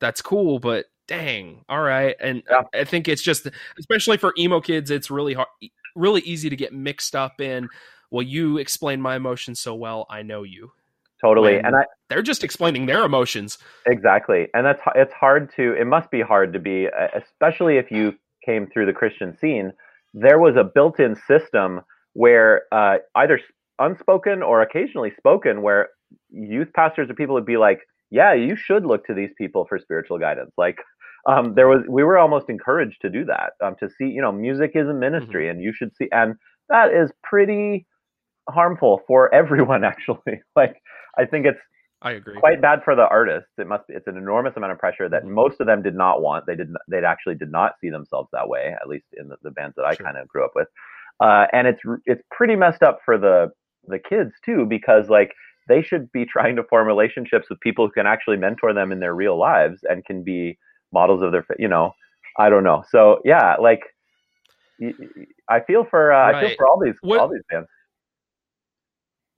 that's 0.00 0.22
cool 0.22 0.58
but 0.58 0.86
dang 1.06 1.64
all 1.68 1.80
right 1.80 2.16
and 2.20 2.42
Yeah. 2.50 2.62
i 2.74 2.84
think 2.84 3.08
it's 3.08 3.22
just 3.22 3.46
especially 3.78 4.16
for 4.16 4.32
emo 4.38 4.60
kids 4.60 4.90
it's 4.90 5.10
really 5.10 5.34
hard 5.34 5.48
really 5.94 6.20
easy 6.22 6.48
to 6.48 6.56
get 6.56 6.72
mixed 6.72 7.16
up 7.16 7.40
in 7.40 7.68
well 8.10 8.22
you 8.22 8.58
explain 8.58 9.00
my 9.00 9.16
emotions 9.16 9.60
so 9.60 9.74
well 9.74 10.06
i 10.10 10.22
know 10.22 10.42
you 10.44 10.70
totally, 11.20 11.58
and 11.58 11.76
I 11.76 11.84
they're 12.08 12.22
just 12.22 12.42
explaining 12.44 12.86
their 12.86 13.04
emotions 13.04 13.58
Exactly, 13.86 14.48
and 14.54 14.66
that's 14.66 14.80
it's 14.94 15.12
hard 15.12 15.52
to. 15.56 15.74
It 15.74 15.86
must 15.86 16.10
be 16.10 16.20
hard 16.20 16.52
to 16.52 16.58
be, 16.58 16.88
especially 17.14 17.76
if 17.76 17.90
you 17.90 18.14
came 18.44 18.66
through 18.66 18.86
the 18.86 18.92
Christian 18.92 19.36
scene. 19.36 19.72
There 20.14 20.38
was 20.38 20.56
a 20.56 20.64
built-in 20.64 21.16
system 21.26 21.80
where 22.14 22.62
uh, 22.72 22.96
either 23.14 23.40
unspoken 23.78 24.42
or 24.42 24.62
occasionally 24.62 25.12
spoken, 25.16 25.62
where 25.62 25.88
youth 26.30 26.68
pastors 26.74 27.10
or 27.10 27.14
people 27.14 27.34
would 27.34 27.46
be 27.46 27.56
like, 27.56 27.80
"Yeah, 28.10 28.34
you 28.34 28.56
should 28.56 28.84
look 28.84 29.06
to 29.06 29.14
these 29.14 29.30
people 29.38 29.66
for 29.68 29.78
spiritual 29.78 30.18
guidance." 30.18 30.52
Like, 30.56 30.78
um, 31.26 31.54
there 31.54 31.68
was, 31.68 31.82
we 31.88 32.04
were 32.04 32.18
almost 32.18 32.48
encouraged 32.48 33.00
to 33.02 33.10
do 33.10 33.24
that, 33.26 33.52
um, 33.64 33.76
to 33.80 33.88
see, 33.88 34.06
you 34.06 34.22
know, 34.22 34.32
music 34.32 34.72
is 34.74 34.88
a 34.88 34.94
ministry, 34.94 35.48
and 35.48 35.62
you 35.62 35.72
should 35.72 35.94
see, 35.96 36.08
and 36.10 36.34
that 36.68 36.92
is 36.92 37.10
pretty 37.22 37.86
harmful 38.48 39.02
for 39.06 39.32
everyone. 39.40 39.84
Actually, 39.84 40.42
like, 40.56 40.80
I 41.18 41.24
think 41.26 41.46
it's 41.46 41.58
i 42.00 42.12
agree 42.12 42.38
quite 42.38 42.62
bad 42.62 42.80
for 42.84 42.94
the 42.94 43.08
artists. 43.08 43.50
It 43.58 43.66
must 43.66 43.86
be. 43.88 43.94
It's 43.94 44.06
an 44.06 44.16
enormous 44.16 44.56
amount 44.56 44.72
of 44.72 44.78
pressure 44.78 45.08
that 45.08 45.24
most 45.24 45.60
of 45.60 45.66
them 45.66 45.82
did 45.82 45.96
not 45.96 46.22
want. 46.22 46.46
They 46.46 46.54
did. 46.54 46.68
They 46.88 47.04
actually 47.04 47.34
did 47.34 47.50
not 47.50 47.72
see 47.80 47.90
themselves 47.90 48.28
that 48.32 48.48
way. 48.48 48.74
At 48.80 48.88
least 48.88 49.06
in 49.16 49.28
the, 49.28 49.36
the 49.42 49.50
bands 49.50 49.74
that 49.76 49.84
I 49.84 49.94
Sure. 49.94 50.06
kind 50.06 50.16
of 50.16 50.28
grew 50.28 50.44
up 50.44 50.52
with. 50.54 50.68
Uh, 51.20 51.46
and 51.52 51.66
it's 51.66 51.80
it's 52.06 52.22
pretty 52.30 52.54
messed 52.54 52.82
up 52.84 53.00
for 53.04 53.18
the 53.18 53.50
the 53.88 53.98
kids 53.98 54.32
too 54.44 54.64
because 54.66 55.08
like 55.08 55.32
they 55.66 55.82
should 55.82 56.10
be 56.12 56.24
trying 56.34 56.54
to 56.56 56.62
form 56.64 56.86
relationships 56.86 57.48
with 57.50 57.58
people 57.60 57.84
who 57.86 57.92
can 57.92 58.06
actually 58.06 58.36
mentor 58.36 58.72
them 58.72 58.92
in 58.92 59.00
their 59.00 59.14
real 59.14 59.36
lives 59.36 59.80
and 59.90 60.04
can 60.04 60.22
be 60.22 60.56
models 60.92 61.20
of 61.22 61.32
their. 61.32 61.44
You 61.58 61.68
know, 61.68 61.92
I 62.38 62.48
don't 62.48 62.64
know. 62.64 62.84
So 62.90 63.20
yeah, 63.24 63.56
like. 63.60 63.82
I 65.48 65.58
feel 65.66 65.84
for 65.90 66.12
uh, 66.12 66.32
I 66.36 66.40
feel 66.40 66.56
for 66.56 66.66
all 66.68 66.78
these 66.80 66.94
What- 67.00 67.18
all 67.18 67.28
these 67.28 67.42
bands. 67.50 67.68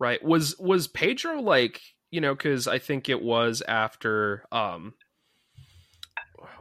Right. 0.00 0.22
Was 0.24 0.56
was 0.58 0.88
Pedro 0.88 1.40
like 1.40 1.80
you 2.10 2.20
know 2.20 2.34
because 2.34 2.66
I 2.66 2.78
think 2.78 3.08
it 3.08 3.22
was 3.22 3.62
after 3.68 4.44
um 4.50 4.94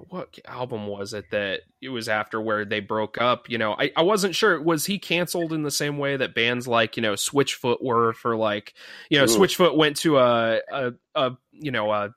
what 0.09 0.37
album 0.45 0.87
was 0.87 1.13
it 1.13 1.25
that 1.31 1.61
it 1.81 1.89
was 1.89 2.09
after 2.09 2.39
where 2.39 2.65
they 2.65 2.79
broke 2.79 3.19
up 3.19 3.49
you 3.49 3.57
know 3.57 3.73
I, 3.73 3.91
I 3.95 4.03
wasn't 4.03 4.35
sure 4.35 4.61
was 4.61 4.85
he 4.85 4.99
canceled 4.99 5.53
in 5.53 5.63
the 5.63 5.71
same 5.71 5.97
way 5.97 6.17
that 6.17 6.35
bands 6.35 6.67
like 6.67 6.97
you 6.97 7.01
know 7.01 7.13
switchfoot 7.13 7.83
were 7.83 8.13
for 8.13 8.35
like 8.35 8.73
you 9.09 9.17
know 9.17 9.23
Ooh. 9.23 9.27
switchfoot 9.27 9.77
went 9.77 9.97
to 9.97 10.17
a 10.17 10.59
a, 10.71 10.93
a 11.15 11.31
you 11.51 11.71
know 11.71 11.91
a 11.91 12.13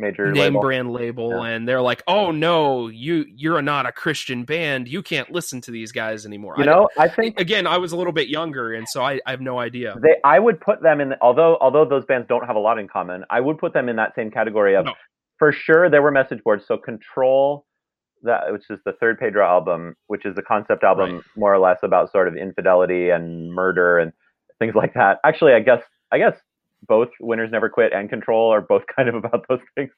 Major 0.00 0.30
name 0.30 0.36
label. 0.54 0.60
brand 0.60 0.92
label 0.92 1.30
Yeah. 1.30 1.50
and 1.50 1.66
they're 1.68 1.80
like 1.80 2.04
oh 2.06 2.30
no 2.30 2.86
you 2.86 3.24
you're 3.34 3.60
not 3.62 3.84
a 3.84 3.90
christian 3.90 4.44
band 4.44 4.86
you 4.86 5.02
can't 5.02 5.32
listen 5.32 5.60
to 5.62 5.72
these 5.72 5.90
guys 5.90 6.24
anymore 6.24 6.54
You 6.56 6.62
I- 6.62 6.66
know, 6.66 6.88
I 6.96 7.08
think 7.08 7.40
again 7.40 7.66
i 7.66 7.76
was 7.78 7.90
a 7.90 7.96
little 7.96 8.12
bit 8.12 8.28
younger 8.28 8.74
and 8.74 8.88
so 8.88 9.02
i, 9.02 9.20
I 9.26 9.30
have 9.32 9.40
no 9.40 9.58
idea 9.58 9.96
they 10.00 10.14
I 10.22 10.38
would 10.38 10.60
put 10.60 10.82
them 10.82 11.00
in 11.00 11.14
although 11.20 11.58
although 11.60 11.84
those 11.84 12.04
bands 12.04 12.28
don't 12.28 12.46
have 12.46 12.54
a 12.54 12.60
lot 12.60 12.78
in 12.78 12.86
common, 12.86 13.24
I 13.30 13.40
would 13.40 13.58
put 13.58 13.72
them 13.72 13.88
in 13.88 13.96
that 13.96 14.14
same 14.14 14.30
category 14.30 14.76
of 14.76 14.84
No. 14.84 14.94
for 15.38 15.50
sure 15.52 15.90
there 15.90 16.02
were 16.02 16.10
message 16.12 16.42
boards. 16.44 16.64
So 16.66 16.76
Control 16.78 17.66
that 18.22 18.52
which 18.52 18.64
is 18.70 18.78
the 18.84 18.92
third 19.00 19.18
Pedro 19.18 19.44
album, 19.46 19.94
which 20.08 20.24
is 20.26 20.36
a 20.38 20.42
concept 20.42 20.84
album 20.84 21.14
Right. 21.16 21.22
more 21.36 21.52
or 21.54 21.58
less 21.58 21.78
about 21.82 22.10
sort 22.12 22.28
of 22.28 22.36
infidelity 22.36 23.10
and 23.10 23.52
murder 23.52 23.98
and 23.98 24.12
things 24.58 24.74
like 24.74 24.94
that. 24.94 25.18
Actually, 25.24 25.54
I 25.54 25.60
guess 25.60 25.82
I 26.12 26.18
guess 26.18 26.34
both 26.86 27.08
Winners 27.20 27.50
Never 27.50 27.68
Quit 27.68 27.92
and 27.92 28.08
Control 28.08 28.52
are 28.52 28.60
both 28.60 28.82
kind 28.96 29.08
of 29.08 29.14
about 29.14 29.46
those 29.48 29.60
things 29.74 29.90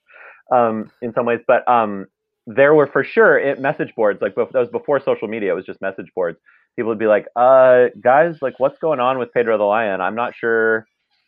um, 0.53 0.91
in 1.03 1.13
some 1.13 1.27
ways. 1.27 1.41
But 1.47 1.69
um, 1.69 2.07
there 2.47 2.75
were 2.75 2.87
for 2.87 3.05
sure 3.05 3.39
it, 3.39 3.61
message 3.61 3.95
boards. 3.95 4.21
Like 4.23 4.35
that 4.35 4.53
was 4.55 4.69
before 4.71 5.01
social 5.01 5.29
media. 5.29 5.53
It 5.53 5.57
was 5.57 5.67
just 5.67 5.81
message 5.81 6.11
boards. 6.15 6.39
People 6.77 6.89
would 6.91 6.99
be 6.99 7.07
like, 7.07 7.27
"Uh, 7.37 7.87
guys, 8.01 8.37
like, 8.41 8.59
what's 8.59 8.79
going 8.79 9.01
on 9.01 9.19
with 9.19 9.33
Pedro 9.33 9.59
the 9.59 9.65
Lion? 9.65 10.01
I'm 10.01 10.15
not 10.15 10.35
sure. 10.35 10.87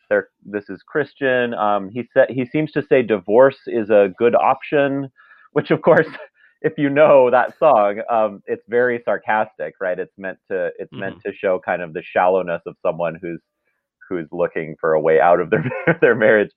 There, 0.08 0.28
this 0.44 0.68
is 0.68 0.82
Christian. 0.86 1.54
Um, 1.54 1.90
he 1.90 2.08
said 2.12 2.30
he 2.30 2.44
seems 2.46 2.72
to 2.72 2.82
say 2.82 3.02
divorce 3.02 3.58
is 3.66 3.90
a 3.90 4.12
good 4.18 4.34
option, 4.34 5.10
which 5.52 5.70
of 5.70 5.82
course." 5.82 6.06
If 6.64 6.74
you 6.78 6.88
know 6.90 7.28
that 7.28 7.58
song, 7.58 8.02
um, 8.08 8.40
it's 8.46 8.62
very 8.68 9.02
sarcastic, 9.04 9.74
right? 9.80 9.98
It's 9.98 10.16
meant 10.16 10.38
to 10.48 10.70
it's 10.78 10.92
meant 10.92 11.16
to 11.26 11.32
show 11.32 11.58
kind 11.58 11.82
of 11.82 11.92
the 11.92 12.04
shallowness 12.04 12.62
of 12.66 12.76
someone 12.86 13.18
who's 13.20 13.40
who's 14.08 14.28
looking 14.32 14.76
for 14.80 14.94
a 14.94 15.00
way 15.00 15.20
out 15.20 15.40
of 15.40 15.50
their 15.50 15.64
their 16.00 16.14
marriage. 16.14 16.50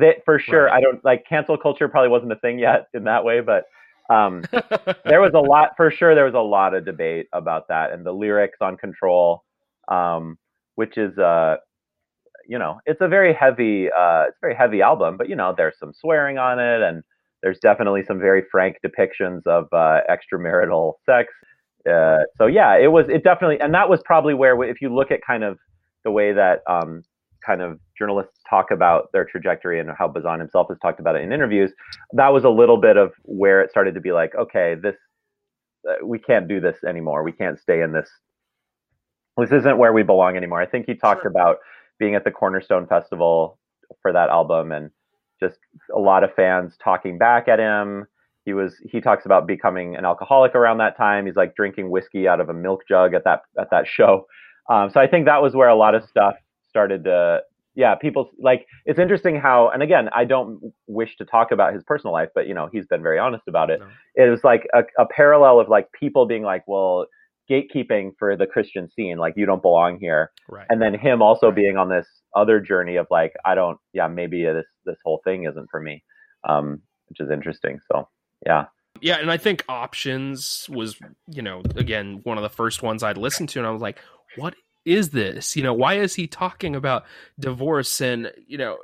They, 0.00 0.20
for 0.24 0.38
sure, 0.38 0.64
Right. 0.64 0.74
I 0.74 0.80
don't 0.80 1.04
like 1.04 1.24
cancel 1.28 1.56
culture 1.56 1.88
probably 1.88 2.10
wasn't 2.10 2.32
a 2.32 2.36
thing 2.36 2.58
yet 2.58 2.88
in 2.94 3.04
that 3.04 3.24
way, 3.24 3.40
but 3.40 3.64
um, 4.12 4.42
there 5.04 5.20
was 5.20 5.32
a 5.34 5.40
lot 5.40 5.70
for 5.76 5.90
sure. 5.90 6.14
There 6.14 6.24
was 6.24 6.34
a 6.34 6.38
lot 6.38 6.74
of 6.74 6.84
debate 6.84 7.26
about 7.32 7.68
that 7.68 7.92
and 7.92 8.04
the 8.04 8.12
lyrics 8.12 8.58
on 8.60 8.76
Control, 8.76 9.44
um, 9.88 10.38
which 10.74 10.98
is 10.98 11.16
uh, 11.18 11.56
you 12.48 12.58
know, 12.58 12.80
it's 12.86 13.00
a 13.00 13.08
very 13.08 13.32
heavy, 13.32 13.86
uh, 13.86 14.24
it's 14.28 14.36
a 14.38 14.40
very 14.42 14.56
heavy 14.56 14.82
album, 14.82 15.16
but 15.16 15.28
you 15.28 15.36
know, 15.36 15.54
there's 15.56 15.78
some 15.78 15.92
swearing 15.94 16.38
on 16.38 16.58
it 16.58 16.82
and 16.82 17.02
there's 17.42 17.58
definitely 17.60 18.02
some 18.06 18.18
very 18.18 18.42
frank 18.50 18.76
depictions 18.84 19.46
of 19.46 19.66
uh, 19.72 20.00
extramarital 20.10 20.94
sex. 21.06 21.32
Uh, 21.90 22.18
so 22.36 22.46
yeah, 22.46 22.76
it 22.76 22.88
was 22.88 23.06
it 23.08 23.24
definitely, 23.24 23.60
and 23.60 23.72
that 23.72 23.88
was 23.88 24.00
probably 24.04 24.34
where 24.34 24.62
if 24.64 24.82
you 24.82 24.94
look 24.94 25.10
at 25.10 25.20
kind 25.26 25.44
of 25.44 25.58
the 26.04 26.10
way 26.10 26.32
that 26.32 26.60
um, 26.68 27.02
kind 27.44 27.62
of 27.62 27.78
journalists 27.98 28.38
talk 28.48 28.70
about 28.70 29.10
their 29.12 29.24
trajectory 29.24 29.80
and 29.80 29.90
how 29.98 30.08
Bazan 30.08 30.40
himself 30.40 30.68
has 30.68 30.78
talked 30.80 31.00
about 31.00 31.16
it 31.16 31.22
in 31.22 31.32
interviews, 31.32 31.72
that 32.12 32.28
was 32.28 32.44
a 32.44 32.50
little 32.50 32.76
bit 32.76 32.96
of 32.96 33.12
where 33.24 33.60
it 33.60 33.70
started 33.70 33.94
to 33.94 34.00
be 34.00 34.12
like, 34.12 34.34
okay, 34.34 34.74
this 34.80 34.96
uh, 35.88 36.04
we 36.04 36.18
can't 36.18 36.48
do 36.48 36.60
this 36.60 36.76
anymore. 36.86 37.22
We 37.22 37.32
can't 37.32 37.58
stay 37.58 37.82
in 37.82 37.92
this. 37.92 38.10
This 39.38 39.52
isn't 39.52 39.78
where 39.78 39.92
we 39.92 40.02
belong 40.02 40.36
anymore. 40.36 40.60
I 40.60 40.66
think 40.66 40.86
he 40.86 40.94
talked 40.94 41.22
Sure. 41.22 41.30
about 41.30 41.58
being 41.98 42.14
at 42.14 42.24
the 42.24 42.30
Cornerstone 42.30 42.86
Festival 42.86 43.58
for 44.02 44.12
that 44.12 44.28
album 44.28 44.72
and 44.72 44.90
just 45.40 45.58
a 45.94 45.98
lot 45.98 46.22
of 46.22 46.34
fans 46.34 46.76
talking 46.82 47.18
back 47.18 47.48
at 47.48 47.58
him. 47.58 48.06
He 48.44 48.52
was 48.52 48.76
he 48.90 49.00
talks 49.00 49.26
about 49.26 49.46
becoming 49.46 49.96
an 49.96 50.04
alcoholic 50.04 50.54
around 50.54 50.78
that 50.78 50.96
time. 50.96 51.26
He's 51.26 51.36
like 51.36 51.54
drinking 51.54 51.90
whiskey 51.90 52.26
out 52.26 52.40
of 52.40 52.48
a 52.48 52.54
milk 52.54 52.82
jug 52.88 53.14
at 53.14 53.24
that 53.24 53.42
at 53.58 53.70
that 53.70 53.86
show. 53.86 54.26
Um, 54.68 54.90
so 54.90 55.00
I 55.00 55.06
think 55.06 55.26
that 55.26 55.42
was 55.42 55.54
where 55.54 55.68
a 55.68 55.74
lot 55.74 55.94
of 55.94 56.04
stuff 56.04 56.34
started 56.70 57.04
to 57.04 57.40
yeah 57.74 57.94
people 57.94 58.30
like 58.40 58.66
it's 58.86 58.98
interesting 58.98 59.36
how 59.36 59.68
and 59.68 59.82
again 59.82 60.08
i 60.14 60.24
don't 60.24 60.58
wish 60.86 61.16
to 61.16 61.24
talk 61.24 61.52
about 61.52 61.72
his 61.74 61.84
personal 61.84 62.12
life 62.12 62.28
but 62.34 62.46
you 62.48 62.54
know 62.54 62.68
he's 62.72 62.86
been 62.86 63.02
very 63.02 63.18
honest 63.18 63.44
about 63.46 63.68
it 63.70 63.78
No. 63.80 63.86
it 64.24 64.28
was 64.30 64.42
like 64.42 64.66
a, 64.74 64.82
a 64.98 65.06
parallel 65.06 65.60
of 65.60 65.68
like 65.68 65.86
people 65.92 66.26
being 66.26 66.42
like 66.42 66.64
well 66.66 67.06
gatekeeping 67.50 68.10
for 68.18 68.36
the 68.36 68.46
christian 68.46 68.88
scene 68.90 69.18
like 69.18 69.34
you 69.36 69.46
don't 69.46 69.62
belong 69.62 69.98
here 70.00 70.30
right 70.48 70.66
and 70.70 70.80
then 70.82 70.94
him 70.94 71.20
also 71.22 71.46
Right. 71.48 71.56
being 71.56 71.76
on 71.76 71.88
this 71.88 72.06
other 72.34 72.60
journey 72.60 72.96
of 72.96 73.06
like 73.10 73.32
i 73.44 73.54
don't 73.54 73.78
yeah 73.92 74.08
maybe 74.08 74.44
this 74.44 74.66
this 74.84 74.96
whole 75.04 75.20
thing 75.24 75.44
isn't 75.44 75.68
for 75.70 75.80
me 75.80 76.02
um 76.48 76.80
which 77.08 77.20
is 77.20 77.30
interesting 77.30 77.78
so 77.90 78.08
yeah 78.46 78.64
yeah 79.00 79.16
and 79.20 79.30
i 79.30 79.36
think 79.36 79.64
options 79.68 80.66
was 80.70 80.96
you 81.28 81.42
know 81.42 81.62
again 81.76 82.20
one 82.24 82.36
of 82.38 82.42
the 82.42 82.48
first 82.50 82.82
ones 82.82 83.02
i'd 83.02 83.16
listened 83.18 83.48
to 83.48 83.58
and 83.60 83.66
i 83.66 83.70
was 83.70 83.82
like 83.82 83.98
what 84.36 84.54
is 84.84 85.10
this 85.10 85.56
you 85.56 85.62
know 85.62 85.74
why 85.74 85.94
is 85.94 86.14
he 86.14 86.26
talking 86.26 86.74
about 86.74 87.04
divorce 87.38 88.00
and 88.00 88.32
you 88.46 88.58
know 88.58 88.78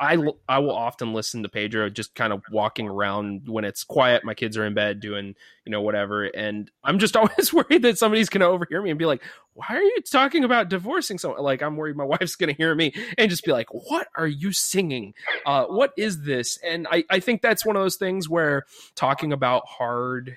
I 0.00 0.16
I 0.48 0.58
will 0.58 0.74
often 0.74 1.12
listen 1.12 1.42
to 1.42 1.48
Pedro 1.48 1.90
just 1.90 2.14
kind 2.14 2.32
of 2.32 2.42
walking 2.50 2.88
around 2.88 3.48
when 3.48 3.64
it's 3.64 3.84
quiet. 3.84 4.24
My 4.24 4.34
kids 4.34 4.56
are 4.56 4.64
in 4.64 4.74
bed 4.74 5.00
doing, 5.00 5.34
you 5.64 5.70
know, 5.70 5.82
whatever. 5.82 6.24
And 6.24 6.70
I'm 6.82 6.98
just 6.98 7.16
always 7.18 7.52
worried 7.52 7.82
that 7.82 7.98
somebody's 7.98 8.28
going 8.28 8.40
to 8.40 8.46
overhear 8.46 8.80
me 8.82 8.90
and 8.90 8.98
be 8.98 9.06
like, 9.06 9.22
why 9.54 9.66
are 9.70 9.82
you 9.82 9.98
talking 10.10 10.44
about 10.44 10.68
divorcing 10.68 11.18
someone? 11.18 11.42
Like, 11.42 11.62
I'm 11.62 11.76
worried 11.76 11.96
my 11.96 12.04
wife's 12.20 12.36
going 12.36 12.48
to 12.48 12.56
hear 12.56 12.74
me 12.74 12.94
and 13.18 13.30
just 13.30 13.44
be 13.44 13.52
like, 13.52 13.68
what 13.72 14.08
are 14.16 14.26
you 14.26 14.52
singing? 14.52 15.14
Uh, 15.46 15.64
what 15.64 15.92
is 15.96 16.22
this? 16.22 16.58
And 16.64 16.86
I, 16.90 17.04
I 17.10 17.20
think 17.20 17.42
that's 17.42 17.64
one 17.64 17.76
of 17.76 17.82
those 17.82 17.96
things 17.96 18.28
where 18.28 18.64
talking 18.94 19.32
about 19.32 19.66
hard, 19.66 20.36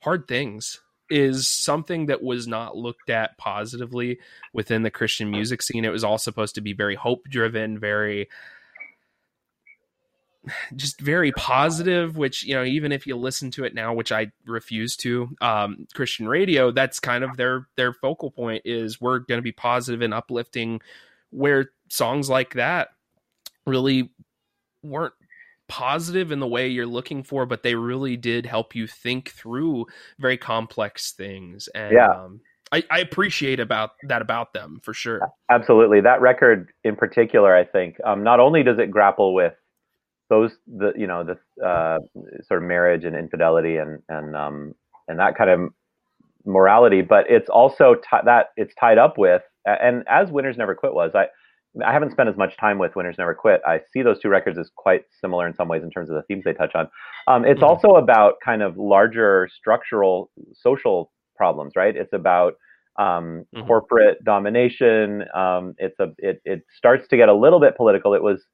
hard 0.00 0.28
things 0.28 0.80
is 1.10 1.46
something 1.48 2.06
that 2.06 2.22
was 2.22 2.46
not 2.46 2.76
looked 2.76 3.10
at 3.10 3.36
positively 3.38 4.18
within 4.52 4.82
the 4.82 4.90
Christian 4.90 5.30
music 5.30 5.62
scene. 5.62 5.84
It 5.84 5.92
was 5.92 6.04
all 6.04 6.18
supposed 6.18 6.54
to 6.56 6.60
be 6.60 6.72
very 6.72 6.94
hope 6.94 7.24
driven, 7.28 7.78
very 7.78 8.28
just 10.76 11.00
very 11.00 11.32
positive 11.32 12.16
which 12.16 12.44
you 12.44 12.54
know 12.54 12.64
even 12.64 12.92
if 12.92 13.06
you 13.06 13.16
listen 13.16 13.50
to 13.50 13.64
it 13.64 13.74
now 13.74 13.92
which 13.92 14.12
i 14.12 14.30
refuse 14.46 14.96
to 14.96 15.28
um 15.40 15.86
christian 15.94 16.28
radio 16.28 16.70
that's 16.70 17.00
kind 17.00 17.24
of 17.24 17.36
their 17.36 17.66
their 17.76 17.92
focal 17.92 18.30
point 18.30 18.62
is 18.64 19.00
we're 19.00 19.18
going 19.18 19.38
to 19.38 19.42
be 19.42 19.52
positive 19.52 20.02
and 20.02 20.14
uplifting 20.14 20.80
where 21.30 21.70
songs 21.88 22.30
like 22.30 22.54
that 22.54 22.90
really 23.66 24.10
weren't 24.82 25.14
positive 25.68 26.30
in 26.32 26.40
the 26.40 26.46
way 26.46 26.68
you're 26.68 26.86
looking 26.86 27.22
for 27.22 27.46
but 27.46 27.62
they 27.62 27.74
really 27.74 28.16
did 28.16 28.46
help 28.46 28.74
you 28.74 28.86
think 28.86 29.30
through 29.30 29.86
very 30.18 30.36
complex 30.36 31.12
things 31.12 31.68
and 31.74 31.92
Yeah. 31.92 32.10
um 32.10 32.40
I, 32.72 32.82
I 32.90 32.98
appreciate 32.98 33.60
about 33.60 33.90
that 34.08 34.22
about 34.22 34.52
them 34.52 34.80
for 34.82 34.92
sure 34.92 35.20
Absolutely. 35.50 36.00
That 36.00 36.20
record 36.20 36.72
in 36.82 36.96
particular, 36.96 37.54
I 37.54 37.64
think, 37.64 37.96
um, 38.04 38.24
not 38.24 38.40
only 38.40 38.64
does 38.64 38.78
it 38.80 38.90
grapple 38.90 39.34
with 39.34 39.54
those, 40.28 40.50
the 40.66 40.92
you 40.96 41.06
know, 41.06 41.22
the 41.24 41.64
uh, 41.64 41.98
sort 42.42 42.62
of 42.62 42.68
marriage 42.68 43.04
and 43.04 43.14
infidelity 43.14 43.76
and 43.76 44.02
and 44.08 44.36
um, 44.36 44.74
and 45.06 45.18
that 45.20 45.36
kind 45.36 45.50
of 45.50 45.70
morality, 46.44 47.02
but 47.02 47.26
it's 47.30 47.48
also 47.48 47.94
ti 47.94 48.18
that 48.24 48.46
it's 48.56 48.74
tied 48.74 48.98
up 48.98 49.18
with, 49.18 49.42
and 49.64 50.02
as 50.08 50.30
Winners 50.30 50.56
Never 50.56 50.74
Quit 50.74 50.94
was, 50.94 51.12
I 51.14 51.26
I 51.84 51.92
haven't 51.92 52.10
spent 52.12 52.28
as 52.28 52.36
much 52.36 52.56
time 52.56 52.78
with 52.78 52.96
Winners 52.96 53.16
Never 53.18 53.34
Quit. 53.34 53.60
I 53.66 53.80
see 53.92 54.02
those 54.02 54.18
two 54.20 54.28
records 54.28 54.58
as 54.58 54.70
quite 54.76 55.04
similar 55.20 55.46
in 55.46 55.54
some 55.54 55.68
ways 55.68 55.82
in 55.82 55.90
terms 55.90 56.08
of 56.10 56.16
the 56.16 56.22
themes 56.22 56.44
they 56.44 56.52
touch 56.52 56.74
on. 56.74 56.88
Um, 57.26 57.44
it's 57.44 57.60
Mhm. 57.60 57.68
also 57.68 57.90
about 57.96 58.34
kind 58.44 58.62
of 58.62 58.76
larger 58.78 59.48
structural 59.48 60.30
social 60.54 61.12
problems, 61.36 61.74
right? 61.76 61.96
It's 61.96 62.12
about 62.12 62.54
um, 62.98 63.44
Mhm. 63.54 63.66
corporate 63.66 64.24
domination. 64.24 65.26
Um, 65.34 65.74
it's 65.76 66.00
a 66.00 66.14
it 66.18 66.40
it 66.46 66.62
starts 66.74 67.06
to 67.08 67.16
get 67.18 67.28
a 67.28 67.34
little 67.34 67.60
bit 67.60 67.76
political. 67.76 68.14
It 68.14 68.22
was 68.22 68.46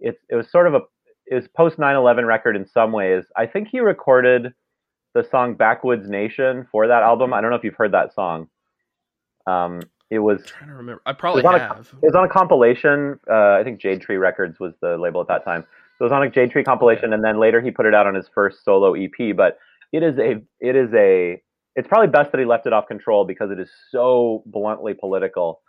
it 0.00 0.18
it 0.28 0.34
was 0.34 0.50
sort 0.50 0.66
of 0.66 0.74
a 0.74 0.80
it 1.26 1.36
was 1.36 1.46
post 1.48 1.78
9/11 1.78 2.26
record 2.26 2.56
in 2.56 2.66
some 2.66 2.90
ways. 2.90 3.24
I 3.36 3.46
think 3.46 3.68
he 3.68 3.78
recorded 3.78 4.52
the 5.14 5.22
song 5.22 5.54
Backwoods 5.54 6.08
Nation 6.10 6.66
for 6.72 6.88
that 6.88 7.04
album. 7.04 7.32
I 7.32 7.40
don't 7.40 7.50
know 7.50 7.56
if 7.56 7.62
you've 7.64 7.76
heard 7.76 7.92
that 7.92 8.12
song. 8.12 8.48
Um, 9.46 9.80
it 10.10 10.18
was 10.18 10.40
I'm 10.40 10.46
trying 10.46 10.70
to 10.70 10.76
remember. 10.76 11.02
I 11.06 11.12
probably 11.12 11.42
a- 11.42 11.58
have. 11.58 11.88
it 12.02 12.06
was 12.06 12.14
on 12.14 12.24
a 12.24 12.28
compilation. 12.28 13.18
Uh, 13.28 13.54
I 13.54 13.62
think 13.64 13.80
Jade 13.80 14.00
Tree 14.00 14.16
Records 14.16 14.60
was 14.60 14.74
the 14.80 14.96
label 14.96 15.20
at 15.20 15.28
that 15.28 15.44
time. 15.44 15.62
So 15.98 16.04
it 16.04 16.10
was 16.10 16.12
on 16.12 16.22
a 16.22 16.30
Jade 16.30 16.50
Tree 16.50 16.62
compilation, 16.64 17.12
and 17.12 17.24
then 17.24 17.40
later 17.40 17.60
he 17.60 17.70
put 17.70 17.86
it 17.86 17.94
out 17.94 18.06
on 18.06 18.14
his 18.14 18.28
first 18.34 18.64
solo 18.64 18.94
EP. 18.94 19.34
But 19.36 19.58
it 19.92 20.02
is 20.02 20.18
a, 20.18 20.42
it 20.60 20.76
is 20.76 20.90
a, 20.94 21.42
it's 21.74 21.88
probably 21.88 22.08
best 22.08 22.32
that 22.32 22.38
he 22.38 22.44
left 22.44 22.66
it 22.66 22.72
off 22.72 22.86
control 22.86 23.24
because 23.24 23.50
it 23.50 23.58
is 23.58 23.70
so 23.90 24.42
bluntly 24.46 24.94
political. 24.94 25.62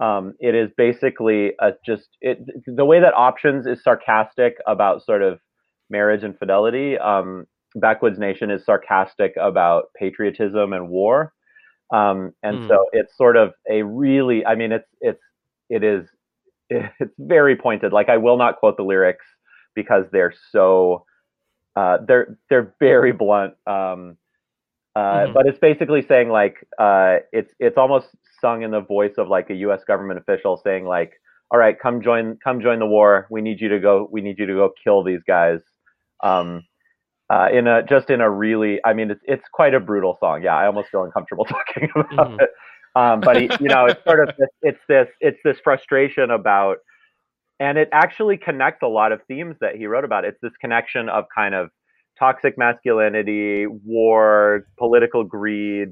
Um, 0.00 0.34
it 0.38 0.54
is 0.54 0.70
basically 0.76 1.52
a 1.60 1.72
just 1.84 2.08
it 2.20 2.38
the 2.66 2.84
way 2.84 3.00
that 3.00 3.12
options 3.14 3.66
is 3.66 3.82
sarcastic 3.82 4.54
about 4.66 5.04
sort 5.04 5.22
of 5.22 5.38
marriage 5.90 6.24
and 6.24 6.38
fidelity. 6.38 6.96
Um, 6.96 7.46
Backwoods 7.74 8.18
Nation 8.18 8.50
is 8.50 8.64
sarcastic 8.64 9.34
about 9.38 9.84
patriotism 9.98 10.72
and 10.72 10.88
war. 10.88 11.32
Um, 11.92 12.32
and 12.42 12.60
Hmm. 12.60 12.68
so 12.68 12.86
it's 12.92 13.16
sort 13.16 13.36
of 13.36 13.52
a 13.70 13.82
really, 13.82 14.44
I 14.46 14.54
mean, 14.56 14.72
it's, 14.72 14.88
it's, 15.00 15.22
it 15.70 15.84
is, 15.84 16.06
it's 16.70 17.14
very 17.18 17.56
pointed. 17.56 17.92
Like 17.92 18.08
I 18.08 18.16
will 18.18 18.38
not 18.38 18.58
quote 18.58 18.76
the 18.76 18.84
lyrics 18.84 19.26
because 19.74 20.06
they're 20.12 20.34
so, 20.52 21.04
uh, 21.76 21.98
they're, 22.06 22.38
they're 22.50 22.74
very 22.80 23.12
blunt. 23.12 23.54
Um, 23.66 24.18
uh, 24.96 25.28
Mhm. 25.28 25.34
but 25.34 25.46
it's 25.46 25.58
basically 25.58 26.02
saying 26.06 26.28
like, 26.30 26.66
uh, 26.78 27.18
it's, 27.32 27.52
it's 27.58 27.78
almost 27.78 28.08
sung 28.40 28.62
in 28.62 28.70
the 28.70 28.80
voice 28.80 29.14
of 29.18 29.28
like 29.28 29.50
a 29.50 29.54
U.S. 29.54 29.84
government 29.84 30.18
official 30.20 30.60
saying 30.62 30.84
like, 30.86 31.12
all 31.50 31.58
right, 31.58 31.78
come 31.80 32.02
join, 32.02 32.38
come 32.42 32.60
join 32.60 32.78
the 32.78 32.86
war. 32.86 33.26
We 33.30 33.42
need 33.42 33.60
you 33.60 33.68
to 33.68 33.78
go, 33.80 34.08
we 34.10 34.20
need 34.22 34.38
you 34.38 34.46
to 34.46 34.54
go 34.54 34.72
kill 34.82 35.02
these 35.04 35.22
guys. 35.26 35.60
Um, 36.22 36.62
uh, 37.32 37.48
in 37.52 37.66
a 37.66 37.82
just 37.84 38.10
in 38.10 38.20
a 38.20 38.30
really 38.30 38.80
I 38.84 38.92
mean 38.94 39.10
it's 39.10 39.22
it's 39.24 39.44
quite 39.52 39.74
a 39.74 39.80
brutal 39.80 40.18
song. 40.20 40.42
Yeah, 40.42 40.56
I 40.56 40.66
almost 40.66 40.90
feel 40.90 41.04
uncomfortable 41.04 41.44
talking 41.56 41.88
about 41.96 42.30
Mhm. 42.30 42.40
it. 42.40 42.50
Um, 42.94 43.22
but 43.22 43.36
he, 43.38 43.50
you 43.60 43.70
know, 43.70 43.86
it's 43.86 44.04
sort 44.04 44.20
of 44.28 44.36
this, 44.38 44.50
it's 44.62 44.80
this 44.88 45.08
it's 45.20 45.38
this 45.44 45.58
frustration 45.64 46.30
about, 46.30 46.78
and 47.60 47.78
it 47.78 47.88
actually 47.92 48.36
connects 48.38 48.82
a 48.82 48.88
lot 48.88 49.12
of 49.12 49.20
themes 49.28 49.56
that 49.60 49.76
he 49.76 49.86
wrote 49.86 50.04
about. 50.04 50.24
It's 50.26 50.40
this 50.42 50.52
connection 50.60 51.08
of 51.08 51.24
kind 51.34 51.54
of 51.54 51.70
toxic 52.18 52.58
masculinity, 52.58 53.66
war, 53.66 54.66
political 54.78 55.24
greed, 55.24 55.88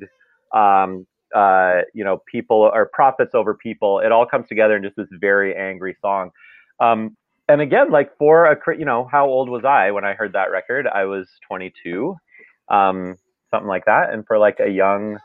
um, 0.55 1.07
uh, 1.35 1.83
you 1.95 2.05
know, 2.05 2.23
people 2.31 2.71
or 2.75 2.91
profits 2.93 3.35
over 3.35 3.55
people. 3.55 4.01
It 4.01 4.13
all 4.13 4.27
comes 4.27 4.49
together 4.49 4.77
in 4.77 4.83
just 4.83 4.97
this 4.97 5.09
very 5.21 5.57
angry 5.57 5.97
song. 6.03 6.31
Um, 6.81 7.17
and 7.51 7.61
again, 7.63 7.91
like 7.91 8.17
for 8.19 8.47
a, 8.47 8.79
you 8.79 8.85
know, 8.85 9.09
how 9.11 9.27
old 9.27 9.49
was 9.49 9.65
I 9.65 9.91
when 9.91 10.05
I 10.05 10.15
heard 10.15 10.33
that 10.35 10.51
record? 10.51 10.87
I 10.87 11.05
was 11.05 11.29
22, 11.49 12.17
um, 12.71 13.17
something 13.51 13.69
like 13.69 13.85
that. 13.87 14.13
And 14.13 14.27
for 14.27 14.39
like 14.39 14.59
a 14.61 14.71
young, 14.71 15.19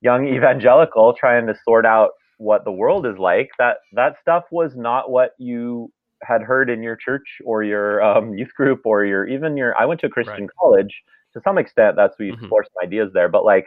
young 0.00 0.26
evangelical 0.26 1.14
trying 1.18 1.46
to 1.46 1.54
sort 1.64 1.86
out 1.86 2.10
what 2.38 2.64
the 2.64 2.72
world 2.72 3.06
is 3.06 3.18
like, 3.18 3.50
that 3.58 3.78
that 3.92 4.16
stuff 4.20 4.44
was 4.50 4.76
not 4.76 5.10
what 5.10 5.32
you 5.38 5.92
had 6.22 6.42
heard 6.42 6.70
in 6.70 6.82
your 6.82 6.96
church 6.96 7.38
or 7.44 7.62
your 7.64 8.02
um, 8.02 8.34
youth 8.34 8.54
group 8.56 8.80
or 8.84 9.04
your 9.04 9.26
even 9.26 9.56
your. 9.56 9.76
I 9.78 9.86
went 9.86 10.00
to 10.00 10.06
a 10.06 10.10
Christian 10.10 10.48
college 10.60 11.02
to 11.34 11.40
some 11.44 11.58
extent. 11.58 11.96
That's 11.96 12.18
we 12.18 12.30
Mhm. 12.30 12.32
explore 12.32 12.64
some 12.64 12.86
ideas 12.86 13.10
there, 13.14 13.28
but 13.28 13.44
like 13.44 13.66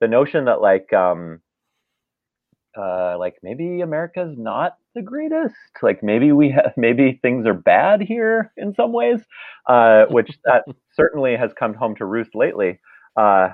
the 0.00 0.08
notion 0.08 0.44
that 0.46 0.60
like 0.60 0.92
um, 0.92 1.40
uh, 2.76 3.16
like 3.18 3.36
maybe 3.42 3.80
America's 3.80 4.36
not 4.36 4.76
the 4.94 5.02
greatest. 5.02 5.54
Like 5.82 6.02
maybe 6.02 6.32
we 6.32 6.50
have 6.50 6.72
maybe 6.76 7.18
things 7.22 7.46
are 7.46 7.54
bad 7.54 8.00
here 8.00 8.52
in 8.56 8.74
some 8.74 8.92
ways, 8.92 9.20
uh, 9.68 10.06
which 10.10 10.30
that 10.44 10.64
certainly 10.94 11.36
has 11.36 11.52
come 11.58 11.74
home 11.74 11.94
to 11.96 12.04
roost 12.04 12.34
lately. 12.34 12.80
Uh, 13.16 13.50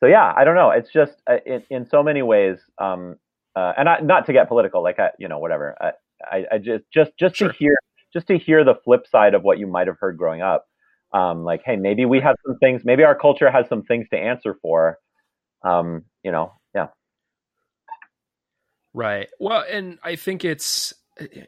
so 0.00 0.06
yeah, 0.06 0.32
I 0.36 0.44
don't 0.44 0.54
know. 0.56 0.70
It's 0.70 0.90
just 0.92 1.14
uh, 1.30 1.38
in, 1.46 1.62
in 1.70 1.86
so 1.88 2.02
many 2.02 2.22
ways, 2.22 2.58
um, 2.78 3.16
uh, 3.56 3.72
and 3.76 3.88
I, 3.88 4.00
not 4.00 4.26
to 4.26 4.32
get 4.32 4.48
political, 4.48 4.82
like 4.82 4.98
I, 4.98 5.10
you 5.18 5.28
know, 5.28 5.38
whatever. 5.38 5.76
I, 5.80 5.92
I, 6.24 6.44
I 6.52 6.58
just 6.58 6.84
just 6.92 7.12
just 7.18 7.36
Sure. 7.36 7.48
to 7.48 7.54
hear 7.56 7.76
just 8.12 8.26
to 8.28 8.38
hear 8.38 8.64
the 8.64 8.74
flip 8.84 9.06
side 9.06 9.34
of 9.34 9.42
what 9.42 9.58
you 9.58 9.66
might 9.66 9.86
have 9.86 9.98
heard 9.98 10.16
growing 10.18 10.42
up. 10.42 10.66
Um, 11.12 11.44
like, 11.44 11.62
hey, 11.64 11.76
maybe 11.76 12.04
we 12.06 12.20
have 12.20 12.36
some 12.46 12.58
things. 12.58 12.82
Maybe 12.84 13.04
our 13.04 13.14
culture 13.14 13.50
has 13.50 13.68
some 13.68 13.82
things 13.84 14.08
to 14.10 14.18
answer 14.18 14.56
for. 14.62 14.98
Um, 15.64 16.04
you 16.22 16.32
know. 16.32 16.52
Right. 18.94 19.28
Well, 19.40 19.64
and 19.68 19.98
I 20.02 20.16
think 20.16 20.44
it's 20.44 20.94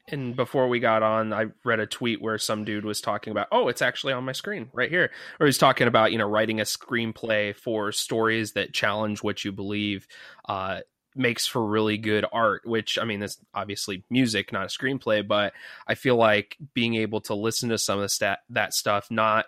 and 0.09 0.37
before 0.37 0.69
we 0.69 0.79
got 0.79 1.03
on, 1.03 1.33
I 1.33 1.47
read 1.65 1.81
a 1.81 1.87
tweet 1.87 2.23
where 2.23 2.39
some 2.39 2.65
dude 2.65 2.85
was 2.85 3.01
talking 3.01 3.31
about, 3.33 3.49
oh, 3.51 3.69
it's 3.69 3.83
actually 3.83 4.13
on 4.13 4.25
my 4.25 4.33
screen 4.33 4.69
right 4.73 4.91
here. 4.91 5.11
Or 5.41 5.47
he's 5.47 5.59
talking 5.59 5.89
about, 5.89 6.13
you 6.13 6.19
know, 6.19 6.29
writing 6.29 6.61
a 6.61 6.65
screenplay 6.65 7.55
for 7.55 7.91
stories 7.93 8.53
that 8.53 8.73
challenge 8.73 9.23
what 9.23 9.45
you 9.45 9.53
believe 9.53 10.07
uh 10.49 10.81
makes 11.19 11.47
for 11.47 11.65
really 11.65 11.97
good 11.97 12.27
art, 12.31 12.63
which 12.67 12.99
I 12.99 13.05
mean, 13.05 13.21
that's 13.21 13.39
obviously 13.55 14.05
music, 14.11 14.53
not 14.53 14.65
a 14.65 14.69
screenplay, 14.69 15.27
but 15.27 15.55
I 15.87 15.95
feel 15.95 16.17
like 16.17 16.57
being 16.75 16.95
able 16.97 17.23
to 17.23 17.35
listen 17.35 17.71
to 17.71 17.79
some 17.79 17.99
of 17.99 18.03
the 18.03 18.09
stat 18.09 18.41
that 18.51 18.75
stuff, 18.75 19.11
not 19.11 19.47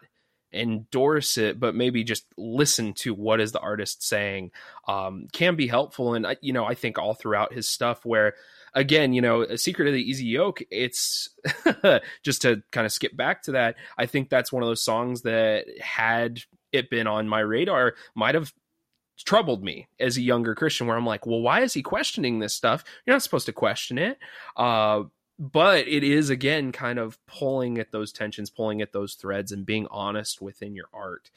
endorse 0.52 1.36
it, 1.36 1.60
but 1.60 1.74
maybe 1.74 2.04
just 2.04 2.26
listen 2.36 2.94
to 2.94 3.14
what 3.14 3.40
is 3.40 3.52
the 3.52 3.60
artist 3.60 4.02
saying 4.02 4.50
um, 4.86 5.26
can 5.32 5.56
be 5.56 5.66
helpful. 5.66 6.14
And, 6.14 6.26
you 6.40 6.52
know, 6.52 6.64
I 6.64 6.74
think 6.74 6.98
all 6.98 7.14
throughout 7.14 7.52
his 7.52 7.68
stuff 7.68 8.04
where, 8.04 8.34
again, 8.74 9.12
you 9.12 9.20
know, 9.20 9.42
a 9.42 9.58
secret 9.58 9.88
of 9.88 9.94
the 9.94 10.02
easy 10.02 10.26
yoke, 10.26 10.62
it's 10.70 11.28
just 12.22 12.42
to 12.42 12.62
kind 12.70 12.86
of 12.86 12.92
skip 12.92 13.16
back 13.16 13.42
to 13.42 13.52
that. 13.52 13.76
I 13.96 14.06
think 14.06 14.28
that's 14.30 14.52
one 14.52 14.62
of 14.62 14.68
those 14.68 14.82
songs 14.82 15.22
that 15.22 15.66
had 15.80 16.40
it 16.72 16.90
been 16.90 17.06
on 17.06 17.28
my 17.28 17.40
radar 17.40 17.94
might 18.14 18.34
have 18.34 18.52
troubled 19.24 19.64
me 19.64 19.88
as 19.98 20.16
a 20.16 20.22
younger 20.22 20.54
Christian 20.54 20.86
where 20.86 20.96
I'm 20.96 21.06
like, 21.06 21.26
well, 21.26 21.40
why 21.40 21.62
is 21.62 21.74
he 21.74 21.82
questioning 21.82 22.38
this 22.38 22.54
stuff? 22.54 22.84
You're 23.04 23.14
not 23.14 23.22
supposed 23.22 23.46
to 23.46 23.52
question 23.52 23.98
it. 23.98 24.18
Uh, 24.56 25.04
but 25.38 25.86
it 25.86 26.02
is 26.02 26.30
again 26.30 26.72
kind 26.72 26.98
of 26.98 27.18
pulling 27.26 27.78
at 27.78 27.92
those 27.92 28.12
tensions, 28.12 28.50
pulling 28.50 28.82
at 28.82 28.92
those 28.92 29.14
threads, 29.14 29.52
and 29.52 29.64
being 29.64 29.86
honest 29.90 30.40
within 30.40 30.74
your 30.74 30.88
art, 30.92 31.30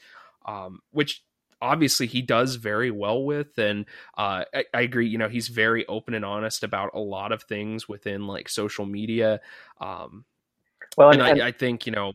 um, 0.44 0.80
which 0.90 1.22
obviously 1.60 2.06
he 2.08 2.20
does 2.20 2.56
very 2.56 2.90
well 2.90 3.22
with. 3.22 3.56
And 3.58 3.86
uh, 4.18 4.44
I, 4.52 4.64
I 4.74 4.80
agree, 4.82 5.06
you 5.08 5.18
know, 5.18 5.28
he's 5.28 5.48
very 5.48 5.86
open 5.86 6.14
and 6.14 6.24
honest 6.24 6.64
about 6.64 6.90
a 6.94 6.98
lot 6.98 7.30
of 7.30 7.44
things 7.44 7.88
within 7.88 8.26
like 8.26 8.48
social 8.48 8.84
media. 8.84 9.40
Um, 9.80 10.24
Well, 10.96 11.10
and, 11.10 11.20
and, 11.22 11.30
and, 11.30 11.42
I, 11.42 11.48
I 11.48 11.52
think 11.52 11.86
you 11.86 11.92
know 11.92 12.12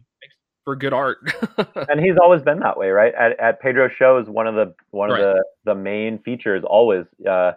for 0.65 0.75
good 0.75 0.91
art. 0.91 1.19
and 1.89 2.01
he's 2.01 2.17
always 2.21 2.41
been 2.41 2.59
that 2.59 2.77
way, 2.77 2.89
right? 2.89 3.13
At, 3.15 3.39
at 3.39 3.61
Pedro's 3.61 3.93
shows, 3.97 4.27
one 4.27 4.47
of 4.47 4.55
the 4.55 4.75
one 4.91 5.09
Right. 5.09 5.21
of 5.21 5.35
the 5.35 5.43
the 5.63 5.75
main 5.75 6.19
features 6.19 6.63
always 6.67 7.05
uh, 7.25 7.53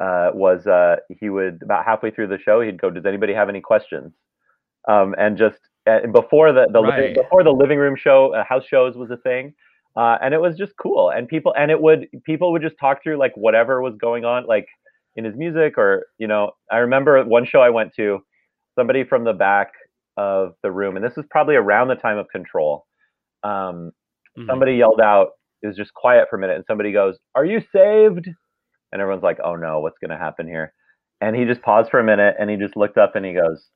uh, 0.00 0.30
was 0.34 0.66
uh, 0.66 0.96
he 1.20 1.28
would 1.30 1.62
about 1.62 1.84
halfway 1.84 2.10
through 2.10 2.28
the 2.28 2.38
show 2.38 2.60
he'd 2.60 2.80
go, 2.80 2.90
"Does 2.90 3.06
anybody 3.06 3.34
have 3.34 3.48
any 3.48 3.60
questions?" 3.60 4.12
Um, 4.88 5.14
and 5.18 5.36
just 5.36 5.58
and 5.86 6.12
before 6.12 6.52
the, 6.52 6.66
the 6.72 6.80
Right. 6.82 7.14
before 7.14 7.44
the 7.44 7.50
living 7.52 7.78
room 7.78 7.96
show, 7.96 8.34
uh, 8.34 8.44
house 8.44 8.64
shows 8.66 8.96
was 8.96 9.10
a 9.10 9.16
thing, 9.18 9.54
uh, 9.96 10.18
and 10.22 10.34
it 10.34 10.40
was 10.40 10.56
just 10.56 10.72
cool. 10.80 11.10
And 11.10 11.28
people 11.28 11.54
and 11.58 11.70
it 11.70 11.80
would 11.80 12.08
people 12.24 12.52
would 12.52 12.62
just 12.62 12.76
talk 12.80 13.02
through 13.02 13.18
like 13.18 13.32
whatever 13.36 13.82
was 13.82 13.94
going 14.00 14.24
on, 14.24 14.46
like 14.46 14.66
in 15.16 15.24
his 15.24 15.36
music 15.36 15.76
or 15.78 16.06
you 16.18 16.26
know. 16.26 16.52
I 16.70 16.78
remember 16.78 17.22
one 17.24 17.44
show 17.44 17.60
I 17.60 17.70
went 17.70 17.94
to, 17.96 18.20
somebody 18.78 19.04
from 19.04 19.24
the 19.24 19.32
back 19.34 19.72
of 20.16 20.54
the 20.62 20.70
room, 20.72 20.96
and 20.96 21.04
this 21.04 21.16
was 21.16 21.26
probably 21.30 21.56
around 21.56 21.88
the 21.88 21.94
time 21.96 22.18
of 22.18 22.28
Control. 22.28 22.86
Um, 23.42 23.92
Mhm. 24.38 24.46
somebody 24.48 24.74
yelled 24.76 25.00
out 25.00 25.30
it 25.62 25.66
was 25.66 25.76
just 25.76 25.92
quiet 25.94 26.26
for 26.30 26.36
a 26.36 26.38
minute 26.38 26.56
and 26.56 26.64
somebody 26.66 26.92
goes 26.92 27.18
are 27.34 27.44
you 27.44 27.60
saved 27.72 28.28
and 28.92 29.00
everyone's 29.02 29.22
like 29.24 29.38
oh 29.44 29.56
no 29.56 29.80
what's 29.80 29.98
going 29.98 30.10
to 30.10 30.18
happen 30.18 30.46
here? 30.46 30.72
And 31.20 31.36
he 31.36 31.44
just 31.44 31.62
paused 31.62 31.90
for 31.90 32.00
a 32.00 32.04
minute 32.04 32.36
and 32.38 32.50
he 32.50 32.56
just 32.56 32.76
looked 32.76 32.98
up 32.98 33.16
and 33.16 33.24
he 33.26 33.32
goes 33.34 33.68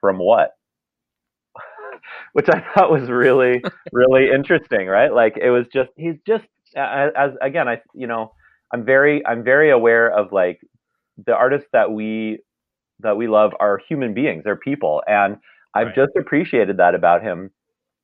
from 0.00 0.18
what? 0.18 0.52
Which 2.32 2.48
i 2.48 2.62
thought 2.74 2.90
was 2.90 3.08
really 3.08 3.66
really 3.92 4.30
interesting 4.34 4.86
right? 4.86 5.12
Like 5.12 5.36
it 5.40 5.50
was 5.50 5.66
just 5.72 5.90
he's 5.96 6.16
just 6.26 6.44
as, 6.76 7.12
as 7.16 7.30
again 7.40 7.68
i 7.68 7.80
you 7.94 8.06
know 8.06 8.32
i'm 8.72 8.84
very 8.84 9.24
i'm 9.26 9.44
very 9.44 9.70
aware 9.70 10.10
of 10.10 10.32
like 10.32 10.60
the 11.26 11.34
artists 11.34 11.68
that 11.72 11.90
we 11.92 12.40
that 13.00 13.16
we 13.16 13.28
love 13.28 13.52
are 13.60 13.80
human 13.88 14.14
beings 14.14 14.44
they're 14.44 14.56
people 14.56 15.02
and 15.06 15.36
i've 15.74 15.88
Right. 15.88 15.94
just 15.94 16.12
appreciated 16.18 16.76
that 16.78 16.94
about 16.94 17.22
him 17.22 17.50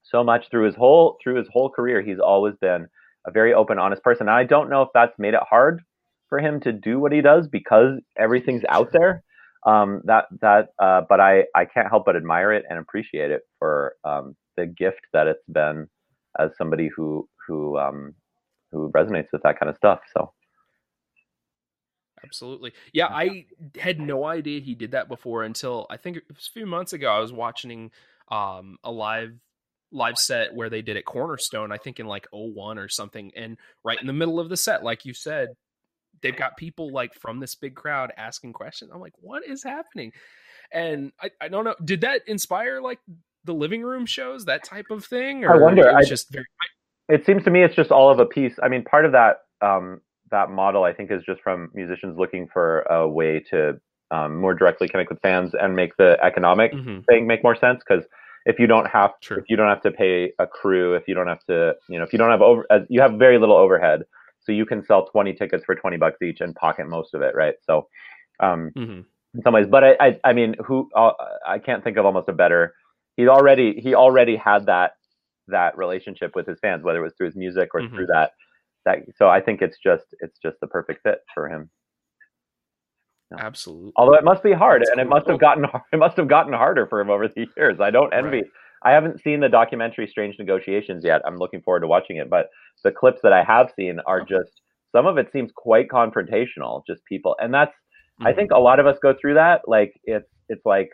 so 0.03 0.25
much 0.25 0.49
through 0.51 0.67
his 0.67 0.75
whole 0.77 1.19
through 1.23 1.37
his 1.37 1.49
whole 1.53 1.71
career. 1.71 2.03
He's 2.03 2.19
always 2.21 2.55
been 2.61 2.89
a 3.27 3.31
very 3.31 3.55
open 3.55 3.79
honest 3.79 4.03
person 4.03 4.29
and 4.29 4.37
i 4.37 4.45
don't 4.45 4.71
know 4.71 4.83
if 4.83 4.89
that's 4.95 5.19
made 5.19 5.35
it 5.35 5.41
hard 5.49 5.83
for 6.33 6.39
him 6.39 6.61
to 6.61 6.73
do 6.73 6.99
what 6.99 7.13
he 7.13 7.21
does 7.21 7.47
because 7.47 8.01
everything's 8.17 8.63
out 8.71 8.91
there 8.91 9.23
um 9.67 10.01
that 10.05 10.25
that 10.41 10.69
uh 10.79 11.03
but 11.07 11.21
i 11.21 11.45
i 11.55 11.67
can't 11.67 11.91
help 11.91 12.07
but 12.07 12.17
admire 12.17 12.55
it 12.55 12.65
and 12.71 12.79
appreciate 12.79 13.31
it 13.31 13.43
for 13.59 13.97
um 14.05 14.35
the 14.57 14.65
gift 14.65 15.03
that 15.13 15.27
it's 15.27 15.45
been 15.53 15.87
as 16.41 16.49
somebody 16.57 16.89
who 16.97 17.29
who 17.47 17.77
um 17.77 18.15
who 18.71 18.91
resonates 18.93 19.27
with 19.31 19.43
that 19.43 19.61
kind 19.61 19.69
of 19.69 19.77
stuff 19.77 20.01
so 20.17 20.33
Absolutely. 22.25 22.73
Yeah, 22.93 23.09
I 23.09 23.47
had 23.77 23.99
no 23.99 24.25
idea 24.25 24.61
he 24.61 24.77
did 24.77 24.93
that 24.93 25.09
before 25.09 25.43
until 25.43 25.89
I 25.91 25.97
think 25.97 26.19
it 26.19 26.23
was 26.29 26.47
a 26.47 26.53
few 26.53 26.67
months 26.67 26.93
ago. 26.93 27.11
I 27.11 27.19
was 27.19 27.33
watching 27.33 27.91
um, 28.31 28.79
a 28.85 28.93
live 28.93 29.33
live 29.91 30.17
set 30.17 30.55
where 30.55 30.71
they 30.71 30.83
did 30.83 30.97
it 30.97 31.05
Cornerstone, 31.05 31.73
I 31.73 31.79
think 31.79 31.99
in 31.99 32.07
like 32.07 32.29
01 32.31 32.79
or 32.79 32.89
something. 32.89 33.33
And 33.35 33.59
right 33.83 34.01
in 34.01 34.07
the 34.07 34.13
middle 34.13 34.39
of 34.39 34.49
the 34.49 34.57
set, 34.57 34.85
like 34.85 35.05
you 35.05 35.15
said, 35.15 35.49
they've 36.23 36.37
got 36.37 36.57
people 36.57 36.93
like 36.93 37.15
from 37.15 37.41
this 37.41 37.55
big 37.55 37.75
crowd 37.75 38.13
asking 38.17 38.53
questions. 38.53 38.91
I'm 38.93 39.01
like, 39.01 39.15
what 39.21 39.45
is 39.47 39.63
happening? 39.63 40.13
And 40.73 41.13
I, 41.21 41.31
I 41.41 41.49
don't 41.49 41.65
know. 41.65 41.75
Did 41.85 42.01
that 42.03 42.23
inspire 42.27 42.81
like 42.81 43.01
the 43.45 43.53
living 43.55 43.83
room 43.83 44.07
shows, 44.07 44.45
that 44.47 44.65
type 44.65 44.87
of 44.91 45.05
thing? 45.05 45.45
I 45.45 45.57
wonder. 45.57 45.89
It 45.89 45.95
I- 45.95 46.05
just 46.05 46.31
very 46.33 46.45
it 47.09 47.27
seems 47.27 47.43
to 47.45 47.51
me 47.51 47.63
it's 47.63 47.75
just 47.75 47.91
all 47.91 48.11
of 48.11 48.21
a 48.21 48.25
piece. 48.27 48.55
I 48.63 48.69
mean, 48.69 48.85
part 48.85 49.05
of 49.05 49.13
that 49.13 49.39
um, 49.61 50.01
that 50.31 50.51
model 50.51 50.85
I 50.85 50.93
think 50.95 51.11
is 51.11 51.23
just 51.27 51.43
from 51.43 51.71
musicians 51.75 52.17
looking 52.19 52.49
for 52.53 52.81
a 52.83 53.07
way 53.09 53.41
to 53.51 53.79
um, 54.11 54.37
more 54.41 54.55
directly 54.55 54.89
connect 54.89 55.11
with 55.11 55.21
fans 55.21 55.53
and 55.61 55.75
make 55.77 55.97
the 55.97 56.17
economic 56.23 56.73
Mhm. 56.73 57.05
thing 57.07 57.27
make 57.27 57.43
more 57.43 57.57
sense. 57.57 57.83
Because 57.87 58.05
if 58.47 58.59
you 58.59 58.67
don't 58.67 58.87
have 58.87 59.11
True. 59.21 59.39
if 59.39 59.45
you 59.49 59.57
don't 59.57 59.69
have 59.69 59.83
to 59.83 59.91
pay 59.91 60.33
a 60.39 60.47
crew, 60.47 60.95
if 60.95 61.07
you 61.07 61.15
don't 61.15 61.27
have 61.29 61.45
to, 61.47 61.75
you 61.89 61.99
know, 61.99 62.05
if 62.05 62.13
you 62.13 62.19
don't 62.19 62.31
have 62.31 62.41
over, 62.43 62.65
uh, 62.71 62.81
you 62.89 63.01
have 63.03 63.13
very 63.15 63.39
little 63.39 63.57
overhead, 63.57 64.05
so 64.45 64.53
you 64.53 64.67
can 64.67 64.85
sell 64.85 65.07
twenty 65.07 65.33
tickets 65.33 65.65
for 65.65 65.75
twenty 65.75 65.97
bucks 65.97 66.21
each 66.23 66.41
and 66.41 66.55
pocket 66.55 66.89
most 66.89 67.15
of 67.15 67.23
it, 67.23 67.35
right? 67.35 67.55
So. 67.67 67.89
Um, 68.41 68.71
Mhm. 68.77 69.05
in 69.35 69.43
some 69.43 69.55
ways. 69.55 69.67
But 69.67 69.85
I, 69.85 69.97
I, 70.01 70.21
I 70.25 70.33
mean, 70.33 70.57
who 70.65 70.89
uh, 70.95 71.13
I 71.47 71.59
can't 71.59 71.83
think 71.85 71.97
of 71.97 72.05
almost 72.07 72.29
a 72.29 72.33
better. 72.33 72.75
He 73.17 73.29
already 73.29 73.81
he 73.81 73.95
already 73.95 74.37
had 74.37 74.67
that 74.67 74.93
that 75.49 75.77
relationship 75.77 76.35
with 76.35 76.47
his 76.47 76.59
fans, 76.61 76.83
whether 76.83 76.99
it 76.99 77.03
was 77.03 77.13
through 77.17 77.27
his 77.27 77.37
music 77.37 77.71
or 77.75 77.83
Mhm. 77.83 77.91
through 77.95 78.07
that 78.07 78.33
that. 78.85 78.99
So 79.17 79.29
I 79.29 79.41
think 79.41 79.63
it's 79.63 79.79
just 79.79 80.07
it's 80.21 80.39
just 80.39 80.59
the 80.61 80.67
perfect 80.67 81.03
fit 81.03 81.21
for 81.35 81.49
him. 81.49 81.71
absolutely. 83.39 83.93
Although 83.97 84.15
it 84.15 84.25
must 84.25 84.43
be 84.43 84.53
hard, 84.53 84.83
That's 84.83 84.91
and 84.91 85.01
it 85.01 85.09
must 85.09 85.27
have 85.29 85.39
gotten 85.39 85.65
it 85.93 85.97
must 85.99 86.17
have 86.17 86.29
gotten 86.29 86.53
harder 86.53 86.87
for 86.87 87.01
him 87.01 87.11
over 87.11 87.29
the 87.29 87.47
years. 87.57 87.81
I 87.81 87.91
don't 87.91 88.13
envy. 88.13 88.39
Right. 88.43 88.51
I 88.85 88.93
haven't 88.93 89.21
seen 89.21 89.41
the 89.41 89.49
documentary 89.49 90.07
Strange 90.07 90.37
Negotiations 90.39 91.05
yet. 91.05 91.23
I'm 91.27 91.37
looking 91.37 91.63
forward 91.63 91.81
to 91.81 91.87
watching 91.87 92.17
it, 92.17 92.29
but 92.31 92.49
the 92.85 92.91
clips 92.93 93.21
that 93.23 93.33
I 93.33 93.43
have 93.45 93.73
seen 93.77 94.01
are 94.07 94.21
just 94.25 94.61
some 94.93 95.07
of 95.07 95.19
it 95.19 95.31
seems 95.33 95.51
quite 95.55 95.89
confrontational. 95.89 96.83
Just 96.87 97.05
people, 97.07 97.37
and 97.41 97.53
that's 97.55 97.75
I 98.23 98.33
Mhm. 98.33 98.37
think 98.37 98.51
a 98.53 98.59
lot 98.59 98.79
of 98.81 98.87
us 98.87 98.99
go 99.01 99.15
through 99.15 99.35
that. 99.35 99.63
Like 99.69 99.93
it's 100.05 100.29
it's 100.49 100.67
like 100.67 100.91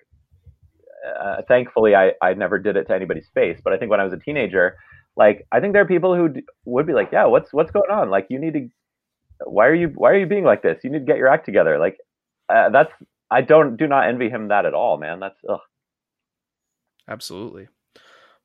uh, 1.21 1.43
thankfully 1.49 1.95
I 1.95 2.13
I 2.23 2.35
never 2.35 2.59
did 2.59 2.77
it 2.77 2.87
to 2.89 2.95
anybody's 2.95 3.29
face, 3.35 3.61
but 3.63 3.73
I 3.73 3.79
think 3.79 3.91
when 3.91 4.01
I 4.01 4.05
was 4.05 4.13
a 4.13 4.19
teenager, 4.19 4.77
like 5.17 5.47
I 5.53 5.61
think 5.61 5.73
there 5.73 5.83
are 5.83 5.87
people 5.87 6.15
who 6.15 6.29
d- 6.29 6.43
would 6.65 6.87
be 6.87 6.93
like, 6.93 7.11
yeah, 7.13 7.25
what's 7.27 7.53
what's 7.53 7.71
going 7.71 7.91
on? 7.91 8.11
Like 8.11 8.27
you 8.31 8.39
need 8.39 8.55
to 8.55 8.69
why 9.45 9.67
are 9.67 9.75
you 9.75 9.89
why 9.95 10.11
are 10.11 10.19
you 10.19 10.27
being 10.27 10.45
like 10.45 10.63
this? 10.63 10.83
You 10.85 10.91
need 10.91 11.01
to 11.01 11.05
get 11.05 11.17
your 11.19 11.29
act 11.29 11.47
together. 11.47 11.79
Like 11.79 11.97
uh, 12.49 12.71
that's 12.71 12.93
I 13.31 13.43
don't 13.43 13.77
do 13.77 13.87
not 13.87 14.09
envy 14.09 14.29
him 14.31 14.49
that 14.49 14.67
at 14.67 14.75
all, 14.75 14.99
man. 14.99 15.21
That's 15.21 15.39
ugh. 15.49 15.61
Absolutely. 17.09 17.69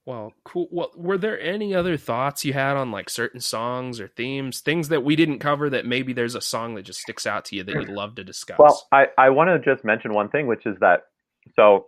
Well, 0.06 0.34
cool. 0.44 0.68
Well, 0.70 0.92
were 0.98 1.18
there 1.18 1.40
any 1.40 1.74
other 1.74 1.96
thoughts 1.96 2.44
you 2.44 2.52
had 2.52 2.76
on 2.76 2.92
like 2.92 3.10
certain 3.10 3.40
songs 3.40 4.02
or 4.02 4.10
themes, 4.10 4.60
things 4.60 4.90
that 4.90 5.04
we 5.04 5.16
didn't 5.16 5.40
cover 5.40 5.70
that 5.70 5.86
maybe 5.86 6.12
there's 6.12 6.36
a 6.36 6.42
song 6.42 6.76
that 6.76 6.84
just 6.84 7.00
sticks 7.00 7.26
out 7.26 7.46
to 7.46 7.56
you 7.56 7.64
that 7.64 7.74
you'd 7.74 7.88
love 7.90 8.16
to 8.16 8.24
discuss? 8.24 8.60
Well, 8.60 8.88
I, 8.92 9.06
I 9.18 9.30
want 9.30 9.50
to 9.50 9.74
just 9.74 9.86
mention 9.86 10.14
one 10.14 10.30
thing, 10.30 10.48
which 10.48 10.66
is 10.66 10.76
that 10.82 11.04
so 11.56 11.88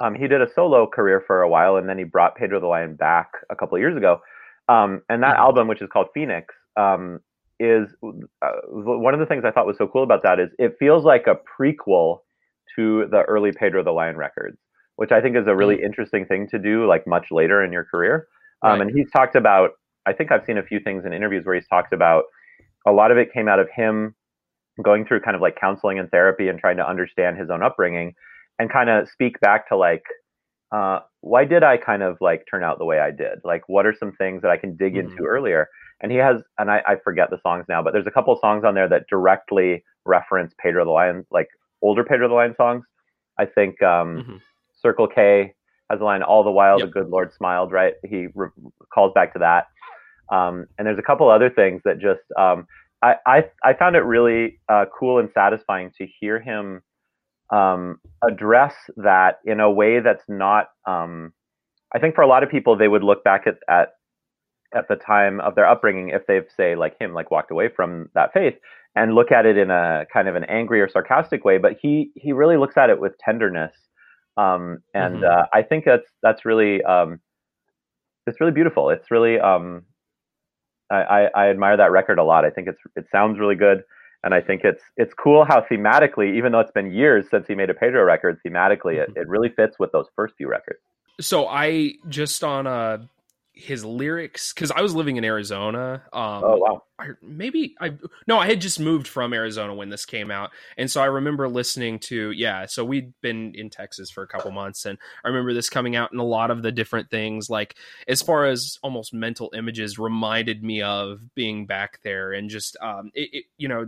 um, 0.00 0.14
he 0.14 0.26
did 0.26 0.42
a 0.42 0.48
solo 0.52 0.86
career 0.88 1.22
for 1.26 1.42
a 1.42 1.48
while, 1.48 1.76
and 1.76 1.88
then 1.88 1.96
he 1.96 2.04
brought 2.04 2.36
Pedro 2.36 2.60
the 2.60 2.66
Lion 2.66 2.96
back 2.96 3.30
a 3.50 3.56
couple 3.56 3.76
of 3.76 3.80
years 3.80 3.96
ago. 3.96 4.20
Um, 4.68 5.02
and 5.08 5.22
that 5.22 5.36
Mhm. 5.36 5.40
album, 5.40 5.68
which 5.68 5.80
is 5.80 5.88
called 5.92 6.08
Phoenix, 6.12 6.52
um, 6.76 7.20
is 7.58 7.94
uh, 8.02 8.50
one 8.68 9.14
of 9.14 9.20
the 9.20 9.26
things 9.26 9.44
I 9.44 9.52
thought 9.52 9.66
was 9.66 9.78
so 9.78 9.86
cool 9.86 10.02
about 10.02 10.24
that 10.24 10.40
is 10.40 10.50
it 10.58 10.76
feels 10.78 11.04
like 11.04 11.26
a 11.26 11.36
prequel 11.36 12.20
to 12.74 13.06
the 13.06 13.22
early 13.22 13.52
Pedro 13.52 13.82
the 13.82 13.92
Lion 13.92 14.16
records, 14.16 14.58
which 14.96 15.12
I 15.12 15.20
think 15.20 15.36
is 15.36 15.46
a 15.46 15.54
really 15.54 15.82
interesting 15.82 16.26
thing 16.26 16.48
to 16.48 16.58
do, 16.58 16.86
like 16.86 17.06
much 17.06 17.26
later 17.30 17.62
in 17.64 17.72
your 17.72 17.84
career. 17.84 18.26
Um, 18.62 18.72
Right. 18.72 18.80
And 18.82 18.90
he's 18.96 19.10
talked 19.10 19.36
about, 19.36 19.70
I 20.06 20.12
think 20.12 20.32
I've 20.32 20.44
seen 20.44 20.58
a 20.58 20.62
few 20.62 20.80
things 20.80 21.04
in 21.04 21.12
interviews 21.12 21.44
where 21.44 21.54
he's 21.54 21.68
talked 21.68 21.92
about 21.92 22.24
a 22.86 22.92
lot 22.92 23.10
of 23.10 23.18
it 23.18 23.32
came 23.32 23.48
out 23.48 23.58
of 23.58 23.68
him 23.74 24.14
going 24.82 25.04
through 25.06 25.20
kind 25.20 25.34
of 25.34 25.40
like 25.42 25.56
counseling 25.60 25.98
and 25.98 26.10
therapy 26.10 26.48
and 26.48 26.58
trying 26.58 26.76
to 26.76 26.88
understand 26.88 27.38
his 27.38 27.50
own 27.50 27.62
upbringing 27.62 28.14
and 28.58 28.70
kind 28.70 28.88
of 28.90 29.08
speak 29.08 29.40
back 29.40 29.68
to 29.68 29.76
like 29.76 30.02
uh, 30.72 30.98
why 31.20 31.44
did 31.44 31.62
i 31.62 31.76
kind 31.76 32.02
of 32.02 32.16
like 32.20 32.44
turn 32.50 32.62
out 32.62 32.78
the 32.78 32.84
way 32.84 32.98
i 32.98 33.10
did 33.10 33.38
like 33.44 33.62
what 33.68 33.86
are 33.86 33.94
some 33.98 34.12
things 34.12 34.42
that 34.42 34.50
i 34.50 34.56
can 34.56 34.76
dig 34.76 34.96
into 34.96 35.22
earlier 35.24 35.68
and 36.02 36.12
he 36.12 36.18
has 36.18 36.42
and 36.58 36.70
I, 36.70 36.82
I 36.86 36.96
forget 37.02 37.30
the 37.30 37.38
songs 37.42 37.64
now 37.68 37.82
but 37.82 37.92
there's 37.92 38.06
a 38.06 38.10
couple 38.10 38.32
of 38.34 38.38
songs 38.40 38.64
on 38.64 38.74
there 38.74 38.88
that 38.88 39.04
directly 39.08 39.82
reference 40.04 40.52
pedro 40.58 40.84
the 40.84 40.90
lion 40.90 41.24
like 41.30 41.48
older 41.82 42.04
pedro 42.04 42.28
the 42.28 42.34
lion 42.34 42.54
songs 42.56 42.84
i 43.38 43.46
think 43.46 43.82
um, 43.82 44.24
Mhm. 44.28 44.40
Circle 44.80 45.06
k 45.06 45.54
has 45.90 46.00
a 46.00 46.04
line 46.04 46.22
all 46.22 46.44
the 46.44 46.50
while 46.50 46.78
Yep. 46.78 46.88
the 46.88 46.92
good 46.92 47.08
lord 47.08 47.32
smiled 47.32 47.72
right 47.72 47.94
he 48.04 48.28
re- 48.34 48.48
calls 48.92 49.12
back 49.14 49.32
to 49.32 49.38
that 49.40 49.66
um, 50.32 50.66
and 50.78 50.86
there's 50.86 50.98
a 50.98 51.02
couple 51.02 51.30
other 51.30 51.50
things 51.50 51.82
that 51.84 51.98
just 51.98 52.20
um, 52.38 52.66
I, 53.02 53.14
I 53.26 53.44
I 53.64 53.74
found 53.74 53.96
it 53.96 54.00
really 54.00 54.60
uh, 54.68 54.86
cool 54.98 55.18
and 55.18 55.30
satisfying 55.32 55.92
to 55.98 56.06
hear 56.20 56.40
him 56.40 56.82
um, 57.50 58.00
address 58.28 58.74
that 58.96 59.38
in 59.44 59.60
a 59.60 59.70
way 59.70 60.00
that's 60.00 60.24
not. 60.28 60.68
Um, 60.86 61.32
I 61.94 61.98
think 62.00 62.14
for 62.14 62.22
a 62.22 62.26
lot 62.26 62.42
of 62.42 62.50
people, 62.50 62.76
they 62.76 62.88
would 62.88 63.04
look 63.04 63.22
back 63.24 63.46
at, 63.46 63.56
at 63.68 63.90
at 64.74 64.88
the 64.88 64.96
time 64.96 65.40
of 65.40 65.54
their 65.54 65.66
upbringing, 65.68 66.08
if 66.10 66.26
they've 66.26 66.46
say 66.56 66.74
like 66.74 66.98
him, 67.00 67.14
like 67.14 67.30
walked 67.30 67.50
away 67.52 67.68
from 67.74 68.08
that 68.14 68.32
faith, 68.32 68.54
and 68.96 69.14
look 69.14 69.30
at 69.30 69.46
it 69.46 69.56
in 69.56 69.70
a 69.70 70.04
kind 70.12 70.28
of 70.28 70.34
an 70.34 70.44
angry 70.44 70.80
or 70.80 70.88
sarcastic 70.88 71.44
way. 71.44 71.58
But 71.58 71.74
he 71.80 72.10
he 72.16 72.32
really 72.32 72.56
looks 72.56 72.76
at 72.76 72.90
it 72.90 73.00
with 73.00 73.16
tenderness, 73.18 73.72
um, 74.36 74.82
and 74.94 75.22
Mhm. 75.22 75.30
uh, 75.30 75.46
I 75.52 75.62
think 75.62 75.84
that's 75.84 76.08
that's 76.22 76.44
really 76.44 76.82
um, 76.84 77.20
it's 78.26 78.40
really 78.40 78.52
beautiful. 78.52 78.90
It's 78.90 79.10
really 79.10 79.38
um, 79.40 79.84
I, 80.90 80.96
I, 80.96 81.20
I 81.34 81.48
admire 81.50 81.76
that 81.76 81.90
record 81.90 82.18
a 82.18 82.24
lot. 82.24 82.44
I 82.44 82.50
think 82.50 82.68
it's 82.68 82.80
it 82.96 83.06
sounds 83.10 83.38
really 83.38 83.54
good, 83.54 83.82
and 84.22 84.34
I 84.34 84.40
think 84.40 84.62
it's 84.64 84.82
it's 84.96 85.14
cool 85.14 85.44
how 85.44 85.60
thematically, 85.62 86.36
even 86.36 86.52
though 86.52 86.60
it's 86.60 86.72
been 86.72 86.92
years 86.92 87.26
since 87.30 87.46
he 87.46 87.54
made 87.54 87.70
a 87.70 87.74
Pedro 87.74 88.04
record, 88.04 88.38
thematically 88.46 88.96
it, 88.96 89.10
it 89.16 89.28
really 89.28 89.48
fits 89.48 89.78
with 89.78 89.92
those 89.92 90.06
first 90.14 90.34
few 90.36 90.48
records. 90.48 90.80
so 91.20 91.46
I 91.46 91.94
just 92.08 92.44
on 92.44 92.66
uh 92.66 92.98
his 93.56 93.86
lyrics 93.86 94.52
because 94.52 94.70
I 94.70 94.82
was 94.82 94.94
living 94.94 95.16
in 95.16 95.24
Arizona. 95.24 96.02
Um, 96.12 96.42
oh 96.44 96.56
wow, 96.56 96.82
I, 96.98 97.08
maybe 97.22 97.74
I 97.80 97.94
no, 98.26 98.38
I 98.38 98.46
had 98.46 98.60
just 98.60 98.78
moved 98.78 99.08
from 99.08 99.32
Arizona 99.32 99.74
when 99.74 99.88
this 99.88 100.04
came 100.04 100.30
out, 100.30 100.50
and 100.76 100.90
so 100.90 101.00
I 101.00 101.06
remember 101.06 101.48
listening 101.48 101.98
to 102.00 102.30
yeah. 102.32 102.66
So 102.66 102.84
we'd 102.84 103.14
been 103.22 103.54
in 103.54 103.70
Texas 103.70 104.10
for 104.10 104.22
a 104.22 104.28
couple 104.28 104.50
months, 104.50 104.84
and 104.84 104.98
I 105.24 105.28
remember 105.28 105.54
this 105.54 105.70
coming 105.70 105.96
out, 105.96 106.12
and 106.12 106.20
a 106.20 106.24
lot 106.24 106.50
of 106.50 106.62
the 106.62 106.70
different 106.70 107.10
things, 107.10 107.48
like 107.48 107.76
as 108.06 108.20
far 108.20 108.44
as 108.44 108.78
almost 108.82 109.14
mental 109.14 109.50
images, 109.56 109.98
reminded 109.98 110.62
me 110.62 110.82
of 110.82 111.34
being 111.34 111.64
back 111.64 112.00
there, 112.04 112.32
and 112.32 112.50
just 112.50 112.76
um, 112.80 113.10
it, 113.14 113.30
it 113.32 113.44
you 113.56 113.68
know. 113.68 113.86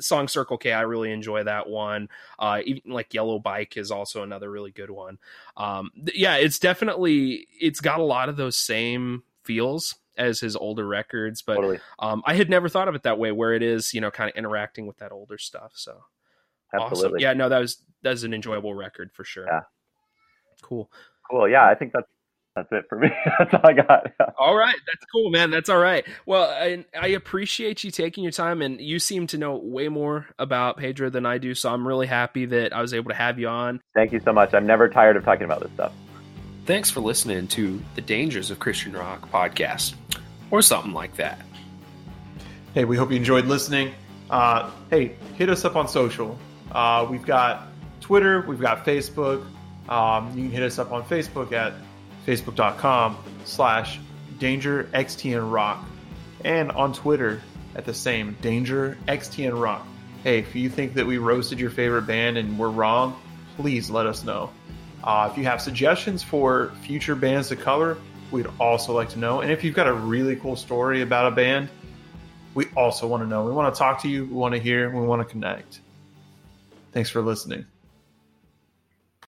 Song 0.00 0.28
Circle 0.28 0.58
K, 0.58 0.72
I 0.72 0.82
really 0.82 1.12
enjoy 1.12 1.44
that 1.44 1.68
one. 1.68 2.08
Uh, 2.38 2.60
even 2.64 2.92
like 2.92 3.14
Yellow 3.14 3.38
Bike 3.38 3.76
is 3.76 3.90
also 3.90 4.22
another 4.22 4.50
really 4.50 4.70
good 4.70 4.90
one. 4.90 5.18
Um, 5.56 5.90
th- 5.94 6.16
yeah, 6.16 6.36
it's 6.36 6.58
definitely 6.58 7.46
it's 7.60 7.80
got 7.80 8.00
a 8.00 8.04
lot 8.04 8.28
of 8.28 8.36
those 8.36 8.56
same 8.56 9.22
feels 9.44 9.94
as 10.16 10.40
his 10.40 10.56
older 10.56 10.86
records, 10.86 11.42
but 11.42 11.56
totally, 11.56 11.80
um, 11.98 12.22
I 12.26 12.34
had 12.34 12.48
never 12.48 12.68
thought 12.68 12.88
of 12.88 12.94
it 12.94 13.02
that 13.02 13.18
way, 13.18 13.32
where 13.32 13.52
it 13.52 13.62
is, 13.62 13.92
you 13.92 14.00
know, 14.00 14.10
kind 14.10 14.30
of 14.30 14.36
interacting 14.36 14.86
with 14.86 14.96
that 14.98 15.12
older 15.12 15.38
stuff. 15.38 15.72
So 15.74 16.04
awesome. 16.74 16.86
absolutely, 16.86 17.22
Yeah, 17.22 17.34
no, 17.34 17.48
that 17.48 17.58
was 17.58 17.82
that's 18.02 18.22
an 18.22 18.34
enjoyable 18.34 18.74
record 18.74 19.12
for 19.12 19.24
sure. 19.24 19.46
Yeah. 19.46 19.60
Cool. 20.62 20.90
cool. 21.30 21.48
Yeah, 21.48 21.66
I 21.66 21.74
think 21.74 21.92
that's 21.92 22.08
that's 22.56 22.72
it 22.72 22.86
for 22.88 22.98
me. 22.98 23.10
that's 23.38 23.54
all 23.54 23.60
I 23.62 23.72
got. 23.72 24.06
Yeah. 24.18 24.30
All 24.38 24.56
right, 24.56 24.76
that's 24.86 25.04
cool, 25.12 25.30
man. 25.30 25.50
That's 25.50 25.68
all 25.68 25.78
right. 25.78 26.04
Well, 26.24 26.48
I, 26.48 26.84
I 26.98 27.08
appreciate 27.08 27.84
you 27.84 27.90
taking 27.90 28.24
your 28.24 28.30
time, 28.30 28.62
and 28.62 28.80
you 28.80 28.98
seem 28.98 29.26
to 29.28 29.38
know 29.38 29.56
way 29.56 29.88
more 29.88 30.26
about 30.38 30.78
Pedro 30.78 31.10
than 31.10 31.26
I 31.26 31.38
do. 31.38 31.54
So 31.54 31.70
I'm 31.70 31.86
really 31.86 32.06
happy 32.06 32.46
that 32.46 32.72
I 32.72 32.80
was 32.80 32.94
able 32.94 33.10
to 33.10 33.16
have 33.16 33.38
you 33.38 33.48
on. 33.48 33.80
Thank 33.94 34.12
you 34.12 34.20
so 34.24 34.32
much. 34.32 34.54
I'm 34.54 34.66
never 34.66 34.88
tired 34.88 35.16
of 35.16 35.24
talking 35.24 35.44
about 35.44 35.60
this 35.60 35.70
stuff. 35.72 35.92
Thanks 36.64 36.90
for 36.90 37.00
listening 37.00 37.46
to 37.48 37.82
the 37.94 38.00
Dangers 38.00 38.50
of 38.50 38.58
Christian 38.58 38.92
Rock 38.92 39.30
podcast, 39.30 39.94
or 40.50 40.62
something 40.62 40.92
like 40.92 41.16
that. 41.16 41.40
Hey, 42.72 42.84
we 42.84 42.96
hope 42.96 43.10
you 43.10 43.16
enjoyed 43.16 43.46
listening. 43.46 43.92
Uh, 44.30 44.70
hey, 44.90 45.16
hit 45.36 45.50
us 45.50 45.64
up 45.64 45.76
on 45.76 45.88
social. 45.88 46.38
Uh, 46.72 47.06
we've 47.08 47.26
got 47.26 47.68
Twitter, 48.00 48.44
we've 48.46 48.60
got 48.60 48.84
Facebook. 48.84 49.44
Um, 49.88 50.28
you 50.36 50.44
can 50.44 50.50
hit 50.50 50.62
us 50.62 50.78
up 50.78 50.92
on 50.92 51.04
Facebook 51.04 51.52
at 51.52 51.74
facebook.com 52.26 53.16
slash 53.44 54.00
danger 54.38 54.84
xtn 54.92 55.50
rock 55.50 55.84
and 56.44 56.70
on 56.72 56.92
Twitter 56.92 57.40
at 57.74 57.84
the 57.84 57.94
same 57.94 58.36
danger 58.42 58.98
xtn 59.08 59.58
rock. 59.60 59.86
Hey, 60.22 60.40
if 60.40 60.54
you 60.54 60.68
think 60.68 60.94
that 60.94 61.06
we 61.06 61.18
roasted 61.18 61.60
your 61.60 61.70
favorite 61.70 62.02
band 62.02 62.36
and 62.36 62.58
we're 62.58 62.68
wrong, 62.68 63.20
please 63.56 63.90
let 63.90 64.06
us 64.06 64.24
know. 64.24 64.50
Uh, 65.04 65.28
if 65.30 65.38
you 65.38 65.44
have 65.44 65.62
suggestions 65.62 66.22
for 66.22 66.72
future 66.82 67.14
bands 67.14 67.48
to 67.48 67.56
cover, 67.56 67.96
we'd 68.30 68.48
also 68.58 68.92
like 68.92 69.10
to 69.10 69.18
know. 69.18 69.40
And 69.40 69.52
if 69.52 69.62
you've 69.62 69.74
got 69.74 69.86
a 69.86 69.94
really 69.94 70.34
cool 70.36 70.56
story 70.56 71.02
about 71.02 71.32
a 71.32 71.34
band, 71.34 71.68
we 72.54 72.66
also 72.76 73.06
want 73.06 73.22
to 73.22 73.28
know. 73.28 73.44
We 73.44 73.52
want 73.52 73.72
to 73.72 73.78
talk 73.78 74.02
to 74.02 74.08
you. 74.08 74.24
We 74.24 74.32
want 74.32 74.54
to 74.54 74.60
hear. 74.60 74.90
We 74.90 75.06
want 75.06 75.20
to 75.20 75.30
connect. 75.30 75.80
Thanks 76.92 77.10
for 77.10 77.22
listening. 77.22 77.66